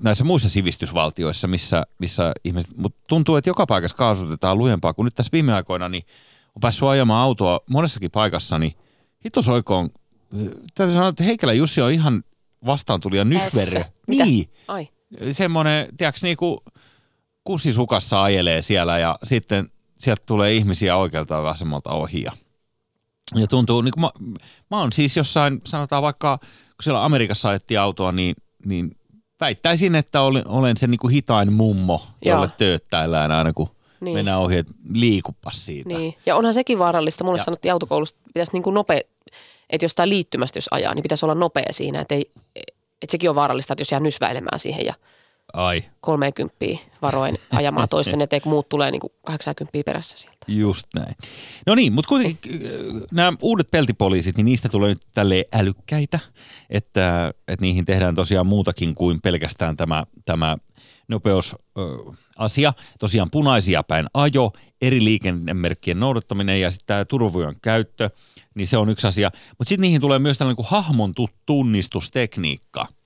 näissä 0.00 0.24
muissa 0.24 0.48
sivistysvaltioissa, 0.48 1.48
missä, 1.48 1.86
missä 1.98 2.32
ihmiset, 2.44 2.76
mutta 2.76 2.98
tuntuu, 3.08 3.36
että 3.36 3.50
joka 3.50 3.66
paikassa 3.66 3.96
kaasutetaan 3.96 4.58
lujempaa, 4.58 4.94
kun 4.94 5.04
nyt 5.04 5.14
tässä 5.14 5.32
viime 5.32 5.54
aikoina 5.54 5.88
niin 5.88 6.02
on 6.56 6.60
päässyt 6.60 6.88
ajamaan 6.88 7.22
autoa 7.22 7.60
monessakin 7.70 8.10
paikassa, 8.10 8.58
niin 8.58 8.72
hitosoikoon, 9.24 9.90
täytyy 10.74 10.94
sanoa, 10.94 11.08
että 11.08 11.24
Heikelä 11.24 11.52
Jussi 11.52 11.80
on 11.80 11.92
ihan 11.92 12.24
vastaantulija 12.66 13.24
nyhverö. 13.24 13.84
Niin. 14.06 14.50
Ai. 14.68 14.88
Semmoinen, 15.32 15.88
tiedätkö, 15.96 16.20
niin 16.22 16.36
kuin 16.36 16.58
kusisukassa 17.44 18.22
ajelee 18.22 18.62
siellä 18.62 18.98
ja 18.98 19.18
sitten 19.24 19.68
sieltä 19.98 20.22
tulee 20.26 20.54
ihmisiä 20.54 20.96
oikealta 20.96 21.34
ja 21.34 21.42
vasemmalta 21.42 21.90
ohi 21.90 22.22
ja– 22.22 22.32
ja 23.34 23.46
tuntuu, 23.46 23.80
niin 23.80 23.92
kuin 23.92 24.00
mä, 24.00 24.10
mä 24.70 24.80
oon 24.80 24.92
siis 24.92 25.16
jossain, 25.16 25.60
sanotaan 25.64 26.02
vaikka, 26.02 26.38
kun 26.38 26.82
siellä 26.82 27.04
Amerikassa 27.04 27.48
ajettiin 27.48 27.80
autoa, 27.80 28.12
niin, 28.12 28.36
niin 28.64 28.96
väittäisin, 29.40 29.94
että 29.94 30.22
olen, 30.22 30.48
olen 30.48 30.76
se 30.76 30.86
niin 30.86 30.98
kuin 30.98 31.12
hitain 31.12 31.52
mummo, 31.52 32.06
jolle 32.24 32.46
Joo. 32.46 32.54
tööttäillään 32.58 33.32
aina 33.32 33.52
kun 33.52 33.68
niin. 34.00 34.16
mennään 34.16 34.40
ohi, 34.40 34.56
että 34.56 34.72
liikupas 34.92 35.66
siitä. 35.66 35.88
Niin. 35.88 36.14
Ja 36.26 36.36
onhan 36.36 36.54
sekin 36.54 36.78
vaarallista. 36.78 37.24
Mulle 37.24 37.38
ja. 37.38 37.44
sanottiin 37.44 37.72
autokoulusta, 37.72 38.18
että 38.18 38.30
pitäisi 38.34 38.52
niin 38.52 38.62
kuin 38.62 38.74
nopea, 38.74 39.00
että 39.70 39.84
jostain 39.84 40.08
liittymästä 40.08 40.58
jos 40.58 40.68
ajaa, 40.70 40.94
niin 40.94 41.02
pitäisi 41.02 41.26
olla 41.26 41.34
nopea 41.34 41.68
siinä. 41.70 42.00
Että, 42.00 42.14
ei, 42.14 42.30
että 43.02 43.10
sekin 43.10 43.30
on 43.30 43.36
vaarallista, 43.36 43.72
että 43.72 43.80
jos 43.80 43.90
jää 43.90 44.00
nysväilemään 44.00 44.58
siihen 44.58 44.86
ja– 44.86 44.94
Ai. 45.52 45.84
30 46.00 46.56
varoen 47.02 47.38
ajamaan 47.50 47.88
toisten 47.90 48.20
eteen, 48.20 48.42
kun 48.42 48.52
muut 48.52 48.68
tulee 48.68 48.90
niin 48.90 49.00
kuin 49.00 49.12
80 49.24 49.84
perässä 49.86 50.18
sieltä. 50.18 50.38
Just 50.48 50.86
näin. 50.94 51.16
No 51.66 51.74
niin, 51.74 51.92
mutta 51.92 52.08
kuitenkin 52.08 52.54
äh, 52.54 53.02
nämä 53.10 53.32
uudet 53.42 53.70
peltipoliisit, 53.70 54.36
niin 54.36 54.44
niistä 54.44 54.68
tulee 54.68 54.88
nyt 54.88 55.02
tälleen 55.14 55.44
älykkäitä, 55.52 56.18
että, 56.70 57.34
että 57.48 57.62
niihin 57.62 57.84
tehdään 57.84 58.14
tosiaan 58.14 58.46
muutakin 58.46 58.94
kuin 58.94 59.20
pelkästään 59.22 59.76
tämä, 59.76 60.04
tämä 60.24 60.56
nopeusasia. 61.08 62.72
Tosiaan 62.98 63.30
punaisia 63.30 63.82
päin 63.82 64.06
ajo, 64.14 64.52
eri 64.82 65.04
liikennemerkkien 65.04 66.00
noudattaminen 66.00 66.60
ja 66.60 66.70
sitten 66.70 66.86
tämä 66.86 67.04
turvavyön 67.04 67.54
käyttö, 67.62 68.10
niin 68.54 68.66
se 68.66 68.76
on 68.76 68.88
yksi 68.88 69.06
asia. 69.06 69.30
Mutta 69.58 69.68
sitten 69.68 69.82
niihin 69.82 70.00
tulee 70.00 70.18
myös 70.18 70.38
tällainen 70.38 70.56
kuin 70.56 70.70
hahmon 70.70 71.12
tunnistustekniikka– 71.46 72.86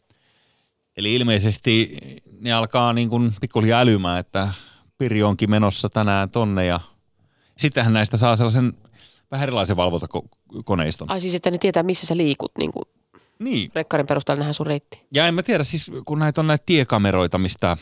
Eli 0.97 1.15
ilmeisesti 1.15 1.97
ne 2.43 2.53
alkaa 2.53 2.93
niin 2.93 3.09
kuin 3.09 3.33
pikkuhiljaa 3.41 3.81
älymään, 3.81 4.21
että 4.21 4.49
Piri 4.99 5.23
onkin 5.23 5.51
menossa 5.51 5.89
tänään 5.89 6.31
tonne 6.31 6.67
ja 6.67 6.81
sittenhän 7.59 7.93
näistä 7.93 8.17
saa 8.17 8.37
sellaisen 8.37 8.73
vähän 9.31 9.43
erilaisen 9.43 9.77
valvontakoneiston. 9.77 11.11
Ai 11.11 11.21
siis, 11.21 11.35
että 11.35 11.51
ne 11.51 11.59
tietää, 11.59 11.83
missä 11.83 12.07
sä 12.07 12.17
liikut 12.17 12.53
niin 12.59 12.73
kuin 12.73 12.85
niin. 13.39 13.71
rekkarin 13.75 14.07
perusteella 14.07 14.39
nähdään 14.39 14.55
sun 14.55 14.67
reitti. 14.67 15.03
Ja 15.15 15.27
en 15.27 15.35
mä 15.35 15.43
tiedä, 15.43 15.65
siis 15.65 15.91
kun 16.05 16.19
näitä 16.19 16.41
on 16.41 16.47
näitä 16.47 16.63
tiekameroita, 16.67 17.39
mistä 17.39 17.77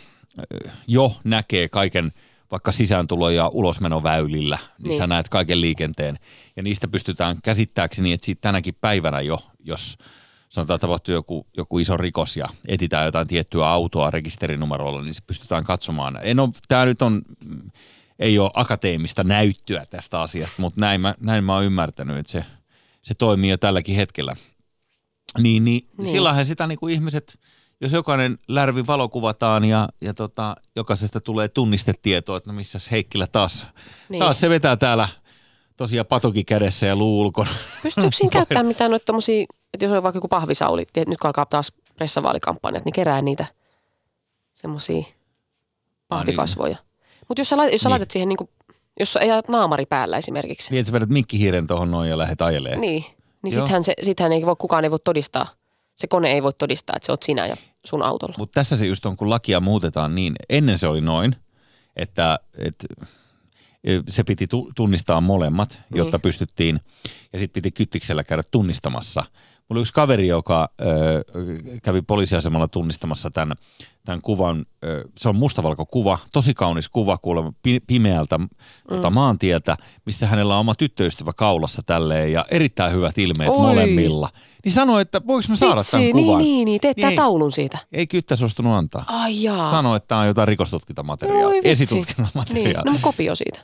jo 0.87 1.12
näkee 1.25 1.68
kaiken 1.68 2.12
vaikka 2.51 2.73
sisääntulo- 2.73 3.31
ja 3.31 3.49
ulosmenoväylillä, 3.49 4.59
niin, 4.79 4.88
niin 4.88 4.99
sä 4.99 5.07
näet 5.07 5.29
kaiken 5.29 5.61
liikenteen. 5.61 6.18
Ja 6.57 6.62
niistä 6.62 6.88
pystytään 6.88 7.37
käsittääkseni, 7.42 8.12
että 8.12 8.25
siitä 8.25 8.40
tänäkin 8.40 8.75
päivänä 8.81 9.20
jo, 9.20 9.38
jos 9.59 9.99
sanotaan 10.51 10.81
tapahtuu 10.81 11.15
joku, 11.15 11.47
joku 11.57 11.79
iso 11.79 11.97
rikos 11.97 12.37
ja 12.37 12.49
etitään 12.69 13.07
jotain 13.07 13.29
tiettyä 13.29 13.69
autoa 13.69 14.11
rekisterinumerolla, 14.11 15.03
niin 15.03 15.15
se 15.15 15.23
pystytään 15.27 15.65
katsomaan. 15.65 16.19
En 16.23 16.41
ole, 16.41 16.51
tämä 16.69 16.85
nyt 16.85 17.03
on, 17.03 17.23
ei 18.19 18.39
ole 18.39 18.51
akateemista 18.55 19.25
näyttöä 19.25 19.87
tästä 19.87 20.21
asiasta, 20.21 20.63
mutta 20.63 20.81
näin 20.81 21.01
mä, 21.01 21.15
näin 21.21 21.45
mä 21.45 21.55
oon 21.55 21.65
ymmärtänyt, 21.65 22.17
että 22.17 22.33
se, 22.33 22.45
se 23.03 23.15
toimii 23.15 23.51
jo 23.51 23.57
tälläkin 23.57 23.97
hetkellä. 23.97 24.37
Niin, 25.39 25.65
niin, 25.65 25.89
niin. 25.99 26.11
silloinhan 26.11 26.47
sitä 26.47 26.67
niin 26.67 26.79
kuin 26.79 26.95
ihmiset, 26.95 27.39
jos 27.81 27.93
jokainen 27.93 28.38
lärvi 28.48 28.87
valokuvataan 28.87 29.65
ja, 29.65 29.88
ja 30.01 30.15
tota, 30.15 30.57
jokaisesta 30.77 31.21
tulee 31.21 31.48
tunnistetietoa, 31.48 32.37
että 32.37 32.51
no 32.51 32.57
missä 32.57 32.79
Heikkilä 32.90 33.27
taas, 33.27 33.67
niin. 34.09 34.21
taas 34.21 34.40
se 34.40 34.48
vetää 34.48 34.77
täällä 34.77 35.09
tosiaan 35.77 36.07
patoki 36.07 36.44
kädessä 36.44 36.87
ja 36.87 36.96
luu 36.96 37.21
ulkona. 37.21 37.51
Pystyykö 37.83 38.11
siinä 38.13 38.31
käyttämään 38.38 38.67
mitään 38.67 38.90
noita 38.90 39.05
tommosia 39.05 39.46
että 39.75 39.85
jos 39.85 39.92
on 39.92 40.02
vaikka 40.02 40.16
joku 40.16 40.29
pahvisauli, 40.29 40.83
että 40.83 41.04
nyt 41.06 41.18
kun 41.18 41.29
alkaa 41.29 41.46
taas 41.46 41.73
pressavaalikampanjat, 41.96 42.85
niin 42.85 42.92
kerää 42.92 43.23
niitä 43.23 43.46
semmoisia 44.52 45.04
pahvikasvoja. 46.08 46.77
Ah, 46.77 46.83
niin. 46.83 47.25
Mutta 47.29 47.40
jos 47.40 47.48
sä, 47.48 47.56
laitat, 47.56 47.73
jos 47.73 47.81
sä 47.83 47.88
niin. 47.88 47.90
laitat 47.90 48.10
siihen, 48.10 48.29
niin 48.29 48.37
kuin, 48.37 48.50
jos 49.00 49.12
sä 49.12 49.21
ajat 49.21 49.48
naamari 49.48 49.87
päällä 49.87 50.18
esimerkiksi. 50.18 50.71
Niin, 50.71 50.81
että 50.81 50.88
sä 50.88 50.92
vedät 50.92 51.08
mikkihiiren 51.08 51.66
tuohon 51.66 51.90
noin 51.90 52.10
ja 52.10 52.18
lähdet 52.18 52.42
ajelemaan. 52.42 52.81
Niin, 52.81 53.04
niin 53.42 53.52
sittenhän, 53.52 53.85
se, 53.85 53.94
sittenhän 54.02 54.33
ei 54.33 54.46
voi, 54.46 54.56
kukaan 54.56 54.85
ei 54.85 54.90
voi 54.90 54.98
todistaa, 55.04 55.46
se 55.96 56.06
kone 56.06 56.33
ei 56.33 56.42
voi 56.42 56.52
todistaa, 56.52 56.96
että 56.96 57.06
se 57.06 57.12
oot 57.12 57.23
sinä 57.23 57.46
ja 57.46 57.56
sun 57.87 58.02
autolla. 58.02 58.35
Mutta 58.38 58.60
tässä 58.60 58.77
se 58.77 58.87
just 58.87 59.06
on, 59.06 59.16
kun 59.16 59.31
lakia 59.31 59.60
muutetaan 59.60 60.14
niin, 60.14 60.37
ennen 60.48 60.79
se 60.79 60.87
oli 60.87 61.00
noin, 61.00 61.37
että, 61.96 62.38
että 62.58 62.87
se 64.08 64.25
piti 64.25 64.46
tunnistaa 64.77 65.21
molemmat, 65.21 65.81
jotta 65.94 66.16
niin. 66.16 66.23
pystyttiin, 66.23 66.81
ja 67.33 67.38
sitten 67.38 67.62
piti 67.62 67.71
kyttiksellä 67.71 68.25
käydä 68.25 68.42
tunnistamassa– 68.50 69.23
oli 69.71 69.81
yksi 69.81 69.92
kaveri, 69.92 70.29
joka 70.29 70.71
ö, 70.81 70.85
kävi 71.83 72.02
poliisiasemalla 72.02 72.68
tunnistamassa 72.68 73.31
tämän, 73.31 73.56
tämän 74.04 74.21
kuvan. 74.23 74.66
Ö, 74.85 75.04
se 75.18 75.29
on 75.29 75.37
mustavalkokuva, 75.37 76.18
tosi 76.33 76.54
kaunis 76.54 76.88
kuva 76.88 77.18
kuulemma 77.18 77.52
pi- 77.62 77.81
pimeältä 77.87 78.38
mm. 78.38 78.48
tota, 78.88 79.10
maantieltä, 79.10 79.77
missä 80.06 80.27
hänellä 80.27 80.54
on 80.54 80.60
oma 80.60 80.75
tyttöystävä 80.75 81.33
kaulassa 81.33 81.83
tälleen 81.87 82.33
ja 82.33 82.44
erittäin 82.50 82.92
hyvät 82.92 83.18
ilmeet 83.18 83.50
Oi. 83.50 83.56
molemmilla. 83.58 84.29
Niin 84.64 84.73
sanoi, 84.73 85.02
että 85.02 85.21
voiko 85.27 85.44
mä 85.48 85.56
saada 85.56 85.77
Vitsi, 85.77 85.90
tämän 85.90 86.04
niin, 86.06 86.16
kuvan. 86.27 86.38
niin, 86.42 86.64
niin, 86.64 86.81
teet 86.81 86.96
tää 86.96 87.10
ei- 87.10 87.16
taulun 87.16 87.52
siitä. 87.52 87.79
Ei 87.92 88.06
kyttä 88.06 88.37
suostunut 88.37 88.73
antaa. 88.73 89.04
Ai 89.06 89.42
jaa. 89.42 89.71
Sanoi, 89.71 89.96
että 89.96 90.06
tämä 90.08 90.21
on 90.21 90.27
jotain 90.27 90.48
rikostutkintamateriaalia, 90.48 91.60
esitutkintamateriaalia. 91.64 92.83
Niin, 92.85 92.92
no 92.92 92.98
kopio 93.02 93.35
siitä. 93.35 93.58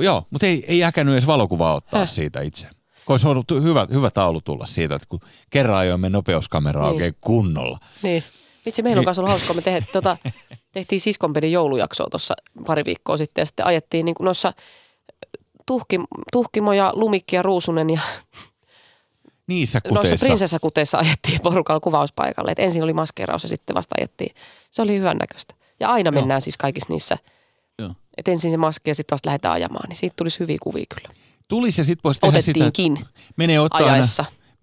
Joo, 0.00 0.26
mutta 0.30 0.46
ei, 0.46 0.64
ei 0.68 0.84
äkänyt 0.84 1.12
edes 1.14 1.26
valokuvaa 1.26 1.74
ottaa 1.74 2.00
Häh? 2.00 2.08
siitä 2.08 2.40
itse. 2.40 2.66
Olisi 3.08 3.28
ollut 3.28 3.50
hyvä, 3.62 3.86
hyvä 3.92 4.10
taulu 4.10 4.40
tulla 4.40 4.66
siitä, 4.66 4.94
että 4.94 5.08
kun 5.08 5.20
kerran 5.50 5.76
ajoimme 5.76 6.08
nopeuskameraa 6.10 6.84
Niin. 6.84 6.92
oikein 6.94 7.14
kunnolla. 7.20 7.78
Niin. 8.02 8.24
Vitsi, 8.66 8.82
meillä 8.82 8.98
on 8.98 9.00
Niin. 9.00 9.04
kanssa 9.06 9.22
ollut 9.22 9.30
hauskaa. 9.30 9.54
Me 9.54 9.62
te, 9.62 9.84
tota, 9.92 10.16
tehtiin 10.72 11.00
siskonpedin 11.00 11.52
joulujaksoa 11.52 12.06
tuossa 12.10 12.34
pari 12.66 12.84
viikkoa 12.84 13.16
sitten 13.16 13.42
ja 13.42 13.46
sitten 13.46 13.66
ajettiin 13.66 14.04
niin 14.04 14.14
noissa 14.20 14.52
tuhki, 15.66 16.00
Tuhkimo 16.32 16.72
ja 16.72 16.92
Lumikki 16.94 17.36
ja 17.36 17.42
Ruusunen 17.42 17.90
ja 17.90 18.00
Niissä 19.46 19.80
noissa 19.84 20.00
kuteissa. 20.02 20.26
prinsessakuteissa 20.26 20.98
ajettiin 20.98 21.40
porukalla 21.42 21.80
kuvauspaikalle. 21.80 22.50
Et 22.50 22.58
ensin 22.58 22.82
oli 22.82 22.92
maskeeraus 22.92 23.42
ja 23.42 23.48
sitten 23.48 23.74
vasta 23.76 23.94
ajettiin. 23.98 24.34
Se 24.70 24.82
oli 24.82 24.98
hyvän 24.98 25.16
näköistä. 25.16 25.54
Ja 25.80 25.88
aina 25.88 26.08
Joo. 26.08 26.20
mennään 26.20 26.42
siis 26.42 26.56
kaikissa 26.56 26.92
niissä. 26.92 27.16
Joo. 27.78 27.90
Et 28.16 28.28
ensin 28.28 28.50
se 28.50 28.56
maski 28.56 28.90
ja 28.90 28.94
sitten 28.94 29.14
vasta 29.16 29.26
lähdetään 29.28 29.54
ajamaan. 29.54 29.88
Niin 29.88 29.96
siitä 29.96 30.14
tulisi 30.16 30.40
hyviä 30.40 30.58
kuvia 30.62 30.84
kyllä. 30.96 31.14
Tulisi 31.48 31.80
ja 31.80 31.84
sitten 31.84 32.00
voisi 32.04 32.20
tehdä 32.20 32.40
sitä, 32.40 32.70
menee 33.36 33.60
ottaa, 33.60 33.92
aina, 33.92 34.06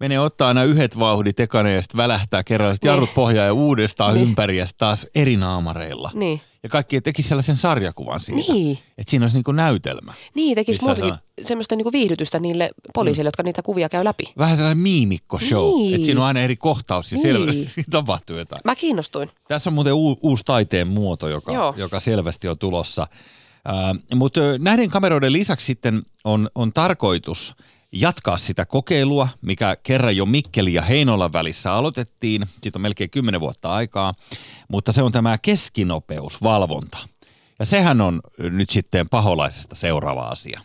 menee 0.00 0.20
ottaa 0.20 0.48
aina 0.48 0.64
yhdet 0.64 0.98
vauhdit 0.98 1.40
ekana 1.40 1.70
ja 1.70 1.82
sitten 1.82 1.98
välähtää 1.98 2.44
kerran, 2.44 2.74
sitten 2.74 2.88
Niin. 2.88 2.92
jarrut 2.94 3.14
pohjaa 3.14 3.44
ja 3.46 3.52
uudestaan 3.52 4.14
Niin. 4.14 4.28
ympäri 4.28 4.58
ja 4.58 4.66
taas 4.78 5.06
eri 5.14 5.36
naamareilla. 5.36 6.10
Niin. 6.14 6.40
Ja 6.62 6.68
kaikki 6.68 7.00
tekisi 7.00 7.28
sellaisen 7.28 7.56
sarjakuvan 7.56 8.20
siitä, 8.20 8.52
Niin. 8.52 8.78
että 8.98 9.10
siinä 9.10 9.24
olisi 9.24 9.36
niinku 9.36 9.52
näytelmä. 9.52 10.12
Niin, 10.34 10.54
tekisi 10.54 10.82
muutenkin 10.84 11.14
semmoista 11.42 11.76
niinku 11.76 11.92
viihdytystä 11.92 12.38
niille 12.40 12.70
poliisille, 12.94 13.28
jotka 13.28 13.42
niitä 13.42 13.62
kuvia 13.62 13.88
käy 13.88 14.04
läpi. 14.04 14.32
Vähän 14.38 14.56
sellainen 14.56 14.82
miimikko-show, 14.82 15.74
Niin. 15.76 15.94
että 15.94 16.04
siinä 16.04 16.20
on 16.20 16.26
aina 16.26 16.40
eri 16.40 16.56
kohtaus 16.56 17.12
ja 17.12 17.16
Niin. 17.16 17.22
selvästi 17.22 17.68
siinä 17.74 17.86
tapahtuu 17.90 18.36
jotain. 18.36 18.60
Mä 18.64 18.74
kiinnostuin. 18.76 19.30
Tässä 19.48 19.70
on 19.70 19.74
muuten 19.74 19.92
u- 19.94 20.18
uusi 20.22 20.44
taiteen 20.44 20.88
muoto, 20.88 21.28
joka, 21.28 21.52
Joo. 21.52 21.74
joka 21.76 22.00
selvästi 22.00 22.48
on 22.48 22.58
tulossa. 22.58 23.06
Mutta 24.14 24.40
näiden 24.58 24.90
kameroiden 24.90 25.32
lisäksi 25.32 25.66
sitten 25.66 26.02
on, 26.24 26.50
on 26.54 26.72
tarkoitus 26.72 27.54
jatkaa 27.92 28.38
sitä 28.38 28.66
kokeilua, 28.66 29.28
mikä 29.42 29.76
kerran 29.82 30.16
jo 30.16 30.26
Mikkeli 30.26 30.74
ja 30.74 30.82
Heinolan 30.82 31.32
välissä 31.32 31.72
aloitettiin. 31.72 32.46
Siitä 32.62 32.78
on 32.78 32.82
melkein 32.82 33.10
10 33.10 33.40
vuotta 33.40 33.72
aikaa, 33.72 34.14
mutta 34.68 34.92
se 34.92 35.02
on 35.02 35.12
tämä 35.12 35.38
keskinopeusvalvonta. 35.38 36.98
Ja 37.58 37.66
sehän 37.66 38.00
on 38.00 38.20
nyt 38.38 38.70
sitten 38.70 39.08
paholaisesta 39.08 39.74
seuraava 39.74 40.22
asia. 40.22 40.60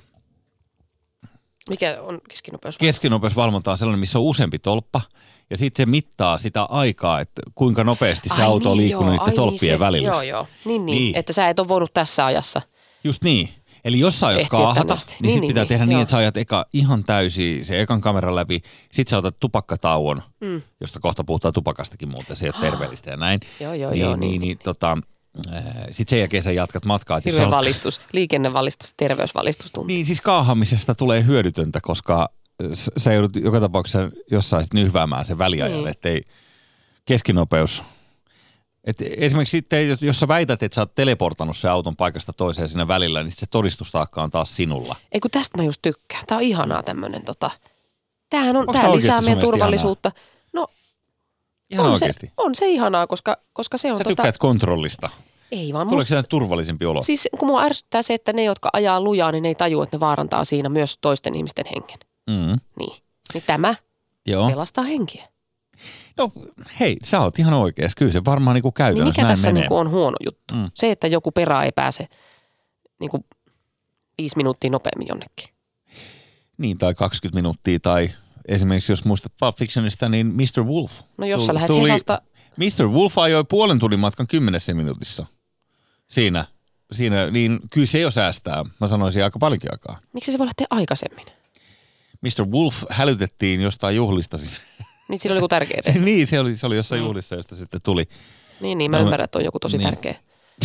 Mikä 1.70 1.97
on 2.02 2.22
keskinopeus? 2.30 2.78
Keskinopeusvalvonta 2.78 3.72
on 3.72 3.78
sellainen, 3.78 3.99
missä 3.99 4.20
on 4.20 4.26
useampi 4.26 4.60
tolppa, 4.60 5.02
ja 5.49 5.58
sitten 5.58 5.84
se 5.86 5.89
mittaa 5.89 6.38
sitä 6.38 6.64
aikaa, 6.64 7.20
että 7.20 7.41
kuinka 7.56 7.84
nopeasti 7.84 8.30
se 8.30 8.41
Ai 8.41 8.47
auto 8.47 8.72
on 8.72 8.78
niin, 8.78 8.84
liikkunut 8.88 9.14
joo, 9.16 9.26
niiden 9.26 9.30
ai 9.30 9.36
tolppien 9.36 9.70
niin, 9.70 9.76
se- 9.76 9.80
välillä. 9.80 10.08
Joo, 10.08 10.22
joo. 10.22 10.47
Niin, 10.66 10.66
niin, 10.66 10.86
Niin. 10.86 10.95
niin, 10.95 11.18
että 11.18 11.34
sä 11.34 11.49
et 11.49 11.60
ole 11.60 11.68
voinut 11.68 11.93
tässä 11.93 12.26
ajassa. 12.26 12.62
Just 13.04 13.24
niin. 13.24 13.49
Eli 13.86 13.99
jos 13.99 14.20
sä 14.20 14.28
aiot 14.28 14.49
kaahata, 14.49 14.93
niin, 14.93 15.06
Niin, 15.22 15.32
sit 15.32 15.41
niin, 15.41 15.47
pitää 15.47 15.64
niin, 15.64 15.68
tehdä 15.68 15.86
niin, 15.86 15.91
joo. 15.91 16.02
että 16.02 16.10
sä 16.12 16.18
ajat 16.18 16.38
eka 16.38 16.66
ihan 16.74 17.04
täysi 17.04 17.60
se 17.64 17.82
ekan 17.82 18.02
kameran 18.02 18.36
läpi, 18.36 18.62
sit 18.91 19.08
sä 19.08 19.18
otat 19.18 19.36
tupakkatauon, 19.39 20.22
mm. 20.41 20.62
josta 20.82 20.99
kohta 20.99 21.24
puhutaan 21.24 21.54
tupakastakin 21.54 22.10
muuten, 22.10 22.36
se 22.36 22.45
ei 22.45 22.52
ole 22.56 22.70
terveellistä 22.72 23.10
ja 23.12 23.18
näin. 23.18 23.39
Joo, 23.60 23.74
joo, 23.74 23.91
niin, 23.91 24.02
joo, 24.02 24.16
niin, 24.16 24.20
niin, 24.20 24.32
niin, 24.32 24.41
niin. 24.41 24.58
tota, 24.64 24.97
äh, 25.56 25.64
sit 25.91 26.10
sen 26.10 26.20
jälkeen 26.20 26.43
sä 26.43 26.52
jatkat 26.52 26.86
matkaa. 26.86 27.18
jos 27.18 27.26
Hirveä 27.26 27.45
olet- 27.45 27.52
valistus, 27.52 28.02
liikennevalistus, 28.14 28.93
terveysvalistus 28.97 29.72
tuntuu. 29.72 29.88
Niin, 29.88 30.06
siis 30.06 30.22
kaahamisesta 30.22 30.95
tulee 30.95 31.26
hyödytöntä, 31.26 31.80
koska 31.82 32.30
sä 32.97 33.14
joudut 33.14 33.36
joka 33.36 33.60
tapauksessa 33.60 34.10
jossain 34.32 34.66
nyhväämään 34.74 35.26
sen 35.26 35.38
väliajan, 35.38 35.78
Niin. 35.78 35.88
ettei 35.88 36.22
keskinopeus. 37.06 37.84
Et 38.84 38.97
esimerkiksi 39.17 39.51
sitten, 39.57 39.89
jos, 40.01 40.19
sä 40.19 40.27
väität, 40.27 40.63
että 40.63 40.75
sä 40.75 40.82
oot 40.82 40.95
teleportannut 40.95 41.57
sen 41.57 41.71
auton 41.71 41.95
paikasta 41.95 42.34
toiseen 42.38 42.69
siinä 42.69 42.88
välillä, 42.88 43.23
niin 43.23 43.32
se 43.32 43.45
todistustaakka 43.45 44.23
on 44.23 44.29
taas 44.29 44.55
sinulla. 44.55 44.95
Ei 45.11 45.19
kun 45.19 45.32
tästä 45.32 45.57
mä 45.57 45.63
just 45.63 45.82
tykkään. 45.82 46.23
Tää 46.27 46.38
on 46.38 46.43
ihanaa 46.43 46.84
tämmönen 46.84 47.25
tota. 47.25 47.51
Tämähän 48.29 48.55
on, 48.55 48.69
Onks 48.69 48.79
tää 48.82 48.95
lisää 48.95 49.21
meidän 49.21 49.39
turvallisuutta. 49.39 50.11
No 50.53 50.67
Ihan 51.69 51.86
on 51.86 51.91
oikeasti. 51.91 52.27
se, 52.27 52.34
on 52.38 52.55
se 52.55 52.67
ihanaa, 52.67 53.07
koska, 53.07 53.38
koska 53.53 53.77
se 53.77 53.91
on 53.91 53.97
Sä 53.97 54.03
tota, 54.03 54.15
tykkäät 54.15 54.38
kontrollista. 54.38 55.09
ei 55.51 55.73
vaan 55.73 55.88
Tuleeko 55.89 56.13
musta, 56.15 56.23
turvallisempi 56.29 56.86
olo? 56.86 57.01
siis 57.01 57.29
kun 57.39 57.47
mua 57.47 57.61
ärsyttää 57.63 58.01
se, 58.01 58.13
että 58.13 58.34
ne, 58.34 58.43
jotka 58.43 58.69
ajaa 58.73 59.01
lujaa, 59.01 59.32
niin 59.32 59.41
ne 59.41 59.47
ei 59.47 59.55
tajua, 59.55 59.84
että 59.84 59.97
ne 59.97 59.99
vaarantaa 59.99 60.45
siinä 60.45 60.69
myös 60.69 60.97
toisten 61.01 61.36
ihmisten 61.36 61.65
hengen. 61.65 61.99
Mm, 62.29 62.59
Niin. 62.79 63.01
Niin 63.34 63.43
tämä 63.47 63.75
joo. 64.27 64.49
pelastaa 64.49 64.84
henkiä. 64.84 65.27
No 66.18 66.32
hei, 66.80 66.97
sä 67.03 67.20
oot 67.20 67.39
ihan 67.39 67.53
oikeassa. 67.53 67.95
Kyllä 67.97 68.12
se 68.12 68.26
varmaan 68.26 68.53
Niin 68.55 68.74
käytännössä 68.74 69.09
mikä 69.12 69.22
näin 69.22 69.32
tässä 69.36 69.47
menee. 69.47 69.62
niinku 69.62 69.78
on 69.78 69.89
huono 69.89 70.18
juttu? 70.26 70.53
Mm. 70.55 70.72
Se, 70.76 70.91
että 70.91 71.07
joku 71.07 71.32
perä 71.32 71.64
ei 71.64 71.72
pääse 71.76 72.07
niinku 72.99 73.26
viisi 74.18 74.38
minuuttia 74.38 74.70
nopeammin 74.70 75.07
jonnekin. 75.07 75.47
Niin, 76.57 76.78
tai 76.78 76.93
20 76.95 77.36
minuuttia. 77.38 77.80
Tai 77.80 78.09
esimerkiksi 78.47 78.91
jos 78.91 79.05
muistat 79.05 79.32
Pulp 79.39 79.57
Fictionista, 79.57 80.09
niin 80.09 80.28
Mr. 80.28 80.64
Wolf. 80.64 81.01
No 81.18 81.26
jos 81.26 81.38
Tuli- 81.41 81.47
sä 81.47 81.53
lähdet 81.53 81.68
tuli- 81.68 81.89
Hesasta, 81.89 82.22
Mr. 82.57 82.88
Wolf 82.88 83.18
ajoi 83.18 83.43
puolen 83.49 83.80
tunnin 83.80 83.99
matkan 83.99 84.28
kymmenessä 84.28 84.74
minuutissa. 84.74 85.26
Siinä. 86.07 86.45
Siinä, 86.91 87.32
niin 87.32 87.59
kyllä 87.70 87.88
se 87.88 87.99
jo 87.99 88.12
säästää. 88.12 88.64
Mä 88.80 88.88
sanoisin 88.88 89.24
aika 89.24 89.39
paljonkin 89.39 89.72
aikaa. 89.72 89.99
miksi 90.14 90.32
se 90.32 90.38
voi 90.38 90.45
lähteä 90.47 90.68
aikaisemmin? 90.70 91.26
Mr. 92.22 92.45
Wolf 92.51 92.84
hälytettiin 92.89 93.62
jostain 93.62 93.95
juhlista. 93.95 94.38
Niin 95.12 95.20
sillä 95.20 95.34
oli 95.34 95.38
joku 95.38 95.47
tärkeä 95.47 95.78
Se, 95.82 95.86
tehtävä. 95.86 96.05
niin, 96.09 96.28
se 96.28 96.39
oli, 96.39 96.57
se 96.57 96.66
oli 96.68 96.76
jossain 96.76 97.01
Mm. 97.01 97.05
juhlissa, 97.07 97.36
josta 97.36 97.55
sitten 97.55 97.82
tuli. 97.82 98.05
Niin, 98.62 98.78
niin, 98.78 98.91
mä 98.91 98.97
No, 98.97 99.03
ymmärrän, 99.03 99.24
että 99.24 99.38
on 99.39 99.45
joku 99.45 99.59
tosi 99.59 99.78
niin. 99.78 99.86
tärkeä. 99.89 100.16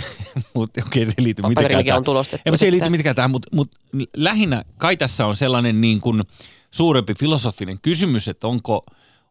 Mutta 0.55 0.80
okei, 0.86 1.05
se 1.07 1.12
ei 1.18 1.24
liity 1.24 1.42
mitenkään 1.49 1.99
on 1.99 2.05
tulostettu. 2.05 2.42
Ei, 2.47 2.51
mutta 2.51 2.61
se 2.61 2.66
ei 2.66 2.72
liity 2.72 2.90
mitenkään 2.90 3.16
tähän, 3.16 3.30
mutta, 3.30 3.49
mutta 3.53 3.76
lähinnä 4.16 4.64
kai 4.78 4.97
tässä 4.97 5.26
on 5.26 5.36
sellainen 5.36 5.80
niin 5.80 6.01
kuin 6.01 6.22
suurempi 6.70 7.14
filosofinen 7.14 7.78
kysymys, 7.82 8.28
että 8.28 8.47
onko, 8.47 8.84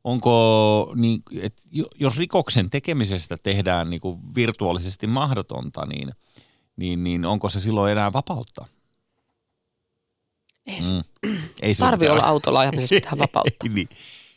onko 0.03 0.93
niin, 0.95 1.23
että 1.41 1.61
jo- 1.71 1.85
jos 1.99 2.17
rikoksen 2.17 2.69
tekemisestä 2.69 3.37
tehdään 3.43 3.89
niin 3.89 4.01
kuin 4.01 4.19
virtuaalisesti 4.35 5.07
mahdotonta, 5.07 5.85
niin, 5.85 6.11
niin, 6.75 7.03
niin 7.03 7.25
onko 7.25 7.49
se 7.49 7.59
silloin 7.59 7.91
enää 7.91 8.13
vapautta? 8.13 8.65
Ei, 10.67 10.83
se 10.83 10.93
Mm. 10.93 11.37
Ei 11.61 11.75
tarvi 11.75 12.07
olla 12.07 12.23
autolla 12.23 12.59
ajamisessa 12.59 12.95
pitää 12.95 13.17
vapautta. 13.27 13.67
niin. 13.69 13.89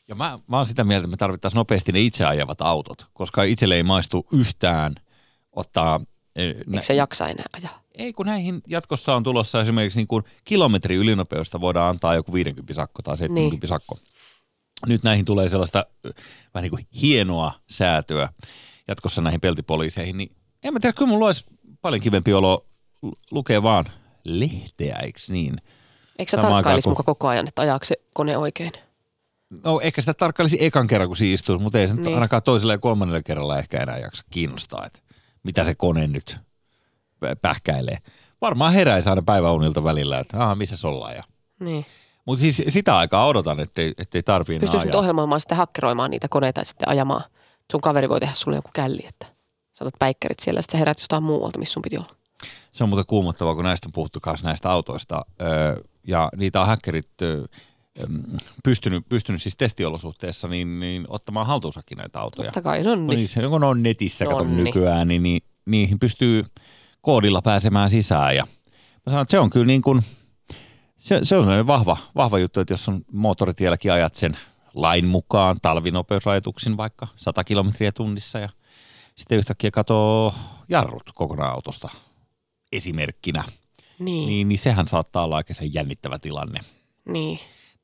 Ja 0.09 0.15
mä, 0.15 0.39
mä 0.47 0.57
oon 0.57 0.67
sitä 0.67 0.85
mieltä, 0.85 1.05
että 1.05 1.11
me 1.11 1.17
tarvittaisiin 1.17 1.59
nopeasti 1.59 1.93
ne 1.93 2.01
itse 2.01 2.25
ajavat 2.25 2.63
autot, 2.63 3.07
koska 3.13 3.43
itselle 3.43 3.75
ei 3.77 3.83
maistu 3.83 4.27
yhtään 4.33 4.95
ottaa... 5.53 6.01
eh, 6.37 6.55
nä- 6.55 6.63
Eikö 6.77 6.83
se 6.87 6.95
jaksa 6.95 7.27
enää 7.29 7.45
ajaa? 7.53 7.81
ei, 7.95 8.13
kun 8.13 8.27
näihin 8.27 8.63
jatkossa 8.67 9.15
on 9.17 9.23
tulossa 9.23 9.61
esimerkiksi 9.61 9.99
niin 9.99 10.07
kuin 10.09 10.25
kilometri 10.45 10.95
ylinopeusta 10.97 11.61
voidaan 11.61 11.91
antaa 11.91 12.15
joku 12.15 12.33
50 12.33 12.75
sakko 12.75 13.03
tai 13.03 13.17
70 13.17 13.65
niin. 13.65 13.69
sakko. 13.69 13.99
Nyt 14.87 15.03
näihin 15.03 15.25
tulee 15.25 15.49
sellaista 15.49 15.87
ö, 16.07 16.11
vähän 16.55 16.63
niin 16.63 16.71
kuin 16.71 16.87
hienoa 17.03 17.53
säätöä 17.71 18.29
jatkossa 18.89 19.23
näihin 19.23 19.41
peltipoliiseihin, 19.41 20.17
niin 20.17 20.33
en 20.63 20.73
mä 20.73 20.81
tiedä, 20.81 20.93
kyllä 20.93 21.09
mulla 21.09 21.27
olisi 21.27 21.45
paljon 21.83 22.01
kivempi 22.03 22.33
olo 22.35 22.67
lu- 23.03 23.19
lukea 23.31 23.63
vaan 23.63 23.85
lehteä, 24.25 24.97
eikö 24.97 25.19
niin? 25.29 25.57
Eikö 26.19 26.31
sä 26.31 26.37
tarkkailisi 26.37 26.85
kun- 26.85 26.91
muka 26.91 27.03
koko 27.03 27.29
ajan, 27.29 27.49
että 27.49 27.63
ajaako 27.63 27.85
se 27.85 27.95
kone 28.15 28.37
oikein? 28.37 28.73
No 29.51 29.81
ehkä 29.81 30.03
sitä 30.03 30.15
tarkkailisi 30.15 30.65
ekan 30.65 30.87
kerran, 30.87 31.09
kun 31.09 31.17
siinä 31.17 31.35
istuu, 31.35 31.59
mutta 31.59 31.79
ei 31.79 31.89
se 31.89 31.95
niin. 31.95 32.15
Ainakaan 32.15 32.43
toisella 32.43 32.73
ja 32.73 32.79
kolmannella 32.79 33.23
kerralla 33.23 33.59
ehkä 33.59 33.83
enää 33.83 33.99
jaksa 33.99 34.25
kiinnostaa, 34.31 34.87
että 34.87 34.99
mitä 35.43 35.65
se 35.65 35.75
kone 35.75 36.07
nyt 36.07 36.39
pä- 37.25 37.37
pähkäilee. 37.43 37.99
Varmaan 38.41 38.73
heräisi 38.73 39.09
aina 39.09 39.23
päiväunilta 39.23 39.85
välillä, 39.85 40.19
että 40.19 40.43
aha, 40.43 40.55
missä 40.55 40.77
se 40.77 40.87
ollaan. 40.87 41.15
Ja. 41.15 41.23
Niin. 41.61 41.87
Mutta 42.25 42.41
siis 42.41 42.63
sitä 42.69 42.97
aikaa 42.97 43.27
odotan, 43.27 43.61
ettei, 43.61 43.95
ettei 43.99 44.23
tarvii 44.23 44.57
enää 44.57 44.81
ajaa. 44.83 44.99
ohjelmoimaan 44.99 45.41
sitten 45.41 45.57
hakkeroimaan 45.57 46.11
niitä 46.11 46.29
koneita 46.31 46.61
ja 46.61 46.65
sitten 46.65 46.89
ajamaan. 46.89 47.25
Sun 47.73 47.81
kaveri 47.81 48.09
voi 48.09 48.21
tehdä 48.21 48.35
sulle 48.35 48.57
joku 48.57 48.71
källi, 48.75 49.07
että 49.09 49.27
sä 49.73 49.85
otat 49.85 49.99
päikkärit 49.99 50.39
siellä 50.41 50.59
ja 50.59 50.63
sitten 50.63 50.73
sä 50.73 50.79
herät 50.79 50.99
jostain 50.99 51.23
muualta, 51.23 51.59
missä 51.59 51.73
sun 51.73 51.83
piti 51.83 51.97
olla. 51.99 52.15
Se 52.73 52.85
on 52.85 52.89
muuten 52.89 53.07
kuumottavaa, 53.07 53.55
kun 53.55 53.65
näistä 53.65 53.89
on 53.89 53.93
puhuttu 53.93 54.19
myös 54.27 54.43
näistä 54.43 54.71
autoista. 54.71 55.25
Öö, 55.43 55.77
ja 56.07 56.31
niitä 56.37 56.61
on 56.61 56.67
hackerit 56.67 57.23
öö, 57.23 57.45
pystynyt, 58.65 59.09
pystynyt 59.09 59.43
siis 59.43 59.57
testiolosuhteessa 59.57 60.49
niin, 60.49 60.81
niin 60.81 61.05
ottamaan 61.09 61.47
haltuunsakin 61.47 61.99
näitä 61.99 62.21
autoja. 62.21 62.47
Totta 62.47 62.63
kai, 62.63 62.83
no 62.83 62.91
No 62.91 62.97
niin. 63.07 63.17
niin, 63.17 63.29
se, 63.29 63.41
kun 63.49 63.65
on 63.65 63.83
netissä 63.83 64.25
kato 64.25 64.39
Nonni. 64.45 64.63
nykyään, 64.63 65.09
niin, 65.09 65.23
niin 65.23 65.43
niihin 65.67 65.99
pystyy 65.99 66.45
koodilla 67.01 67.43
pääsemään 67.43 67.91
sisään. 67.91 68.37
Ja 68.37 68.47
mä 69.07 69.11
sanon, 69.11 69.23
että 69.23 69.31
se 69.31 69.39
on 69.39 69.51
kyllä 69.51 69.67
niin 69.67 69.83
kuin, 69.83 70.03
se, 70.99 71.21
se 71.23 71.37
on 71.37 71.67
vahva, 71.67 71.97
vahva 72.15 72.39
juttu, 72.39 72.61
että 72.61 72.73
jos 72.73 72.89
on 72.89 73.01
moottoritielläkin 73.13 73.93
ajat 73.93 74.15
sen 74.15 74.37
lain 74.75 75.07
mukaan 75.07 75.57
talvinopeusrajoituksin 75.63 76.77
vaikka 76.77 77.07
100 77.17 77.45
kilometriä 77.45 77.93
tunnissa 77.93 78.39
ja 78.39 78.49
sitten 79.17 79.39
yhtäkkiä 79.39 79.71
katoo 79.71 80.35
jarrut 80.69 81.03
kokonaan 81.15 81.55
autosta 81.55 81.89
esimerkkinä, 82.73 83.45
Niin, 83.47 84.05
niin. 84.05 84.27
niin, 84.29 84.49
niin 84.49 84.59
sehän 84.59 84.87
saattaa 84.87 85.25
olla 85.25 85.37
aika 85.37 85.55
jännittävä 85.73 86.19
tilanne. 86.19 86.61
niin. 87.09 87.39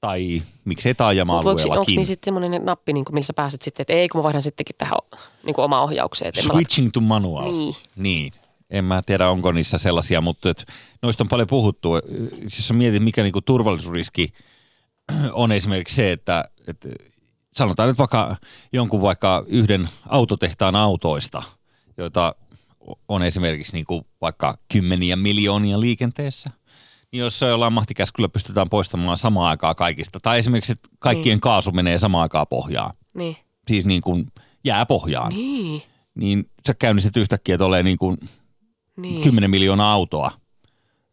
Tai 0.05 0.43
miksei 0.65 0.91
Mutta 0.91 1.05
onko 1.05 1.15
taajama-alueellakin. 1.15 1.97
niin 1.97 2.07
sitten 2.07 2.27
semmoinen 2.27 2.65
nappi, 2.65 2.93
niin 2.93 3.05
kuin, 3.05 3.15
millä 3.15 3.27
sä 3.27 3.33
pääset 3.33 3.63
sitten, 3.63 3.83
että 3.83 3.93
ei 3.93 4.09
kun 4.09 4.19
mä 4.19 4.23
vaihdan 4.23 4.43
sittenkin 4.43 4.77
tähän 4.79 4.99
niin 5.47 5.55
kuin 5.55 5.65
omaan 5.65 5.83
ohjaukseen. 5.83 6.33
Switching 6.35 6.91
to 6.93 7.01
manual. 7.01 7.53
Niin. 7.53 7.75
niin. 7.97 8.33
En 8.71 8.85
mä 8.85 9.03
tiedä, 9.07 9.31
onko 9.31 9.53
niissä 9.53 9.79
sellaisia, 9.79 10.21
mutta 10.21 10.51
et, 10.51 10.65
noista 11.03 11.25
on 11.25 11.29
paljon 11.29 11.49
puhuttu. 11.49 11.89
Siis 12.49 12.73
mietit, 12.73 13.03
mikä 13.03 13.23
niinku 13.23 13.41
turvallisuusriski 13.41 14.33
on 15.33 15.53
esimerkiksi 15.53 15.95
se, 15.95 16.13
että, 16.13 16.45
että 16.67 16.89
sanotaan 17.53 17.89
nyt 17.89 17.99
vaikka 17.99 18.37
jonkun 18.73 19.03
vaikka 19.03 19.45
yhden 19.47 19.89
autotehtaan 20.09 20.77
autoista, 20.77 21.43
joita 21.97 22.35
on 23.09 23.23
esimerkiksi 23.23 23.73
niinku 23.73 24.07
vaikka 24.21 24.59
kymmeniä 24.73 25.17
miljoonia 25.17 25.81
liikenteessä, 25.81 26.51
niin 26.51 26.64
jos 27.19 27.39
se 27.39 27.47
jollain 27.47 27.73
mahtikäskyllä 27.73 28.29
pystytään 28.29 28.69
poistamaan 28.71 29.17
samaan 29.19 29.49
aikaan 29.51 29.77
kaikista, 29.77 30.19
tai 30.23 30.39
esimerkiksi, 30.39 30.73
että 30.73 30.89
kaikkien 30.99 31.41
kaasu 31.41 31.73
menee 31.73 31.99
samaan 31.99 32.23
aikaan 32.23 32.47
pohjaan, 32.51 32.95
Niin. 33.15 33.37
siis 33.69 33.87
niin 33.87 34.03
kuin 34.03 34.27
jää 34.65 34.87
pohjaan, 34.87 35.29
Niin. 35.35 35.83
niin 36.15 36.51
sä 36.67 36.75
käynnistät 36.75 37.17
yhtäkkiä, 37.17 37.55
että 37.55 37.65
olee 37.65 37.83
niin 37.83 37.99
kuin 37.99 38.17
Niin. 38.97 39.23
10 39.23 39.51
miljoonaa 39.51 39.93
autoa, 39.93 40.31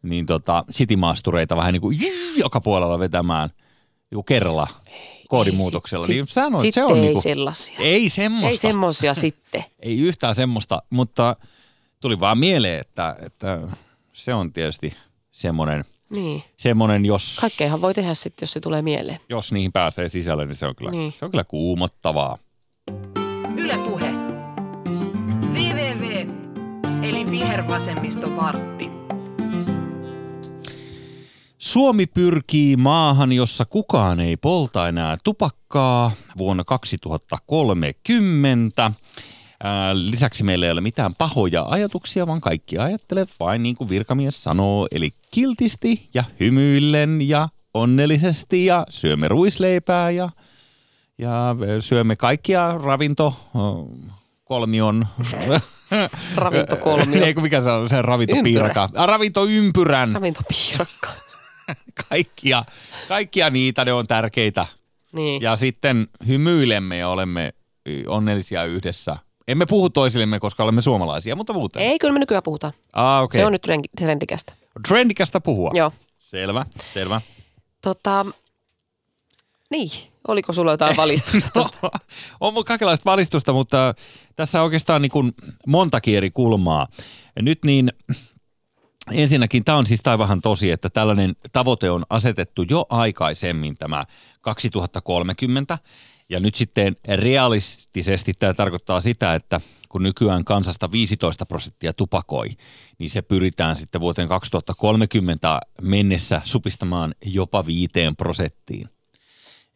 niin 0.01 0.25
tota, 0.25 0.63
citymastureita 0.71 1.55
vähän 1.57 1.73
niin 1.73 1.81
kuin 1.81 1.97
joka 2.37 2.61
puolella 2.61 2.99
vetämään 2.99 3.49
joku 4.11 4.23
kerralla 4.23 4.67
koodimuutoksella. 5.29 6.05
sit- 6.05 6.15
niin 6.15 6.27
sanoin, 6.29 6.61
sit- 6.61 6.73
se 6.73 6.83
on 6.83 6.87
sitten 6.89 7.01
niin 7.01 7.07
ei 7.07 7.13
kuin, 7.13 7.23
sellaisia. 7.23 7.75
ei 7.79 8.09
semmoista. 8.09 8.49
Ei 8.49 8.57
semmoisia 8.57 9.13
sitten. 9.13 9.63
ei 9.79 9.99
yhtään 9.99 10.35
semmoista, 10.35 10.83
mutta 10.89 11.35
tuli 11.99 12.19
vaan 12.19 12.37
mieleen, 12.37 12.79
että, 12.81 13.15
että 13.21 13.67
se 14.13 14.33
on 14.33 14.53
tietysti 14.53 14.93
semmoinen, 15.41 15.85
Niin. 16.09 16.43
semmoinen 16.57 17.05
jos, 17.05 17.37
Kaikkeihan 17.41 17.81
voi 17.81 17.93
tehdä 17.93 18.13
sitten, 18.13 18.43
jos 18.43 18.53
se 18.53 18.59
tulee 18.59 18.81
mieleen. 18.81 19.17
jos 19.29 19.51
niihin 19.51 19.71
pääsee 19.71 20.09
sisälle, 20.09 20.45
niin 20.45 20.55
se 20.55 20.65
on 20.67 20.75
kyllä, 20.75 20.91
Niin. 20.91 21.11
se 21.11 21.25
on 21.25 21.31
kyllä 21.31 21.43
kuumottavaa. 21.43 22.37
Yle 23.57 23.77
Puhe. 23.77 24.11
VVV, 25.53 26.27
eli 27.03 27.31
vihervasemmisto 27.31 28.35
vartti. 28.35 28.89
Suomi 31.57 32.05
pyrkii 32.05 32.77
maahan, 32.77 33.31
jossa 33.31 33.65
kukaan 33.65 34.19
ei 34.19 34.37
polta 34.37 34.87
enää 34.87 35.17
tupakkaa 35.23 36.11
vuonna 36.37 36.63
2030. 36.63 38.91
Ää, 39.63 39.95
Lisäksi 39.95 40.43
meillä 40.43 40.65
ei 40.65 40.71
ole 40.71 40.81
mitään 40.81 41.13
pahoja 41.17 41.65
ajatuksia, 41.69 42.27
vaan 42.27 42.41
kaikki 42.41 42.77
ajattelet 42.77 43.29
vain 43.39 43.63
niin 43.63 43.75
kuin 43.75 43.89
virkamies 43.89 44.43
sanoo, 44.43 44.87
eli 44.91 45.13
kiltisti 45.31 46.09
ja 46.13 46.23
hymyillen 46.39 47.29
ja 47.29 47.49
onnellisesti 47.73 48.65
ja 48.65 48.85
syömme 48.89 49.27
ruisleipää 49.27 50.11
ja, 50.11 50.29
ja 51.17 51.55
syömme 51.79 52.15
kaikkia 52.15 52.77
ravinto 52.77 53.35
kolmion 54.43 55.07
Ravintokolmio. 56.35 57.23
Ei 57.25 57.33
kun 57.33 57.43
mikä 57.43 57.61
se 57.61 57.71
on, 57.71 57.89
se 57.89 58.01
ravintopiiraka. 58.01 58.89
Ah, 58.95 59.07
Ravintoympyrän 59.07 60.11
Ravintopiirakka. 60.13 61.09
kaikkia, 62.09 62.63
kaikkia 63.07 63.49
niitä, 63.49 63.85
ne 63.85 63.93
on 63.93 64.07
tärkeitä. 64.07 64.65
Niin. 65.11 65.41
Ja 65.41 65.55
sitten 65.55 66.07
hymyilemme 66.27 66.97
ja 66.97 67.09
olemme 67.09 67.53
onnellisia 68.07 68.63
yhdessä. 68.63 69.15
Emme 69.47 69.65
puhu 69.65 69.89
toisillemme, 69.89 70.39
koska 70.39 70.63
olemme 70.63 70.81
suomalaisia, 70.81 71.35
mutta 71.35 71.53
muuten. 71.53 71.81
Ei, 71.81 71.99
kyllä 71.99 72.13
me 72.13 72.19
nykyään 72.19 72.43
puhutaan. 72.43 72.73
Ah, 72.93 73.23
okay. 73.23 73.41
Se 73.41 73.45
on 73.45 73.51
nyt 73.51 73.67
trend- 73.67 73.89
trendikästä. 73.97 74.53
trendikästä 74.87 75.41
puhua. 75.41 75.71
Joo. 75.73 75.91
Selvä, 76.19 76.65
selvä. 76.93 77.21
Tota, 77.81 78.25
niin, 79.69 79.91
oliko 80.27 80.53
sulla 80.53 80.71
jotain 80.71 80.97
valistusta? 80.97 81.49
tuosta? 81.53 81.91
on 82.39 82.53
mun 82.53 82.65
kaikenlaista 82.65 83.11
valistusta, 83.11 83.53
mutta 83.53 83.93
tässä 84.35 84.59
on 84.59 84.63
oikeastaan 84.65 85.01
niin 85.01 85.11
kuin 85.11 85.33
montakin 85.67 86.17
eri 86.17 86.31
kulmaa. 86.31 86.87
Nyt 87.41 87.59
niin 87.65 87.91
ensinnäkin 89.11 89.63
tämä 89.63 89.77
on 89.77 89.85
siis 89.85 90.01
taivahan 90.03 90.41
tosi, 90.41 90.71
että 90.71 90.89
tällainen 90.89 91.35
tavoite 91.51 91.89
on 91.91 92.05
asetettu 92.09 92.61
jo 92.69 92.85
aikaisemmin 92.89 93.77
tämä 93.77 94.05
2030. 94.41 95.77
Ja 96.31 96.39
nyt 96.39 96.55
sitten 96.55 96.95
realistisesti 97.15 98.33
tämä 98.39 98.53
tarkoittaa 98.53 99.01
sitä, 99.01 99.35
että 99.35 99.61
kun 99.89 100.03
nykyään 100.03 100.45
kansasta 100.45 100.91
15 100.91 101.45
prosenttia 101.45 101.93
tupakoi, 101.93 102.49
niin 102.97 103.09
se 103.09 103.21
pyritään 103.21 103.75
sitten 103.75 104.01
vuoteen 104.01 104.27
2030 104.27 105.59
mennessä 105.81 106.41
supistamaan 106.43 107.15
jopa 107.25 107.65
5 107.65 107.91
prosenttiin. 108.17 108.89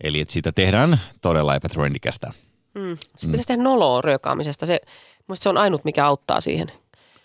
Eli 0.04 0.20
että 0.20 0.32
siitä 0.32 0.52
tehdään 0.52 1.00
todella 1.22 1.56
epätrendikästä. 1.56 2.34
Mm. 2.74 2.98
Sitten 2.98 3.32
pitäisi 3.32 3.48
tehdä 3.48 3.64
noloa 3.64 4.02
röökaamisesta. 4.02 4.66
Se, 4.66 4.80
musta 5.28 5.44
se 5.44 5.50
on 5.50 5.58
ainut, 5.58 5.86
mikä 5.86 6.06
auttaa 6.06 6.42
siihen. 6.42 6.68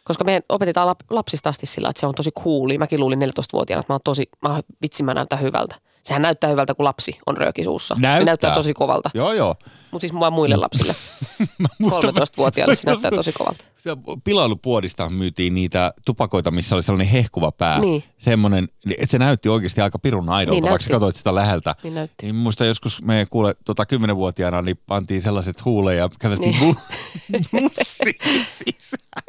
Koska 0.04 0.24
me 0.24 0.40
opetetaan 0.48 0.86
lap, 0.86 1.00
lapsista 1.10 1.48
asti 1.48 1.66
sillä, 1.66 1.88
että 1.88 2.00
se 2.00 2.06
on 2.06 2.14
tosi 2.14 2.30
cooli. 2.30 2.78
Mäkin 2.78 3.00
luulin 3.00 3.22
14-vuotiaana, 3.22 3.80
että 3.80 3.92
mä 3.92 3.94
oon 3.94 4.00
tosi, 4.04 4.28
mä, 4.42 4.60
vitsi 4.82 5.02
mä 5.02 5.14
näytän 5.14 5.40
hyvältä. 5.40 5.74
Sehän 6.02 6.22
näyttää 6.22 6.50
hyvältä, 6.50 6.74
kun 6.74 6.84
lapsi 6.84 7.18
on 7.26 7.36
rööki 7.36 7.64
suussa. 7.64 7.94
Se 7.94 8.00
Näyttää. 8.00 8.24
näyttää 8.24 8.54
tosi 8.54 8.74
kovalta. 8.74 9.10
Joo, 9.14 9.32
joo. 9.32 9.54
Mutta 9.90 10.00
siis 10.00 10.14
vaan 10.20 10.32
muille 10.32 10.56
lapsille. 10.56 10.94
Mä 11.58 11.68
muistan- 11.78 12.14
13-vuotiaille 12.16 12.74
se 12.74 12.86
näyttää 12.86 13.10
tosi 13.10 13.32
kovalta. 13.32 13.64
Pilailupuodista 14.24 15.10
myytiin 15.10 15.54
niitä 15.54 15.92
tupakoita, 16.04 16.50
missä 16.50 16.74
oli 16.74 16.82
sellainen 16.82 17.08
hehkuva 17.12 17.52
pää. 17.52 17.78
Niin. 17.80 18.04
Semmoinen, 18.18 18.68
se 19.04 19.18
näytti 19.18 19.48
oikeasti 19.48 19.80
aika 19.80 19.98
pirun 19.98 20.28
aidolta, 20.28 20.54
Niin 20.60 20.70
vaikka 20.70 20.84
sä 20.84 20.90
katsoit 20.90 21.16
sitä 21.16 21.34
läheltä. 21.34 21.74
Niin 21.82 21.94
näytti. 21.94 22.26
Niin 22.26 22.34
muista 22.34 22.64
joskus 22.64 23.02
me 23.02 23.26
kuule 23.30 23.54
tota 23.64 23.86
kymmenenvuotiaana, 23.86 24.62
niin 24.62 24.80
pantiin 24.86 25.22
sellaiset 25.22 25.64
huuleen 25.64 25.98
ja 25.98 26.08
käveltiin 26.18 26.56
Niin. 26.60 26.76
sisään. 28.58 29.22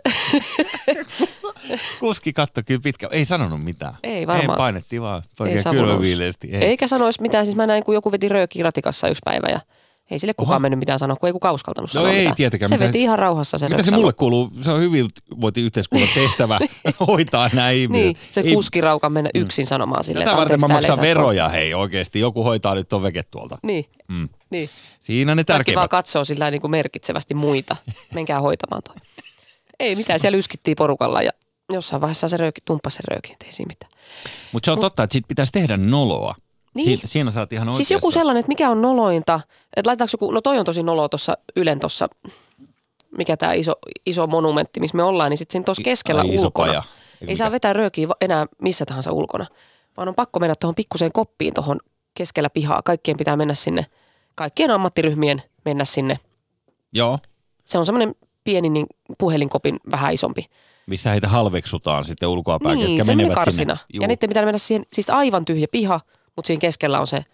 Kuski 1.99 2.33
katto 2.33 2.61
kyllä 2.65 2.81
pitkä. 2.83 3.07
Ei 3.11 3.25
sanonut 3.25 3.63
mitään. 3.63 3.93
Ei 4.03 4.27
varmaan. 4.27 4.49
Ei, 4.49 4.57
painettiin 4.57 5.01
vaan 5.01 5.23
oikein 5.39 5.63
kylmäviileesti. 5.71 6.47
Ei. 6.51 6.63
Eikä 6.63 6.87
sanoisi 6.87 7.21
mitään. 7.21 7.45
Siis 7.45 7.55
mä 7.55 7.67
näin, 7.67 7.83
kun 7.83 7.93
joku 7.95 8.11
veti 8.11 8.29
röökiä 8.29 8.63
ratikassa 8.63 9.07
yksi 9.07 9.21
päivä 9.25 9.47
ja 9.51 9.59
ei 10.11 10.19
sille 10.19 10.33
kukaan 10.33 10.53
Oho. 10.55 10.59
mennyt 10.59 10.79
mitään 10.79 10.99
sanoa, 10.99 11.15
kun 11.15 11.27
ei 11.27 11.33
kukaan 11.33 11.53
uskaltanut 11.55 11.89
No 11.89 11.93
sanoa 11.93 12.09
ei 12.09 12.17
mitään. 12.17 12.35
tietenkään. 12.35 12.69
Se 12.69 12.75
Mitä- 12.75 12.87
veti 12.87 13.01
ihan 13.01 13.19
rauhassa 13.19 13.57
se 13.57 13.69
Mitä 13.69 13.83
se 13.83 13.91
mulle 13.91 14.13
kuuluu? 14.13 14.51
Se 14.61 14.71
on 14.71 14.81
hyvinvointiyhteiskunnan 14.81 16.09
tehtävä 16.15 16.59
hoitaa 17.07 17.49
nämä 17.53 17.69
ihmiset. 17.69 18.03
Niin, 18.03 18.17
se 18.29 18.41
Ei- 18.41 18.53
kuskiraukan 18.53 19.11
mennä 19.11 19.29
yksin 19.33 19.67
sanomaan 19.67 20.03
silleen, 20.03 20.25
Tätä 20.27 20.37
varten 20.37 20.59
mä 20.59 20.67
ei 20.67 20.73
maksan 20.73 21.01
veroja, 21.01 21.49
hei 21.49 21.73
oikeasti. 21.73 22.19
Joku 22.19 22.43
hoitaa 22.43 22.75
nyt 22.75 22.87
ton 22.89 23.03
veke 23.03 23.23
tuolta. 23.23 23.57
Niin, 23.63 23.85
Mm. 24.07 24.29
niin. 24.49 24.69
Siinä 24.99 25.35
ne 25.35 25.43
Kaikki 25.43 25.51
vaan 25.53 25.57
tärkeimmät. 25.59 25.89
katsoo 25.91 26.25
sillä 26.25 26.51
niin 26.51 26.61
kuin 26.61 26.71
merkitsevästi 26.71 27.33
muita. 27.33 27.75
Menkää 28.15 28.41
hoitamaan 28.41 28.81
toi. 28.83 28.95
Ei 29.79 29.95
mitään, 29.95 30.19
siellä 30.19 30.37
yskittiin 30.37 30.75
porukalla 30.77 31.21
ja 31.21 31.31
jossain 31.73 32.01
vaiheessa 32.01 32.27
se 32.27 32.37
rööki, 32.37 32.61
tumppasi 32.65 32.95
se 32.97 33.03
rööki, 33.07 33.35
ei 33.45 33.51
siinä 33.53 33.67
mitään. 33.67 33.91
Mutta 34.51 34.65
se 34.65 34.71
on 34.71 34.79
totta, 34.79 35.03
että 35.03 35.11
siitä 35.11 35.27
pitäisi 35.27 35.51
tehdä 35.51 35.77
noloa. 35.77 36.35
Niin. 36.73 36.99
Si- 36.99 37.07
siinä 37.07 37.31
oot 37.39 37.53
ihan 37.53 37.67
oikeassa. 37.67 37.77
Siis 37.77 37.91
joku 37.91 38.11
sellainen, 38.11 38.39
että 38.39 38.47
mikä 38.47 38.69
on 38.69 38.81
nolointa, 38.81 39.39
että 39.75 39.89
laitetaanko 39.89 40.11
joku, 40.13 40.31
no 40.31 40.41
toi 40.41 40.59
on 40.59 40.65
tosi 40.65 40.83
noloa 40.83 41.09
tuossa 41.09 41.37
Ylen 41.55 41.79
tuossa, 41.79 42.09
mikä 43.17 43.37
tämä 43.37 43.53
iso, 43.53 43.73
iso 44.05 44.27
monumentti, 44.27 44.79
missä 44.79 44.97
me 44.97 45.03
ollaan, 45.03 45.29
niin 45.29 45.37
sitten 45.37 45.53
siinä 45.53 45.65
tuossa 45.65 45.83
keskellä 45.83 46.21
Ai, 46.21 46.37
ulkona. 46.39 46.67
paja. 46.67 46.83
Ei 47.27 47.35
saa 47.35 47.51
vetää 47.51 47.73
röökiä 47.73 48.07
enää 48.21 48.45
missä 48.61 48.85
tahansa 48.85 49.11
ulkona, 49.11 49.45
vaan 49.97 50.07
on 50.07 50.15
pakko 50.15 50.39
mennä 50.39 50.55
tuohon 50.55 50.75
pikkuseen 50.75 51.11
koppiin 51.11 51.53
tuohon 51.53 51.79
keskellä 52.13 52.49
pihaa. 52.49 52.81
Kaikkien 52.81 53.17
pitää 53.17 53.37
mennä 53.37 53.53
sinne, 53.53 53.85
kaikkien 54.35 54.71
ammattiryhmien 54.71 55.41
mennä 55.65 55.85
sinne. 55.85 56.19
Joo, 56.93 57.19
Se 57.65 57.77
on 57.77 57.85
semmoinen 57.85 58.15
pieni 58.43 58.69
niin 58.69 58.85
puhelinkopin 59.19 59.79
vähän 59.91 60.13
isompi. 60.13 60.45
Missä 60.91 61.09
heitä 61.09 61.27
halveksutaan 61.27 62.05
sitten 62.05 62.29
ulkoapäin, 62.29 62.77
niin, 62.77 62.97
ketkä 62.97 63.15
menevät 63.15 63.35
karsina. 63.35 63.75
sinne. 63.75 63.93
Juu, 63.93 64.01
Ja 64.01 64.07
niiden 64.07 64.29
pitää 64.29 64.45
mennä 64.45 64.57
siihen, 64.57 64.85
siis 64.93 65.09
aivan 65.09 65.45
tyhjä 65.45 65.67
piha, 65.71 66.01
mutta 66.35 66.47
siinä 66.47 66.59
keskellä 66.61 66.99
on 66.99 67.07
se 67.07 67.25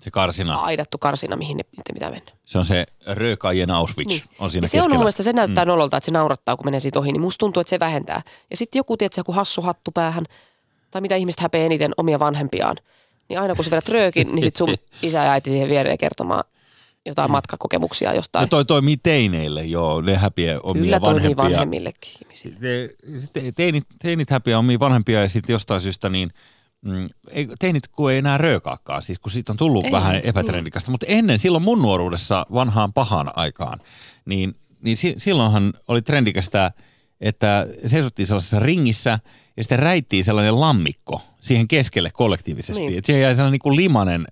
se 0.00 0.10
karsina. 0.10 0.54
aidattu 0.56 0.98
karsina, 0.98 1.36
mihin 1.36 1.56
ne, 1.56 1.62
niiden 1.76 1.94
pitää 1.94 2.10
mennä. 2.10 2.32
Se 2.44 2.58
on 2.58 2.64
se 2.64 2.86
röökaajien 3.06 3.70
Auschwitz. 3.70 4.08
Niin. 4.08 4.22
On 4.38 4.50
siinä 4.50 4.64
Ja 4.64 4.68
se 4.68 4.76
on 4.76 4.80
mun 4.80 4.84
keskellä. 4.86 4.98
mielestä, 4.98 5.22
se 5.22 5.32
näyttää 5.32 5.64
mm. 5.64 5.68
nololta, 5.68 5.96
että 5.96 6.04
se 6.04 6.10
naurattaa, 6.10 6.56
kun 6.56 6.66
menee 6.66 6.80
siitä 6.80 6.98
ohi, 6.98 7.12
niin 7.12 7.20
musta 7.20 7.38
tuntuu, 7.38 7.60
että 7.60 7.70
se 7.70 7.80
vähentää. 7.80 8.22
Ja 8.50 8.56
sitten 8.56 8.78
joku, 8.78 8.96
tiedätkö, 8.96 9.20
joku 9.20 9.32
hassu 9.32 9.62
hattu 9.62 9.90
päähän, 9.90 10.24
tai 10.90 11.00
mitä 11.00 11.16
ihmiset 11.16 11.40
häpeää 11.40 11.66
eniten 11.66 11.92
omia 11.96 12.18
vanhempiaan. 12.18 12.76
Niin 13.28 13.40
aina 13.40 13.54
kun 13.54 13.64
sä 13.64 13.70
vedät 13.70 13.88
röökin, 13.88 14.34
niin 14.34 14.42
sit 14.42 14.56
sun 14.56 14.74
isä 15.02 15.18
ja 15.24 15.32
äiti 15.32 15.50
siihen 15.50 15.68
viereen 15.68 15.98
kertomaan 15.98 16.44
jotain 17.06 17.30
matkakokemuksia 17.30 18.14
jostain. 18.14 18.42
No 18.42 18.46
toi 18.46 18.64
toimii 18.64 18.96
teineille, 18.96 19.64
joo. 19.64 20.00
Ne 20.00 20.16
häpiä 20.16 20.60
omia 20.62 20.82
Kyllä 20.82 21.00
vanhempia. 21.00 21.36
vanhemmillekin 21.36 22.12
ihmisille. 22.22 22.56
Te- 22.60 22.94
te- 23.32 23.52
Teinit, 23.52 23.84
teinit 24.02 24.30
häpiä 24.30 24.58
omia 24.58 24.78
vanhempia 24.80 25.22
ja 25.22 25.28
sitten 25.28 25.52
jostain 25.52 25.80
syystä 25.80 26.08
niin 26.08 26.30
mm, 26.84 27.08
ei, 27.30 27.48
teinit 27.58 27.88
kun 27.88 28.10
ei 28.12 28.18
enää 28.18 28.38
röökaakaan, 28.38 29.02
siis 29.02 29.18
kun 29.18 29.32
siitä 29.32 29.52
on 29.52 29.56
tullut 29.56 29.84
Ei, 29.84 29.92
vähän 29.92 30.12
niin. 30.12 30.26
epätrendikästä. 30.26 30.90
Mutta 30.90 31.06
ennen, 31.08 31.38
silloin 31.38 31.64
mun 31.64 31.82
nuoruudessa 31.82 32.46
vanhaan 32.52 32.92
pahaan 32.92 33.30
aikaan, 33.36 33.78
niin, 34.24 34.54
niin 34.82 34.96
si, 34.96 35.14
silloinhan 35.16 35.72
oli 35.88 36.02
trendikästä, 36.02 36.72
että 37.20 37.66
seisottiin 37.86 38.26
sellaisessa 38.26 38.58
ringissä 38.60 39.18
ja 39.56 39.64
sitten 39.64 39.78
räittiin 39.78 40.24
sellainen 40.24 40.60
lammikko 40.60 41.22
siihen 41.40 41.68
keskelle 41.68 42.10
kollektiivisesti. 42.10 42.80
Niin. 42.82 42.88
Niin. 42.88 42.98
Että 42.98 43.06
siihen 43.06 43.22
jäi 43.22 43.34
sellainen 43.34 43.52
niin 43.52 43.60
kuin 43.60 43.76
limanen 43.76 44.26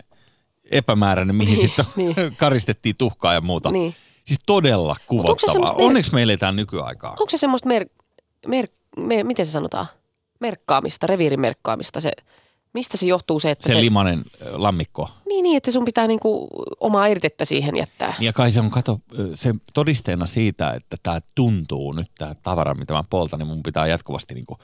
epämääräinen, 0.72 1.36
mihin 1.36 1.56
Niin, 1.58 1.68
sitten 1.68 1.84
niin. 1.96 2.14
karistettiin 2.36 2.96
tuhkaa 2.98 3.34
ja 3.34 3.40
muuta. 3.40 3.70
Niin. 3.70 3.94
Siis 4.24 4.40
todella 4.46 4.96
kuvottavaa. 5.06 5.72
mer- 5.74 5.84
Onneksi 5.86 6.14
me 6.14 6.22
eletään 6.22 6.56
nykyaikaa. 6.56 7.10
Onko 7.10 7.30
se 7.30 7.36
semmoista 7.36 7.68
mer, 7.68 7.86
mer, 8.46 8.66
mer, 8.96 9.24
miten 9.26 9.46
se 9.46 9.52
sanotaan? 9.52 9.86
Merkkaamista, 10.40 11.06
reviirimerkkaamista. 11.06 12.00
Se, 12.00 12.12
mistä 12.74 12.96
se 12.96 13.06
johtuu 13.06 13.40
se, 13.40 13.50
että 13.50 13.68
Se, 13.68 13.72
se, 13.74 13.80
limanen 13.80 14.24
lammikko. 14.52 15.10
niin, 15.28 15.42
niin, 15.42 15.56
että 15.56 15.70
sun 15.70 15.84
pitää 15.84 16.06
niinku 16.06 16.48
omaa 16.80 17.06
irtettä 17.06 17.44
siihen 17.44 17.76
jättää. 17.76 18.14
Ja 18.20 18.32
kai 18.32 18.50
se 18.50 18.60
on, 18.60 18.70
kato, 18.70 19.00
se 19.34 19.54
todisteena 19.74 20.26
siitä, 20.26 20.70
että 20.70 20.96
tämä 21.02 21.20
tuntuu 21.34 21.92
nyt, 21.92 22.10
tämä 22.18 22.34
tavara, 22.42 22.74
mitä 22.74 22.94
mä 22.94 23.04
poltan, 23.10 23.38
niin 23.38 23.46
mun 23.46 23.62
pitää 23.62 23.86
jatkuvasti 23.86 24.34
niinku 24.34 24.58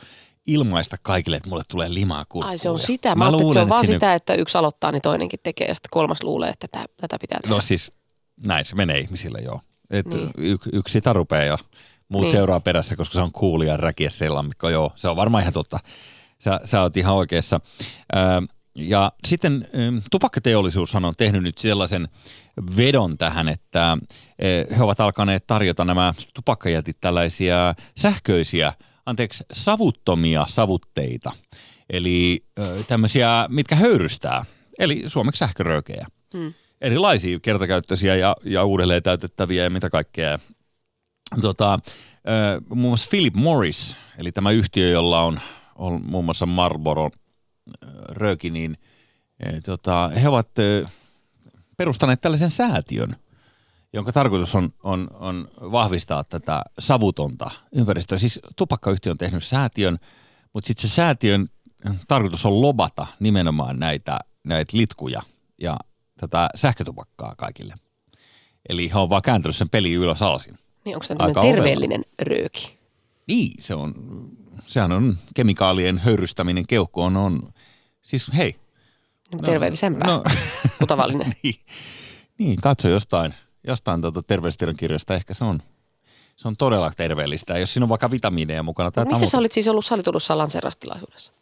ilmaista 0.49 0.96
kaikille, 1.03 1.36
että 1.36 1.49
mulle 1.49 1.62
tulee 1.68 1.94
limaa 1.94 2.24
kurkkuun. 2.24 2.51
Ai 2.51 2.59
se 2.59 2.70
on 2.70 2.78
sitä. 2.78 3.09
Mä, 3.09 3.14
mä 3.14 3.24
ajattelin, 3.24 3.46
että 3.46 3.53
se 3.55 3.61
on 3.61 3.68
vaan 3.68 3.80
sinne- 3.86 3.96
sitä, 3.96 4.14
että 4.14 4.34
yksi 4.34 4.59
aloittaa, 4.59 4.92
niin 4.92 5.03
toinenkin 5.03 5.40
tekee 5.42 5.66
ja 5.68 5.74
sitten 5.74 5.88
kolmas 5.90 6.22
luulee, 6.22 6.51
että 6.51 6.68
tätä, 6.68 6.84
tätä 7.01 7.16
pitää 7.20 7.40
tehdä. 7.42 7.55
No 7.55 7.61
siis 7.61 7.92
näin 8.46 8.64
se 8.64 8.74
menee 8.74 8.99
ihmisille 8.99 9.38
joo. 9.38 9.61
Et 9.90 10.07
Niin. 10.07 10.30
y- 10.38 10.57
yksi 10.72 10.92
sitä 10.92 11.12
rupeaa 11.12 11.44
ja 11.44 11.59
muut 12.09 12.22
Niin. 12.24 12.32
seuraa 12.32 12.61
perässä, 12.61 12.96
koska 12.96 13.14
se 13.14 13.20
on 13.20 13.66
ja 13.66 13.76
räkiä 13.76 14.11
se 14.11 14.28
lammikko. 14.28 14.68
Joo, 14.68 14.92
se 14.96 15.09
on 15.09 15.16
varmaan 15.16 15.42
ihan 15.42 15.53
totta. 15.53 15.80
Sä, 16.38 16.61
sä 16.64 16.82
oot 16.82 16.96
ihan 16.96 17.14
oikeassa. 17.14 17.61
Ö, 18.16 18.18
ja 18.74 19.12
sitten 19.26 19.68
tupakkateollisuushan 20.11 21.05
on 21.05 21.14
tehnyt 21.16 21.42
nyt 21.42 21.59
sellaisen 21.59 22.09
vedon 22.76 23.18
tähän, 23.18 23.49
että 23.49 23.99
he 24.78 24.82
ovat 24.82 25.01
alkaneet 25.01 25.46
tarjota 25.46 25.84
nämä 25.84 26.14
tupakkajätit 26.34 26.96
tällaisia 27.01 27.74
sähköisiä, 27.96 28.72
anteeksi, 29.09 29.45
savuttomia 29.53 30.45
savutteita. 30.49 31.33
Eli 31.91 32.45
tämmöisiä, 32.89 33.47
mitkä 33.49 33.77
höyrystää, 33.77 34.45
eli 34.79 35.05
suomeksi 35.07 35.39
sähköröykejä 35.39 36.07
Hmm. 36.35 36.55
erilaisia 36.81 37.41
kertakäyttöisiä 37.41 38.17
ja, 38.17 38.37
ja 38.45 38.65
uudelleen 38.65 39.03
täytettäviä 39.03 39.65
ja 39.65 39.71
mitä 39.71 39.91
kaikkea. 39.91 40.39
Tota, 41.41 41.79
muun 42.69 42.91
muassa 42.91 43.11
Philip 43.11 43.35
Morris, 43.35 43.97
eli 44.19 44.33
tämä 44.33 44.51
yhtiö, 44.51 44.91
jolla 44.91 45.23
on, 45.23 45.41
on 45.75 46.03
muun 46.05 46.25
muassa 46.25 46.47
Marlboro 46.47 47.05
ö, 47.07 47.87
rööki, 48.09 48.51
niin 48.51 48.77
ö, 49.47 49.61
tota, 49.61 50.09
he 50.09 50.29
ovat 50.29 50.49
perustaneet 51.77 52.21
tällaisen 52.21 52.51
säätiön, 52.51 53.17
jonka 53.99 54.12
tarkoitus 54.12 54.55
on, 54.55 54.72
on, 54.82 55.09
on 55.12 55.49
vahvistaa 55.61 56.24
tätä 56.24 56.62
savutonta 56.78 57.51
ympäristöä. 57.72 58.18
Siis 58.18 58.40
tupakkayhtiö 58.57 59.12
on 59.12 59.18
tehnyt 59.18 59.44
säätiön, 59.44 59.99
mutta 60.53 60.68
sitten 60.68 60.90
se 60.90 60.94
säätiön 60.94 61.49
tarkoitus 62.09 62.46
on 62.46 62.62
lobata 62.62 63.07
nimenomaan 63.20 63.78
näitä, 63.78 64.18
näitä 64.44 64.76
litkuja 64.76 65.22
ja 65.61 65.76
tätä 66.20 66.49
sähkötupakkaa 66.55 67.34
kaikille. 67.36 67.74
Eli 68.68 68.90
he 68.94 68.99
on 68.99 69.11
vaan 69.11 69.22
kääntänyt 69.22 69.57
sen 69.57 69.68
peli 69.68 69.92
ylös 69.92 70.22
alasin. 70.22 70.59
Niin 70.84 70.96
onko 70.96 71.05
se 71.05 71.14
terveellinen 71.40 72.05
rööki? 72.22 72.78
Niin, 73.28 73.53
se 73.59 73.74
on, 73.74 73.94
sehän 74.66 74.92
on 74.92 75.18
kemikaalien 75.34 75.99
höyrystäminen 75.99 76.66
keuhkoon 76.66 77.16
on, 77.16 77.53
siis 78.03 78.30
hei. 78.36 78.57
No, 79.32 79.38
terveellisempää 79.38 80.09
No, 80.09 80.24
kuin 80.78 80.88
tavallinen. 80.88 81.34
niin, 81.42 81.61
niin, 82.38 82.57
katso 82.61 82.88
jostain, 82.88 83.34
jostain 83.67 84.01
tuota 84.01 84.23
terveystiedon 84.23 84.77
kirjasta, 84.77 85.15
ehkä 85.15 85.35
se 85.35 85.45
on, 85.45 85.63
se 86.37 86.49
on 86.49 86.57
todella 86.57 86.91
terveellistä. 86.97 87.59
Jos 87.59 87.73
siinä 87.73 87.85
on 87.85 87.89
vaikka 87.89 88.11
vitamiineja 88.11 88.63
mukana. 88.63 88.91
Tai 88.91 89.05
Missä 89.05 89.27
sä 89.27 89.39
olit 89.39 89.53
siis 89.53 89.69
ollut? 89.69 89.87
Sä 89.87 89.95
olit 89.95 90.09
ollut 90.09 90.23
lanseeraustilaisuudessa. 90.35 91.33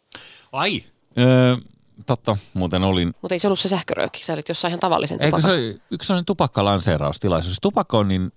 Ai, 0.51 0.83
öö, 1.17 1.57
totta, 2.05 2.37
muuten 2.53 2.83
olin. 2.83 3.13
Mutta 3.21 3.35
ei 3.35 3.39
se 3.39 3.47
ollut 3.47 3.59
se 3.59 3.69
sähkörööki. 3.69 4.23
Sä 4.23 4.33
olit 4.33 4.49
jossain 4.49 4.69
ihan 4.69 4.79
tavallisen 4.79 5.21
Eikö 5.21 5.37
tupakan. 5.37 5.57
se 5.59 5.79
yksi 5.91 6.07
sellainen 6.07 6.25
tupakkalanseeraustilaisuus? 6.25 7.57
Tupakka 7.61 7.97
on 7.97 8.07
niin, 8.07 8.31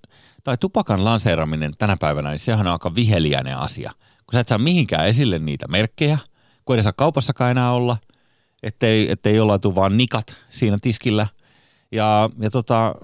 tai 0.44 0.56
tupakan 0.58 1.04
lanseeraminen 1.04 1.72
tänä 1.78 1.96
päivänä, 1.96 2.30
niin 2.30 2.38
sehän 2.38 2.66
on 2.66 2.72
aika 2.72 2.94
viheliäinen 2.94 3.56
asia. 3.58 3.92
Kun 4.26 4.32
sä 4.32 4.40
et 4.40 4.48
saa 4.48 4.58
mihinkään 4.58 5.06
esille 5.06 5.38
niitä 5.38 5.68
merkkejä, 5.68 6.18
kun 6.64 6.76
ei 6.76 6.82
saa 6.82 6.92
kaupassakaan 6.92 7.50
enää 7.50 7.72
olla, 7.72 7.96
ettei, 8.62 9.10
ettei 9.10 9.36
jollain 9.36 9.60
tule 9.60 9.74
vaan 9.74 9.96
nikat 9.96 10.34
siinä 10.50 10.78
tiskillä. 10.82 11.26
Ja, 11.92 12.30
ja 12.40 12.50
tota, 12.50 12.94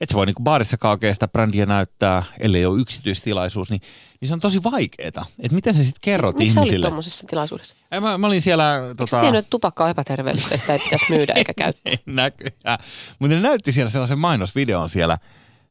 et 0.00 0.08
sä 0.08 0.14
voi 0.14 0.26
niinku 0.26 0.42
baarissakaan 0.42 0.92
oikein 0.92 1.14
sitä 1.14 1.28
brändiä 1.28 1.66
näyttää, 1.66 2.22
ellei 2.38 2.66
ole 2.66 2.80
yksityistilaisuus, 2.80 3.70
niin, 3.70 3.80
niin 4.20 4.28
se 4.28 4.34
on 4.34 4.40
tosi 4.40 4.62
vaikeeta. 4.64 5.26
Että 5.40 5.54
miten 5.54 5.74
sä 5.74 5.84
sitten 5.84 6.00
kerrot 6.00 6.36
Miksi 6.38 6.54
sä 6.54 6.60
olit 6.60 6.66
ihmisille? 6.66 6.86
tuommoisessa 6.86 7.26
tilaisuudessa? 7.26 7.74
Ei, 7.92 8.00
Mä, 8.00 8.18
mä, 8.18 8.26
olin 8.26 8.42
siellä... 8.42 8.80
Sä 8.88 8.94
Tota, 8.94 9.20
tiennyt, 9.20 9.38
että 9.38 9.50
tupakka 9.50 9.84
on 9.84 9.90
epäterveellistä 9.90 10.54
ja 10.54 10.58
sitä 10.58 10.72
ei 10.72 10.78
pitäisi 10.78 11.04
myydä 11.08 11.32
eikä 11.32 11.54
käyttää. 11.64 11.94
näköjään. 12.06 12.78
Mutta 13.18 13.34
ne 13.34 13.40
näytti 13.40 13.72
siellä 13.72 13.90
sellaisen 13.90 14.18
mainosvideon 14.18 14.88
siellä, 14.88 15.18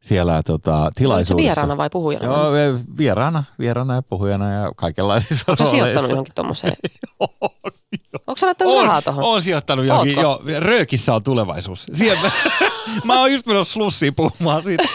siellä 0.02 0.43
tota, 0.43 0.72
Oliko 0.78 0.89
se 0.93 1.00
tilaisuudessa. 1.00 1.48
vieraana 1.48 1.78
vai 1.78 1.89
puhujana? 1.89 2.26
Joo, 2.26 2.52
vieraana, 2.98 3.43
vieraana 3.60 3.95
ja 3.95 4.02
puhujana 4.02 4.52
ja 4.54 4.72
kaikenlaisissa 4.76 5.52
Onko 5.52 5.66
sä 5.66 5.70
sijoittanut 5.72 5.93
rooleissa. 5.95 6.14
johonkin 6.14 6.34
tuommoiseen? 6.36 6.74
Onko 8.28 8.38
sä 8.38 8.45
laittanut 8.45 8.74
on, 8.74 8.84
rahaa 8.86 9.02
tuohon? 9.02 9.24
on 9.24 9.41
sijoittanut 9.41 9.86
johonkin, 9.86 10.16
joo, 10.22 10.41
röökissä 10.60 11.14
on 11.14 11.24
tulevaisuus. 11.24 11.88
Sieltä, 11.93 12.32
mä 13.04 13.20
oon 13.20 13.34
just 13.34 13.45
menossa 13.45 13.74
slussiin 13.74 14.16
puhumaan 14.16 14.64
siitä. 14.64 14.84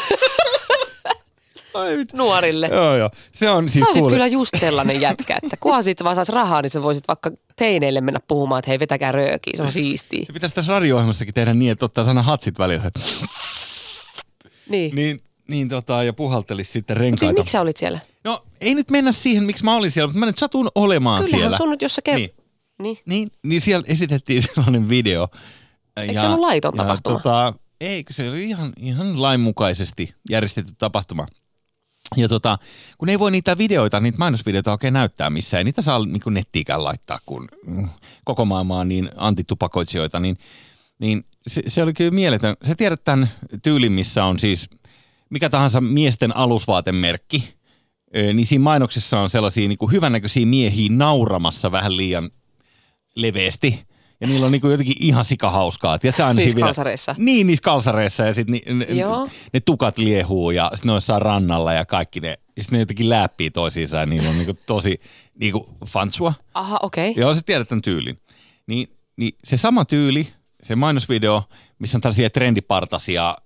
Ai. 1.75 2.05
Nuorille. 2.15 2.69
Joo, 2.73 2.97
joo. 2.97 3.11
Se 3.33 3.51
on 3.51 3.69
Sä 3.69 3.73
siis 3.73 3.85
kuule, 3.93 4.13
kyllä 4.13 4.27
just 4.27 4.51
sellainen 4.61 5.01
jätkä, 5.01 5.39
että 5.43 5.57
kunhan 5.61 5.85
siitä 5.85 6.05
vaan 6.05 6.17
saisi 6.17 6.33
rahaa, 6.33 6.63
niin 6.63 6.71
sä 6.71 6.83
voisit 6.83 7.09
vaikka 7.09 7.31
teineille 7.57 8.01
mennä 8.01 8.21
puhumaan, 8.29 8.59
että 8.59 8.71
hei 8.71 8.79
vetäkää 8.79 9.13
röökiä, 9.13 9.53
se 9.57 9.63
on 9.63 9.73
siistiä. 9.73 10.25
se 10.27 10.33
pitäisi 10.33 10.55
tässä 10.55 10.73
radio-ohjelmassakin 10.73 11.35
tehdä 11.35 11.55
niin, 11.55 11.73
että 11.73 11.85
ottaa 11.85 12.05
sana 12.05 12.23
hatsit 12.23 12.59
välillä. 12.59 12.91
Niin. 14.69 14.95
Niin, 14.95 15.23
niin 15.49 15.69
tota, 15.69 16.05
ja 16.05 16.13
puhaltelisi 16.13 16.73
sitten 16.73 16.97
Mut 16.97 17.01
renkaita. 17.01 17.27
siis 17.27 17.39
miksi 17.39 17.53
sä 17.53 17.61
olit 17.61 17.77
siellä? 17.77 17.99
No 18.25 18.45
ei 18.61 18.75
nyt 18.75 18.91
mennä 18.91 19.13
siihen, 19.13 19.45
miksi 19.45 19.65
mä 19.65 19.75
olin 19.75 19.91
siellä, 19.91 20.09
mutta 20.09 20.21
mä 20.21 20.27
nyt 20.27 20.39
satun 20.39 20.69
olemaan 20.75 21.23
Kyllähän 21.25 21.41
siellä. 21.41 21.57
sun 21.57 21.71
nyt, 21.71 21.83
jos 21.83 21.95
sä 21.95 22.03
ker... 22.03 22.17
Niin. 22.17 22.31
Niin. 22.83 22.99
Niin, 23.07 23.31
niin 23.43 23.61
siellä 23.61 23.85
esitettiin 23.89 24.43
sellainen 24.55 24.89
video. 24.89 25.29
Eikö 25.97 26.21
se 26.21 26.27
ollut 26.27 26.41
laiton 26.41 26.73
ja 26.77 26.83
tapahtuma? 26.83 27.17
Tota, 27.19 27.55
eikö 27.81 28.13
se 28.13 28.29
oli 28.29 28.45
ihan, 28.45 28.73
ihan 28.79 29.23
lainmukaisesti 29.23 30.15
järjestetty 30.31 30.73
tapahtuma. 30.79 31.27
Ja 32.17 32.29
tota, 32.29 32.59
kun 32.99 33.09
ei 33.09 33.19
voi 33.19 33.31
niitä 33.31 33.59
videoita, 33.59 34.01
niitä 34.01 34.19
mainosvideoita 34.19 34.73
oikein 34.73 34.95
näyttää 34.95 35.31
missään, 35.31 35.59
ei 35.59 35.65
niitä 35.65 35.83
saa 35.83 36.07
niin 36.07 36.23
nettiikään 36.31 36.85
laittaa, 36.85 37.19
kun 37.27 37.49
mm, 37.67 37.89
koko 38.25 38.45
maailma 38.45 38.79
on 38.79 38.89
niin 38.89 39.11
antitupakoitsijoita, 39.17 40.21
niin, 40.21 40.39
niin 41.03 41.25
se, 41.47 41.63
se, 41.69 41.83
oli 41.83 41.93
kyllä 41.93 42.11
mieletön. 42.11 42.57
Sä 42.67 42.75
tiedät 42.75 43.05
tämän 43.05 43.31
tyylin, 43.63 43.93
missä 43.93 44.25
on 44.25 44.39
siis 44.39 44.71
mikä 45.31 45.49
tahansa 45.49 45.81
miesten 45.81 46.37
alusvaatemerkki, 46.37 47.55
niin 48.35 48.47
siinä 48.47 48.63
mainoksessa 48.63 49.21
on 49.21 49.31
sellaisia 49.31 49.69
niin 49.69 49.79
kuin 49.79 49.93
hyvännäköisiä 49.93 50.47
miehiä 50.47 50.89
nauramassa 50.93 51.73
vähän 51.73 51.97
liian 51.97 52.31
leveästi. 53.17 53.85
Ja 54.21 54.29
niillä 54.29 54.47
on 54.47 54.53
niinku 54.53 54.69
jotenkin 54.69 54.97
ihan 54.99 55.25
sikahauskaa. 55.25 55.99
Tiedätkö, 55.99 56.27
aina 56.27 56.39
Niissä 56.39 56.59
kalsareissa. 56.59 57.15
Niin, 57.19 57.47
niissä 57.47 57.63
kalsareissa 57.63 58.23
ja 58.23 58.35
sitten 58.35 58.79
ne, 58.79 58.85
Joo. 58.85 59.29
ne, 59.53 59.61
tukat 59.61 59.99
liehuu 59.99 60.51
ja 60.51 60.71
sitten 60.75 60.89
ne 60.89 60.93
on 60.93 60.97
jossain 60.97 61.23
rannalla 61.23 61.73
ja 61.73 61.85
kaikki 61.85 62.21
ne. 62.21 62.39
Ja 62.57 62.63
sitten 62.63 62.77
ne 62.77 62.83
jotenkin 62.83 63.09
läppii 63.09 63.51
toisiinsa 63.51 63.97
ja 63.97 64.07
niillä 64.07 64.31
on 64.31 64.39
niinku 64.39 64.59
tosi 64.67 65.01
niinku 65.41 65.69
fansua. 65.87 66.35
Aha, 66.55 66.79
okei. 66.83 67.11
Okay. 67.11 67.21
Joo, 67.21 67.35
sä 67.35 67.41
tiedät 67.47 67.69
tämän 67.69 67.83
tyylin. 67.83 68.19
Niin, 68.67 68.89
niin 69.17 69.33
se 69.45 69.57
sama 69.57 69.85
tyyli, 69.85 70.29
se 70.63 70.77
mainosvideo, 70.77 71.43
missä 71.79 71.99
on 71.99 72.01
tällaisia 72.03 72.31
trendipartasia, 72.31 73.37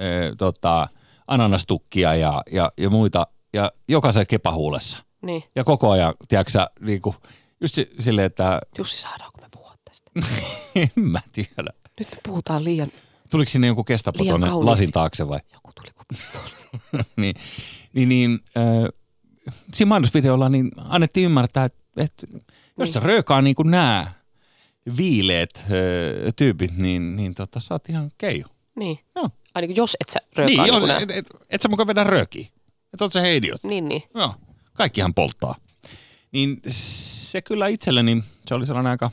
ö, 0.00 0.34
tota, 0.38 0.88
ananastukkia 1.26 2.14
ja, 2.14 2.42
ja, 2.52 2.72
ja 2.76 2.90
muita, 2.90 3.26
ja 3.52 3.72
jokaisen 3.88 4.26
kepahuulessa. 4.26 4.98
Niin. 5.22 5.44
Ja 5.56 5.64
koko 5.64 5.90
ajan, 5.90 6.14
tiedätkö 6.28 6.50
sä, 6.50 6.66
niinku, 6.80 7.14
just 7.60 7.74
si- 7.74 7.90
silleen, 8.00 8.26
että 8.26 8.60
Jussi, 8.78 8.98
saadaanko 8.98 9.40
me 9.40 9.46
puhua 9.52 9.74
tästä? 9.84 10.10
en 10.76 10.90
mä 10.94 11.20
tiedä. 11.32 11.70
Nyt 12.00 12.08
me 12.10 12.18
puhutaan 12.26 12.64
liian... 12.64 12.88
Tuliko 13.30 13.50
sinne 13.50 13.66
joku 13.66 13.84
kestapo 13.84 14.24
tuonne 14.24 14.50
lasin 14.50 14.90
taakse 14.92 15.28
vai? 15.28 15.40
Joku 15.52 15.70
tuli 15.74 15.90
niin, 17.16 17.34
niin, 17.92 18.08
niin 18.08 18.38
äh, 18.56 18.64
siinä 19.74 19.88
mainosvideolla 19.88 20.48
niin 20.48 20.70
annettiin 20.76 21.24
ymmärtää, 21.24 21.64
että, 21.64 21.78
että 21.96 22.26
jos 22.78 22.94
Niin. 22.94 23.02
röökaa 23.02 23.42
niin 23.42 23.54
kuin 23.56 23.70
nämä 23.70 24.12
viileät 24.96 25.50
äh, 25.56 25.64
tyypit, 26.36 26.76
niin, 26.76 27.16
niin 27.16 27.34
tota, 27.34 27.60
sä 27.60 27.74
oot 27.74 27.88
ihan 27.88 28.10
keijo. 28.18 28.46
Niin. 28.76 28.98
Joo. 29.16 29.30
Ainakin 29.54 29.76
jos 29.76 29.96
et 30.00 30.08
sä 30.08 30.18
röökaa 30.36 30.64
Niin, 30.64 30.72
niin, 30.74 30.88
niin, 30.88 31.02
et, 31.02 31.10
et, 31.10 31.26
et 31.50 31.62
sä 31.62 31.68
mukaan 31.68 31.86
vedä 31.86 32.04
röökiä. 32.04 32.46
Et 32.94 33.00
oot 33.02 33.12
sä 33.12 33.20
heidiot. 33.20 33.62
niin, 33.64 33.88
niin. 33.88 34.02
Joo, 34.14 34.34
kaikkihan 34.72 35.14
polttaa. 35.14 35.54
Niin 36.32 36.60
se 36.68 37.42
kyllä 37.42 37.66
itselleni, 37.66 38.24
se 38.48 38.54
oli 38.54 38.66
sellainen 38.66 38.90
aika 38.90 39.10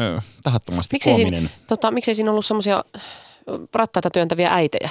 ö, 0.00 0.20
tahattomasti 0.42 0.94
Miksei 0.94 1.14
koominen. 1.14 1.40
siinä, 1.40 1.64
tota, 1.66 1.90
miksei 1.90 2.14
siinä 2.14 2.30
ollut 2.30 2.46
semmoisia 2.46 2.84
rattaita 3.74 4.10
työntäviä 4.10 4.54
äitejä 4.54 4.90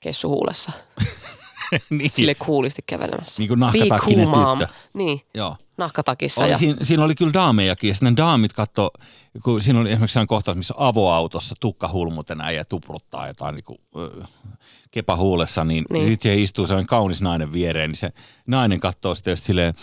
kessuhuulessa? 0.00 0.72
niin. 1.90 2.10
Sille 2.12 2.34
kuulisti 2.34 2.82
kävelemässä. 2.86 3.42
Niin 3.42 3.48
kuin 3.48 3.60
nahkatakkinen 3.60 4.28
cool, 4.30 4.56
tyttö. 4.56 4.74
Niin, 4.94 5.20
Joo. 5.34 5.56
nahkatakissa. 5.76 6.42
Oli, 6.44 6.50
ja, 6.50 6.58
siinä, 6.58 6.76
siinä, 6.82 7.04
oli 7.04 7.14
kyllä 7.14 7.32
daamejakin 7.32 7.88
ja 7.88 7.94
sitten 7.94 8.16
daamit 8.16 8.52
katto, 8.52 8.90
kun 9.44 9.60
siinä 9.60 9.80
oli 9.80 9.90
esimerkiksi 9.90 10.12
sellainen 10.12 10.28
kohtaus, 10.28 10.56
missä 10.56 10.74
avoautossa 10.76 11.54
tukka 11.60 11.88
hulmuten 11.92 12.40
äijä 12.40 12.64
tupruttaa 12.64 13.26
jotain 13.28 13.54
niin 13.54 13.64
kuin, 13.64 13.78
kepahuulessa, 14.90 15.64
niin, 15.64 15.84
Niin. 15.90 16.04
sitten 16.04 16.22
siihen 16.22 16.42
istuu 16.44 16.66
sellainen 16.66 16.86
kaunis 16.86 17.22
nainen 17.22 17.52
viereen, 17.52 17.90
niin 17.90 17.96
se 17.96 18.12
nainen 18.46 18.80
katsoo 18.80 19.14
sitten 19.14 19.32
just 19.32 19.44
silleen, 19.44 19.74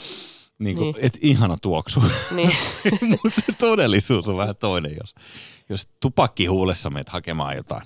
niin 0.59 0.77
kuin, 0.77 0.93
Niin. 0.95 1.05
että 1.05 1.19
ihana 1.21 1.57
tuoksu. 1.61 2.03
niin. 2.31 2.51
Mutta 3.09 3.41
se 3.45 3.51
todellisuus 3.51 4.27
on 4.27 4.37
vähän 4.37 4.55
toinen, 4.55 4.95
jos, 5.01 5.15
jos 5.69 5.87
tupakki 5.99 6.45
huulessa 6.45 6.89
meet 6.89 7.09
hakemaan 7.09 7.55
jotain, 7.55 7.83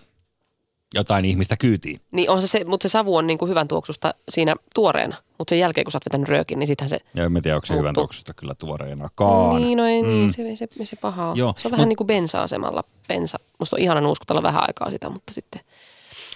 jotain 0.93 1.25
ihmistä 1.25 1.57
kyytiin. 1.57 2.01
niin 2.11 2.29
on 2.29 2.41
se, 2.41 2.47
se, 2.47 2.63
mutta 2.65 2.87
se 2.87 2.91
savu 2.91 3.15
on 3.15 3.27
niin 3.27 3.37
kuin 3.37 3.49
hyvän 3.49 3.67
tuoksusta 3.67 4.13
siinä 4.29 4.55
tuoreena. 4.75 5.15
Mutta 5.37 5.49
sen 5.49 5.59
jälkeen, 5.59 5.85
kun 5.85 5.91
sä 5.91 5.95
oot 5.95 6.05
vetänyt 6.05 6.27
röökin, 6.29 6.59
niin 6.59 6.67
sittenhän 6.67 6.89
se... 6.89 6.97
Ja 7.15 7.23
en 7.23 7.31
mä 7.31 7.41
tiedä, 7.41 7.55
onko 7.57 7.65
se 7.65 7.75
hyvän 7.77 7.93
tuoksusta 7.93 8.33
kyllä 8.33 8.55
tuoreenakaan. 8.55 9.61
Niin, 9.61 9.77
no 9.77 9.85
ei, 9.85 10.01
Mm. 10.01 10.07
niin, 10.09 10.33
se, 10.33 10.55
se, 10.55 10.67
se, 10.83 10.95
paha 10.95 11.29
on. 11.29 11.37
Joo, 11.37 11.53
Se 11.57 11.67
on 11.67 11.71
vähän 11.71 11.83
mut- 11.83 11.89
niin 11.89 11.97
kuin 11.97 12.07
bensa-asemalla. 12.07 12.83
Bensa. 13.07 13.39
Musta 13.59 13.75
on 13.75 13.79
ihana 13.81 14.01
nuuskutella 14.01 14.43
vähän 14.43 14.61
aikaa 14.67 14.89
sitä, 14.91 15.09
mutta 15.09 15.33
sitten... 15.33 15.61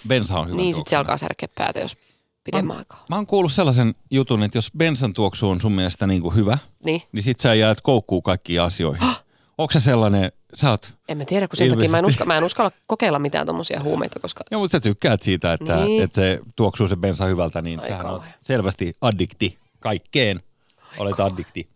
Bensa 0.07 0.39
on 0.39 0.47
hyvä 0.47 0.57
niin, 0.57 0.75
sitten 0.75 0.89
se 0.89 0.95
alkaa 0.95 1.17
särkeä 1.17 1.49
päätä, 1.55 1.79
jos 1.79 1.97
pidemmän 2.43 2.77
aikaa. 2.77 3.05
Mä 3.09 3.15
oon 3.15 3.27
kuullut 3.27 3.51
sellaisen 3.51 3.95
jutun, 4.11 4.43
että 4.43 4.57
jos 4.57 4.71
bensan 4.77 5.13
tuoksu 5.13 5.49
on 5.49 5.61
sun 5.61 5.71
mielestä 5.71 6.07
niin 6.07 6.21
kuin 6.21 6.35
hyvä, 6.35 6.57
Niin. 6.85 7.01
niin 7.11 7.23
sit 7.23 7.39
sä 7.39 7.53
jäät 7.53 7.81
koukkuu 7.81 8.21
kaikkiin 8.21 8.61
asioihin. 8.61 9.01
Onko 9.57 9.71
se 9.71 9.79
sellainen, 9.79 10.31
sä 10.53 10.69
oot, 10.69 10.93
En 11.09 11.17
mä 11.17 11.25
tiedä, 11.25 11.47
kun 11.47 11.57
sen 11.57 11.69
takia 11.69 11.89
mä 11.89 11.97
en, 11.99 12.05
uska, 12.05 12.25
mä 12.25 12.37
en 12.37 12.43
uskalla 12.43 12.71
kokeilla 12.87 13.19
mitään 13.19 13.47
tommosia 13.47 13.79
huumeita, 13.83 14.19
koska 14.19 14.43
joo, 14.51 14.61
mutta 14.61 14.71
sä 14.71 14.79
tykkäät 14.79 15.21
siitä, 15.21 15.53
että, 15.53 15.75
Niin. 15.75 16.03
että 16.03 16.15
se 16.21 16.39
tuoksuu 16.55 16.87
se 16.87 16.95
bensa 16.95 17.25
hyvältä, 17.25 17.61
niin 17.61 17.79
Ai 17.79 17.89
sähän 17.89 18.05
oot 18.05 18.23
selvästi 18.41 18.93
addikti 19.01 19.57
kaikkeen. 19.79 20.39
Olet 20.97 21.19
addikti. 21.19 21.69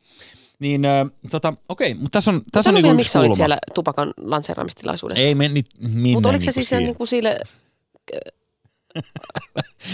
Niin, 0.59 0.85
äh, 0.85 1.07
tota, 1.29 1.53
okei, 1.69 1.93
mutta 1.93 2.09
tässä 2.17 2.31
on, 2.31 2.41
tässä 2.51 2.69
on 2.69 2.73
niinku 2.73 2.89
miksi 2.89 3.01
yksi 3.01 3.11
sä 3.13 3.19
olit 3.19 3.27
kulma. 3.27 3.35
siellä 3.35 3.57
tupakan 3.73 4.13
lanseeraamistilaisuudessa. 4.17 5.23
Ei 5.23 5.35
meni 5.35 5.61
minne 5.79 6.11
Mutta 6.13 6.29
oliko 6.29 6.41
se 6.41 6.45
niinku 6.45 6.53
siis 6.53 6.69
siihen. 6.69 6.83
niin 6.85 6.95
kuin 6.95 7.07
sille... 7.07 7.39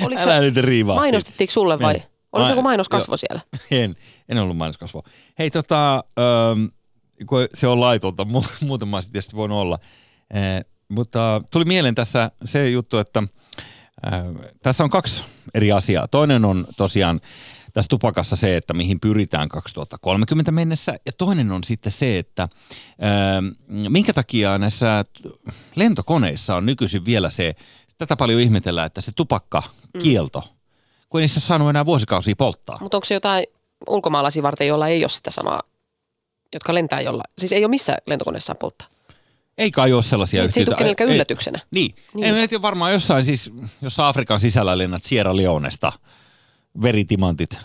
Oliko 0.06 0.22
Älä 0.22 0.32
se, 0.36 0.40
nyt 0.42 0.58
riivaa. 0.58 0.96
mainostettiinko 0.96 1.52
sulle 1.52 1.80
vai? 1.80 1.94
Oliko 2.34 2.48
se 2.48 2.52
Ai- 2.52 2.52
joku 2.52 2.62
mainoskasvo 2.62 3.18
siellä? 3.18 3.42
En, 3.84 3.96
en 4.30 4.38
ollut 4.38 4.58
mainoskasvoa. 4.58 5.04
Hei 5.40 5.52
tota, 5.52 5.96
ähm, 5.96 6.66
kun 7.26 7.48
se 7.54 7.68
on 7.68 7.80
laitonta, 7.80 8.24
mu- 8.34 8.66
muuten 8.66 8.88
mä 8.88 9.00
tietysti 9.02 9.36
voinut 9.36 9.58
olla. 9.58 9.80
Eh, 10.34 10.66
mutta 10.90 11.42
tuli 11.52 11.66
mieleen 11.66 11.96
tässä 11.96 12.32
se 12.46 12.70
juttu, 12.70 12.98
että 12.98 13.24
äh, 14.14 14.24
tässä 14.64 14.84
on 14.84 14.90
kaksi 14.90 15.24
eri 15.54 15.72
asiaa. 15.72 16.08
Toinen 16.08 16.46
on 16.46 16.68
tosiaan 16.78 17.22
tässä 17.74 17.90
tupakassa 17.90 18.36
se, 18.36 18.58
että 18.58 18.74
mihin 18.74 19.00
pyritään 19.00 19.50
2030 19.50 20.52
mennessä. 20.52 21.00
Ja 21.06 21.12
toinen 21.18 21.52
on 21.52 21.64
sitten 21.64 21.92
se, 21.92 22.18
että 22.18 22.44
äh, 22.44 22.50
minkä 23.68 24.14
takia 24.14 24.58
näissä 24.58 25.06
lentokoneissa 25.76 26.56
on 26.56 26.66
nykyisin 26.66 27.06
vielä 27.06 27.30
se, 27.30 27.56
tätä 27.98 28.16
paljon 28.16 28.42
ihmetellään, 28.42 28.88
että 28.88 29.02
se 29.02 29.12
tupakkakielto, 29.16 30.40
mm. 30.40 30.48
kun 31.10 31.20
ei 31.20 31.24
niissä 31.24 31.38
ole 31.38 31.46
saanut 31.46 31.70
enää 31.70 31.86
vuosikausia 31.86 32.36
polttaa. 32.38 32.78
Mutta 32.82 32.98
onko 32.98 33.06
se 33.06 33.14
jotain 33.14 33.46
ulkomaalaisia 33.88 34.44
varten, 34.44 34.68
joilla 34.68 34.88
ei 34.88 35.04
ole 35.04 35.10
sitä 35.10 35.32
samaa, 35.32 35.62
jotka 36.54 36.74
lentää 36.74 37.02
jolla? 37.02 37.24
Siis 37.40 37.52
ei 37.54 37.64
ole 37.66 37.70
missään 37.70 37.98
lentokoneessa 38.06 38.56
polttaa. 38.56 38.88
Ei 39.58 39.72
kai 39.72 39.94
ole 39.94 40.04
sellaisia 40.04 40.44
Niin, 40.44 40.54
se 40.54 40.60
ei 40.60 40.66
tule 40.66 40.74
yhtiöitä. 40.74 40.78
kenellekään 40.78 41.10
Ei- 41.10 41.16
yllätyksenä. 41.16 41.60
Niin. 41.72 41.96
Niin. 42.14 42.38
En 42.38 42.50
tiedä, 42.50 42.62
varmaan 42.62 42.92
jossain 42.94 43.26
siis, 43.26 43.52
jos 43.82 44.00
Afrikan 44.00 44.40
sisällä 44.40 44.78
lennät 44.78 45.04
Sierra 45.04 45.36
Leonesta 45.38 45.92
veritimantit 46.82 47.54
äh, 47.54 47.62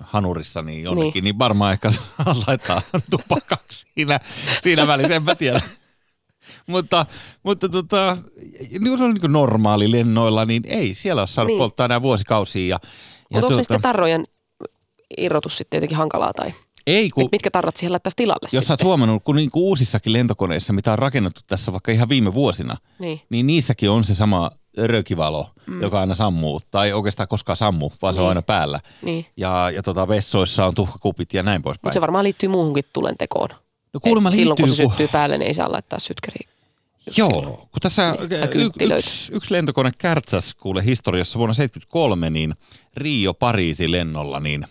hanurissa 0.00 0.62
niin 0.62 0.82
jonnekin, 0.82 1.12
niin, 1.14 1.24
niin 1.24 1.38
varmaan 1.38 1.72
ehkä 1.72 1.90
laittaa 2.46 2.82
tupakaksi 3.10 3.86
siinä, 3.94 4.20
siinä 4.62 4.86
välissä, 4.86 5.14
en 5.16 5.22
mä 5.22 5.34
tiedä. 5.34 5.60
mutta, 6.66 7.06
mutta 7.42 7.68
tota, 7.68 8.16
niin 8.70 8.82
kuin, 8.98 9.00
niin 9.12 9.20
kuin 9.20 9.32
normaali 9.32 9.92
lennoilla, 9.92 10.44
niin 10.44 10.62
ei 10.66 10.94
siellä 10.94 11.22
ole 11.22 11.26
saanut 11.26 11.48
Niin. 11.48 11.58
polttaa 11.58 11.84
enää 11.84 12.02
vuosikausia. 12.02 12.66
Ja, 12.68 12.78
ja 12.82 12.88
Mutta 13.30 13.36
onko 13.36 13.48
se 13.48 13.52
tuota, 13.52 13.62
sitten 13.62 13.82
tarrojen 13.82 14.24
irrotus 15.18 15.56
sitten 15.58 15.76
jotenkin 15.78 15.96
hankalaa 15.98 16.32
tai 16.32 16.52
ei, 16.86 17.10
kun, 17.10 17.24
mit, 17.24 17.32
mitkä 17.32 17.50
tarrat 17.50 17.76
siihen 17.76 17.92
laittaisi 17.92 18.16
tilalle 18.16 18.48
jos 18.52 18.66
sitten? 18.66 18.86
huomannut, 18.86 19.24
kun 19.24 19.36
niin 19.36 19.50
kuin 19.50 19.62
uusissakin 19.62 20.12
lentokoneissa, 20.12 20.72
mitä 20.72 20.92
on 20.92 20.98
rakennettu 20.98 21.40
tässä 21.46 21.72
vaikka 21.72 21.92
ihan 21.92 22.08
viime 22.08 22.34
vuosina, 22.34 22.76
Niin. 22.98 23.20
niin 23.30 23.46
niissäkin 23.46 23.90
on 23.90 24.04
se 24.04 24.14
sama 24.14 24.50
rökivalo, 24.78 25.50
mm. 25.66 25.82
joka 25.82 26.00
aina 26.00 26.14
sammuu, 26.14 26.60
tai 26.70 26.92
oikeastaan 26.92 27.28
koskaan 27.28 27.56
sammu, 27.56 27.90
vaan 28.02 28.14
se 28.14 28.20
on 28.20 28.24
Niin. 28.24 28.28
aina 28.28 28.42
päällä. 28.42 28.80
Niin. 29.02 29.26
Ja, 29.36 29.70
ja 29.74 29.82
tota, 29.82 30.08
vessoissa 30.08 30.66
on 30.66 30.74
tuhkakupit 30.74 31.34
ja 31.34 31.42
näin 31.42 31.62
poispäin. 31.62 31.88
Mutta 31.88 31.94
se 31.96 32.00
varmaan 32.00 32.24
liittyy 32.24 32.48
muuhunkin 32.48 32.84
tulentekoon. 32.92 33.48
no 33.94 34.00
kuulemma 34.00 34.28
Et 34.28 34.34
Silloin 34.34 34.56
kun 34.56 34.68
se 34.68 34.70
liittyy, 34.82 34.86
syttyy 34.88 35.08
päälle, 35.12 35.38
niin 35.38 35.46
ei 35.48 35.54
saa 35.54 35.72
laittaa 35.72 35.98
sytkäriä. 35.98 36.48
just 37.06 37.18
Joo, 37.18 37.28
silloin. 37.28 37.56
kun 37.56 37.68
tässä 37.82 38.16
Niin, 38.20 38.28
tai 38.28 38.48
y- 38.54 38.96
yksi, 38.96 39.32
yksi 39.32 39.52
lentokone 39.52 39.90
kärtsäs 39.98 40.54
kuule 40.54 40.84
historiassa 40.84 41.38
vuonna 41.38 41.54
73, 41.54 42.30
niin 42.30 42.54
Rio-Pariisi 42.96 43.90
lennolla, 43.90 44.40
niin, 44.40 44.66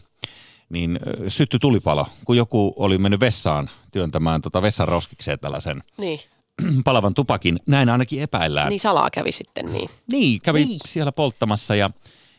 niin 0.70 0.99
syttyi 1.28 1.59
tulipalo, 1.59 2.07
kun 2.26 2.38
joku 2.38 2.74
oli 2.76 2.97
mennyt 2.97 3.20
vessaan 3.20 3.70
työntämään 3.91 4.41
tota 4.41 4.61
vessan 4.61 4.88
roskikseen 4.88 5.39
tällaisen 5.39 5.84
Niin. 5.97 6.20
palavan 6.86 7.13
tupakin. 7.13 7.59
Näin 7.68 7.89
ainakin 7.89 8.22
epäillään. 8.22 8.70
niin 8.70 8.80
salaa 8.80 9.09
kävi 9.09 9.32
sitten 9.32 9.66
niin. 9.74 9.89
Niin, 10.11 10.41
kävi 10.41 10.66
Niin. 10.66 10.80
siellä 10.86 11.11
polttamassa 11.11 11.76
ja, 11.76 11.89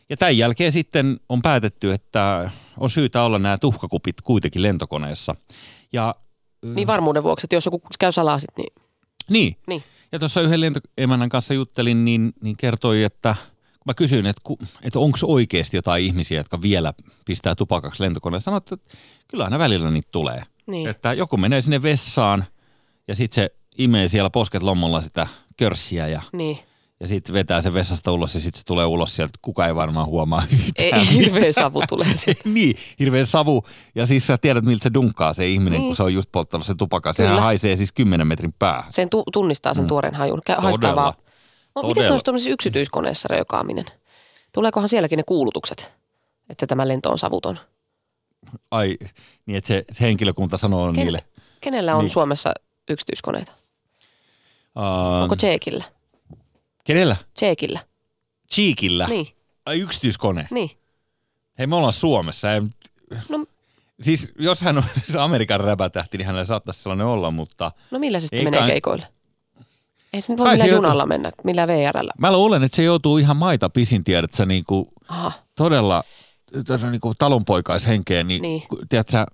ja 0.09 0.17
tämän 0.17 0.37
jälkeen 0.37 0.71
sitten 0.71 1.19
on 1.29 1.41
päätetty, 1.41 1.91
että 1.93 2.51
on 2.77 2.89
syytä 2.89 3.23
olla 3.23 3.39
nämä 3.39 3.57
tuhkakupit 3.57 4.21
kuitenkin 4.21 4.61
lentokoneessa. 4.61 5.35
Ja 5.93 6.15
Niin 6.75 6.87
varmuuden 6.87 7.23
vuoksi, 7.23 7.45
että 7.45 7.55
jos 7.55 7.65
joku 7.65 7.81
käy 7.99 8.11
salaa 8.11 8.39
sit, 8.39 8.49
niin, 8.57 8.73
niin, 9.29 9.57
niin. 9.67 9.83
ja 10.11 10.19
tuossa 10.19 10.41
yhden 10.41 10.61
lentoemännän 10.61 11.29
kanssa 11.29 11.53
juttelin, 11.53 12.05
niin, 12.05 12.33
niin 12.41 12.57
kertoi, 12.57 13.03
että 13.03 13.35
mä 13.87 13.93
kysyin, 13.93 14.25
että, 14.25 14.41
ku- 14.43 14.59
että 14.81 14.99
onko 14.99 15.17
oikeasti 15.23 15.77
jotain 15.77 16.03
ihmisiä, 16.03 16.39
jotka 16.39 16.61
vielä 16.61 16.93
pistää 17.25 17.55
tupakaksi 17.55 18.03
lentokoneen, 18.03 18.41
sanoit, 18.41 18.71
että 18.71 18.87
kyllä 19.27 19.43
aina 19.43 19.59
välillä 19.59 19.91
niitä 19.91 20.09
tulee. 20.11 20.43
Niin. 20.67 20.89
Että 20.89 21.13
joku 21.13 21.37
menee 21.37 21.61
sinne 21.61 21.81
vessaan 21.81 22.45
ja 23.07 23.15
sitten 23.15 23.35
se 23.43 23.49
imee 23.77 24.07
siellä 24.07 24.29
posket 24.29 24.63
lommolla 24.63 25.01
sitä 25.01 25.27
körssiä 25.57 26.07
ja 26.07 26.21
niin. 26.33 26.59
Ja 26.99 27.07
sitten 27.07 27.33
vetää 27.33 27.61
sen 27.61 27.73
vessasta 27.73 28.11
ulos 28.11 28.35
ja 28.35 28.41
sitten 28.41 28.59
se 28.59 28.65
tulee 28.65 28.85
ulos 28.85 29.15
sieltä. 29.15 29.33
Kuka 29.41 29.67
ei 29.67 29.75
varmaan 29.75 30.05
huomaa 30.05 30.43
Ei, 30.51 30.57
yhtään. 30.57 31.05
hirveä 31.17 31.51
savu 31.51 31.81
tulee 31.89 32.15
sitten. 32.17 32.53
niin, 32.53 32.77
hirveä 32.99 33.25
savu. 33.25 33.63
Ja 33.95 34.05
siis 34.05 34.27
sä 34.27 34.37
tiedät, 34.37 34.63
miltä 34.65 34.83
se 34.83 34.93
dunkkaa 34.93 35.33
se 35.33 35.47
ihminen, 35.47 35.79
Niin. 35.79 35.89
kun 35.89 35.95
se 35.95 36.03
on 36.03 36.13
just 36.13 36.29
polttanut 36.31 36.65
sen 36.65 36.77
tupakan. 36.77 37.13
Sehän 37.13 37.39
haisee 37.41 37.75
siis 37.75 37.91
10 37.91 38.27
metrin 38.27 38.53
päähän. 38.59 38.91
Sen 38.91 39.09
tu- 39.09 39.23
tunnistaa 39.33 39.73
sen 39.73 39.87
tuoreen 39.87 40.15
hajun. 40.15 40.39
Kä- 40.51 40.61
haistaa 40.61 40.89
Todella. 40.91 41.01
vaan. 41.01 41.13
No, 41.81 41.87
miten 41.87 42.11
olisi 42.11 42.23
tuollaisessa 42.25 42.49
yksityiskoneessa 42.53 43.27
röökaaminen? 43.31 43.85
Tuleekohan 44.53 44.89
sielläkin 44.89 45.17
ne 45.17 45.23
kuulutukset, 45.23 45.93
että 46.49 46.67
tämä 46.67 46.87
lento 46.87 47.09
on 47.11 47.17
savuton? 47.17 47.59
Ai, 48.71 48.97
niin 49.45 49.55
että 49.57 49.67
se, 49.67 49.85
se 49.91 50.03
henkilökunta 50.03 50.57
sanoo 50.57 50.91
Ken- 50.91 50.95
niille. 50.95 51.23
Kenellä 51.61 51.95
on 51.95 52.03
Niin. 52.03 52.09
Suomessa 52.09 52.53
yksityiskoneita? 52.89 53.51
Uh, 54.75 55.21
Onko 55.23 55.35
Tseekillä? 55.35 55.83
kenellä? 56.83 57.15
Tseekillä. 57.33 57.79
Cheekillä? 58.53 59.05
Niin, 59.07 59.27
Ai 59.65 59.79
yksityiskone. 59.79 60.47
niin. 60.51 60.71
Hei, 61.59 61.67
me 61.67 61.75
ollaan 61.75 61.93
Suomessa. 61.93 62.53
Ei, 62.53 62.61
No, 63.29 63.45
siis 64.01 64.31
jos 64.39 64.61
hän 64.61 64.77
on 64.77 64.83
se 65.11 65.19
Amerikan 65.19 65.59
räpätähti, 65.59 66.17
niin 66.17 66.25
hänellä 66.25 66.45
saattaisi 66.45 66.81
sellainen 66.81 67.07
olla, 67.07 67.31
mutta 67.31 67.71
no 67.91 67.99
millä 67.99 68.19
se 68.19 68.27
sitten 68.27 68.43
menee 68.43 68.67
keikoille? 68.67 69.07
Ei 70.17 70.21
se 70.21 70.33
nyt 70.33 70.39
voi 70.39 70.49
joutuu- 70.57 70.67
junalla 70.75 71.05
mennä, 71.05 71.31
millään 71.43 71.67
VRllä. 71.67 72.11
mä 72.19 72.31
luulen, 72.31 72.63
että 72.63 72.75
se 72.75 72.83
joutuu 72.83 73.17
ihan 73.17 73.37
maita 73.37 73.69
pisin, 73.69 74.03
tiedät 74.03 74.33
sä, 74.33 74.45
niin 74.45 74.63
kuin 74.67 74.85
Aha, 75.07 75.31
todella 75.55 76.03
niin 76.91 77.01
kuin 77.01 77.15
talonpoikaishenkeen, 77.19 78.27
niin, 78.27 78.41
Niin. 78.41 78.63
Tiedät, 78.89 79.09
sä, 79.09 79.25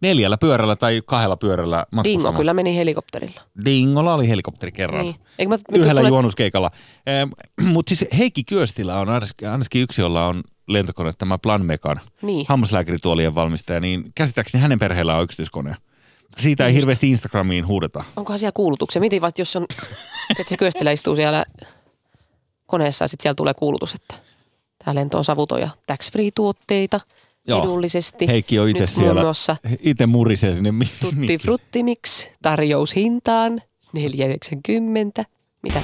neljällä 0.00 0.38
pyörällä 0.38 0.76
tai 0.76 1.02
kahdella 1.06 1.36
pyörällä 1.36 1.76
matkustamaan. 1.76 2.04
Dingo 2.04 2.32
kyllä 2.38 2.54
meni 2.54 2.76
helikopterilla. 2.76 3.40
Dingolla 3.64 4.14
oli 4.14 4.28
helikopteri 4.28 4.72
kerran. 4.72 5.02
Niin. 5.04 5.16
Eikö 5.38 5.48
mä, 5.48 5.58
Yhdellä 5.72 6.00
kuule- 6.00 6.08
juonnuskeikalla. 6.08 6.70
Mutta 7.72 7.90
siis 7.94 8.04
Heikki 8.18 8.44
Kyöstilä 8.44 8.98
on 8.98 9.08
ainakin 9.08 9.82
yksi, 9.82 10.00
jolla 10.00 10.26
on 10.26 10.42
lentokone, 10.68 11.12
tämä 11.18 11.38
Planmekan 11.38 12.00
Niin. 12.22 12.46
hammaslääkärituolien 12.48 13.34
valmistaja, 13.34 13.80
niin 13.80 14.12
käsittääkseni 14.14 14.62
hänen 14.62 14.78
perheellä 14.78 15.16
on 15.16 15.24
yksityiskone. 15.24 15.76
Siitä 16.36 16.66
ei 16.66 16.74
hirveästi 16.74 17.10
Instagramiin 17.10 17.66
huudeta. 17.66 18.04
Onkohan 18.16 18.38
siellä 18.38 18.52
kuulutuksia? 18.52 19.00
Mietin 19.00 19.22
vasta, 19.22 19.40
jos 19.40 19.56
on, 19.56 19.66
että 20.38 20.42
se 20.48 20.92
istuu 20.92 21.16
siellä 21.16 21.44
koneessa 22.66 23.04
ja 23.04 23.08
sitten 23.08 23.22
siellä 23.22 23.34
tulee 23.34 23.54
kuulutus, 23.54 23.94
että 23.94 24.14
tämä 24.84 24.94
lento 24.94 25.18
on 25.18 25.24
savuton 25.24 25.60
ja 25.60 25.68
tax-free 25.86 26.30
tuotteita. 26.34 27.00
Joo. 27.46 27.62
edullisesti. 27.62 28.28
Heikki 28.28 28.58
on 28.58 28.68
itse 28.68 28.86
siellä, 28.86 29.22
itse 29.80 30.06
murisee 30.06 30.54
sinne 30.54 30.72
Tutti. 31.00 31.38
Frutti 31.38 31.82
Mix 31.82 32.28
tarjoushintaan 32.42 33.62
4,90. 33.98 35.24
Mitä? 35.62 35.82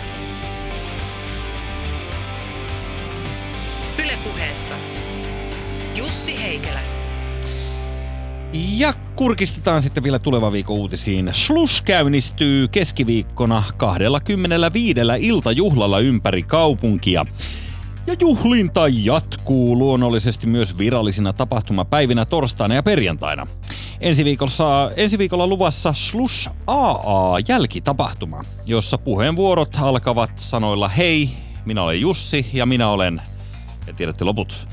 Ja 8.79 8.93
kurkistetaan 9.17 9.83
sitten 9.83 10.03
vielä 10.03 10.19
tulevan 10.19 10.53
viikon 10.53 10.77
uutisiin. 10.77 11.31
Slush 11.33 11.83
käynnistyy 11.85 12.69
keskiviikkona 12.69 13.63
25 13.77 15.01
iltajuhlalla 15.19 15.99
ympäri 15.99 16.43
kaupunkia. 16.43 17.27
Ja 18.07 18.15
juhlinta 18.21 18.89
jatkuu 18.89 19.79
luonnollisesti 19.79 20.47
myös 20.47 20.79
virallisina 20.79 21.33
tapahtumapäivinä 21.33 22.25
torstaina 22.25 22.75
ja 22.75 22.83
perjantaina. 22.83 23.47
Ensi 24.01 24.25
viikolla, 24.25 24.93
ensi 24.97 25.19
viikolla 25.19 25.47
luvassa 25.47 25.93
Slush 25.93 26.51
AA 26.67 27.39
jälkitapahtuma, 27.49 28.43
jossa 28.67 28.99
puheenvuorot 28.99 29.77
alkavat 29.81 30.33
sanoilla 30.37 30.89
hei, 30.89 31.31
minä 31.65 31.83
olen 31.83 32.01
Jussi 32.01 32.47
ja 32.53 32.67
minä 32.67 32.89
olen, 32.89 33.23
ja 33.87 33.93
tiedätte 33.93 34.25
loput. 34.25 34.69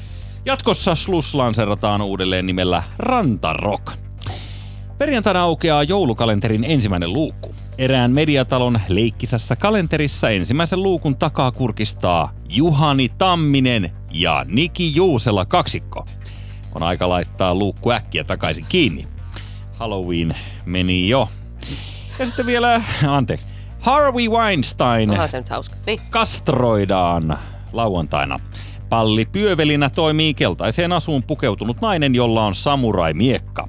Jatkossa 0.45 0.95
Slush 0.95 1.35
lanseerataan 1.35 2.01
uudelleen 2.01 2.45
nimellä 2.45 2.83
Rantarock. 2.97 3.93
Perjantaina 4.97 5.41
aukeaa 5.41 5.83
joulukalenterin 5.83 6.63
ensimmäinen 6.63 7.13
luukku. 7.13 7.55
Erään 7.77 8.11
mediatalon 8.11 8.79
leikkisässä 8.87 9.55
kalenterissa 9.55 10.29
ensimmäisen 10.29 10.83
luukun 10.83 11.17
takaa 11.17 11.51
kurkistaa 11.51 12.31
Juhani 12.49 13.09
Tamminen 13.09 13.91
ja 14.11 14.45
Niki 14.47 14.95
Juusela 14.95 15.45
kaksikko. 15.45 16.05
On 16.75 16.83
aika 16.83 17.09
laittaa 17.09 17.55
luukku 17.55 17.91
äkkiä 17.91 18.23
takaisin 18.23 18.65
kiinni. 18.69 19.07
Halloween 19.73 20.35
meni 20.65 21.09
jo. 21.09 21.29
Ja 22.19 22.25
sitten 22.25 22.45
vielä, 22.45 22.81
anteeksi, 23.07 23.47
Harvey 23.79 24.29
Weinstein 24.29 25.09
Onhan 25.09 25.29
se 25.29 25.37
nyt 25.37 25.49
hauska. 25.49 25.75
Niin. 25.85 25.99
kastroidaan 26.09 27.37
lauantaina. 27.73 28.39
Palli 28.89 29.25
pyövelinä 29.25 29.89
toimii 29.89 30.33
keltaiseen 30.33 30.91
asuun 30.91 31.23
pukeutunut 31.23 31.81
nainen, 31.81 32.15
jolla 32.15 32.45
on 32.45 32.55
samurai-miekka. 32.55 33.67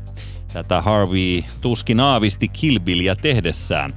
Tätä 0.52 0.82
Harvey 0.82 1.42
tuskin 1.60 2.00
aavisti 2.00 2.48
Kilbillia 2.48 3.16
tehdessään. 3.16 3.92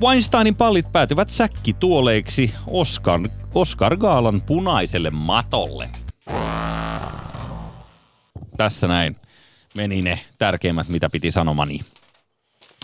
Weinsteinin 0.00 0.54
pallit 0.54 0.92
päätyvät 0.92 1.30
säkkituoleiksi 1.30 2.54
Oscar, 2.66 3.20
Oscar 3.54 3.96
Gaalan 3.96 4.42
punaiselle 4.46 5.10
matolle. 5.10 5.88
Tässä 8.56 8.88
näin 8.88 9.16
meni 9.74 10.02
ne 10.02 10.20
tärkeimmät, 10.38 10.88
mitä 10.88 11.10
piti 11.10 11.30
sanomani. 11.30 11.80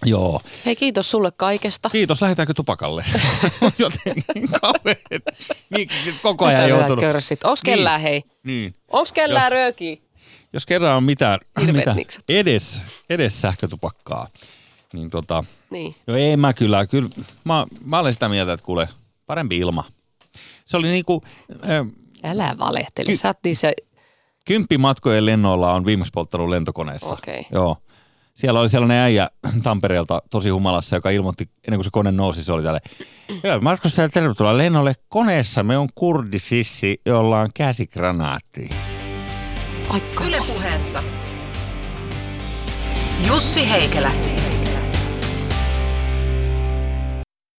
Joo. 0.04 0.40
Hei, 0.66 0.76
kiitos 0.76 1.10
sulle 1.10 1.32
kaikesta. 1.36 1.90
Kiitos, 1.90 2.22
lähdetäänkö 2.22 2.54
tupakalle? 2.54 3.04
Jotenkin 3.78 4.48
kauheet. 4.60 5.22
Miksi 5.70 6.14
koko 6.22 6.44
ajan 6.46 6.62
Mitä 6.62 6.68
joutunut? 6.76 7.00
körssit? 7.00 7.44
Onks 7.44 7.62
kellään 7.62 8.00
hei? 8.00 8.22
Niin. 8.44 8.74
Onks 8.88 9.12
kellään 9.12 9.44
Jos- 9.46 9.50
röökiä? 9.50 9.96
Jos 10.52 10.66
kerran 10.66 10.96
on 10.96 11.04
mitään, 11.04 11.38
mitä 11.72 11.96
edes, 12.28 12.80
edes 13.10 13.40
sähkötupakkaa, 13.40 14.28
niin 14.92 15.10
tota, 15.10 15.44
Niin. 15.70 15.94
no 16.06 16.16
ei 16.16 16.36
mä 16.36 16.52
kyllä, 16.52 16.86
kyllä 16.86 17.08
mä, 17.44 17.66
mä 17.84 17.98
olen 17.98 18.12
sitä 18.12 18.28
mieltä, 18.28 18.52
että 18.52 18.66
kuule, 18.66 18.88
parempi 19.26 19.58
ilma. 19.58 19.84
Se 20.64 20.76
oli 20.76 20.88
niinku, 20.88 21.22
äh, 21.64 21.86
Älä 22.24 22.54
valehtele. 22.58 23.06
Ky- 23.06 23.16
Sä 23.16 23.28
oot 23.28 23.36
niissä... 23.44 23.72
kymppimatkojen 24.44 25.26
lennoilla 25.26 25.72
on 25.72 25.86
viimeksi 25.86 26.10
polttanut 26.14 26.48
lentokoneessa. 26.48 27.14
Okei. 27.14 27.46
Joo. 27.52 27.76
Siellä 28.34 28.60
oli 28.60 28.68
sellainen 28.68 28.98
äijä 28.98 29.28
Tampereelta 29.62 30.22
tosi 30.30 30.48
humalassa, 30.48 30.96
joka 30.96 31.10
ilmoitti, 31.10 31.50
ennen 31.66 31.78
kuin 31.78 31.84
se 31.84 31.90
kone 31.92 32.12
nousi, 32.12 32.44
se 32.44 32.52
oli 32.52 32.62
tälle. 32.62 32.80
Joo, 33.44 33.60
matkustaja, 33.60 34.08
tervetuloa 34.08 34.58
lennolle. 34.58 34.94
Koneessa 35.08 35.62
me 35.62 35.78
on 35.78 35.88
kurdisissi, 35.94 37.00
jolla 37.06 37.40
on 37.40 37.48
käsikranaatti. 37.54 38.68
Aikka. 39.88 40.24
Yle 40.24 40.38
puheessa. 40.46 41.02
Jussi 43.26 43.70
Heikelä. 43.70 44.12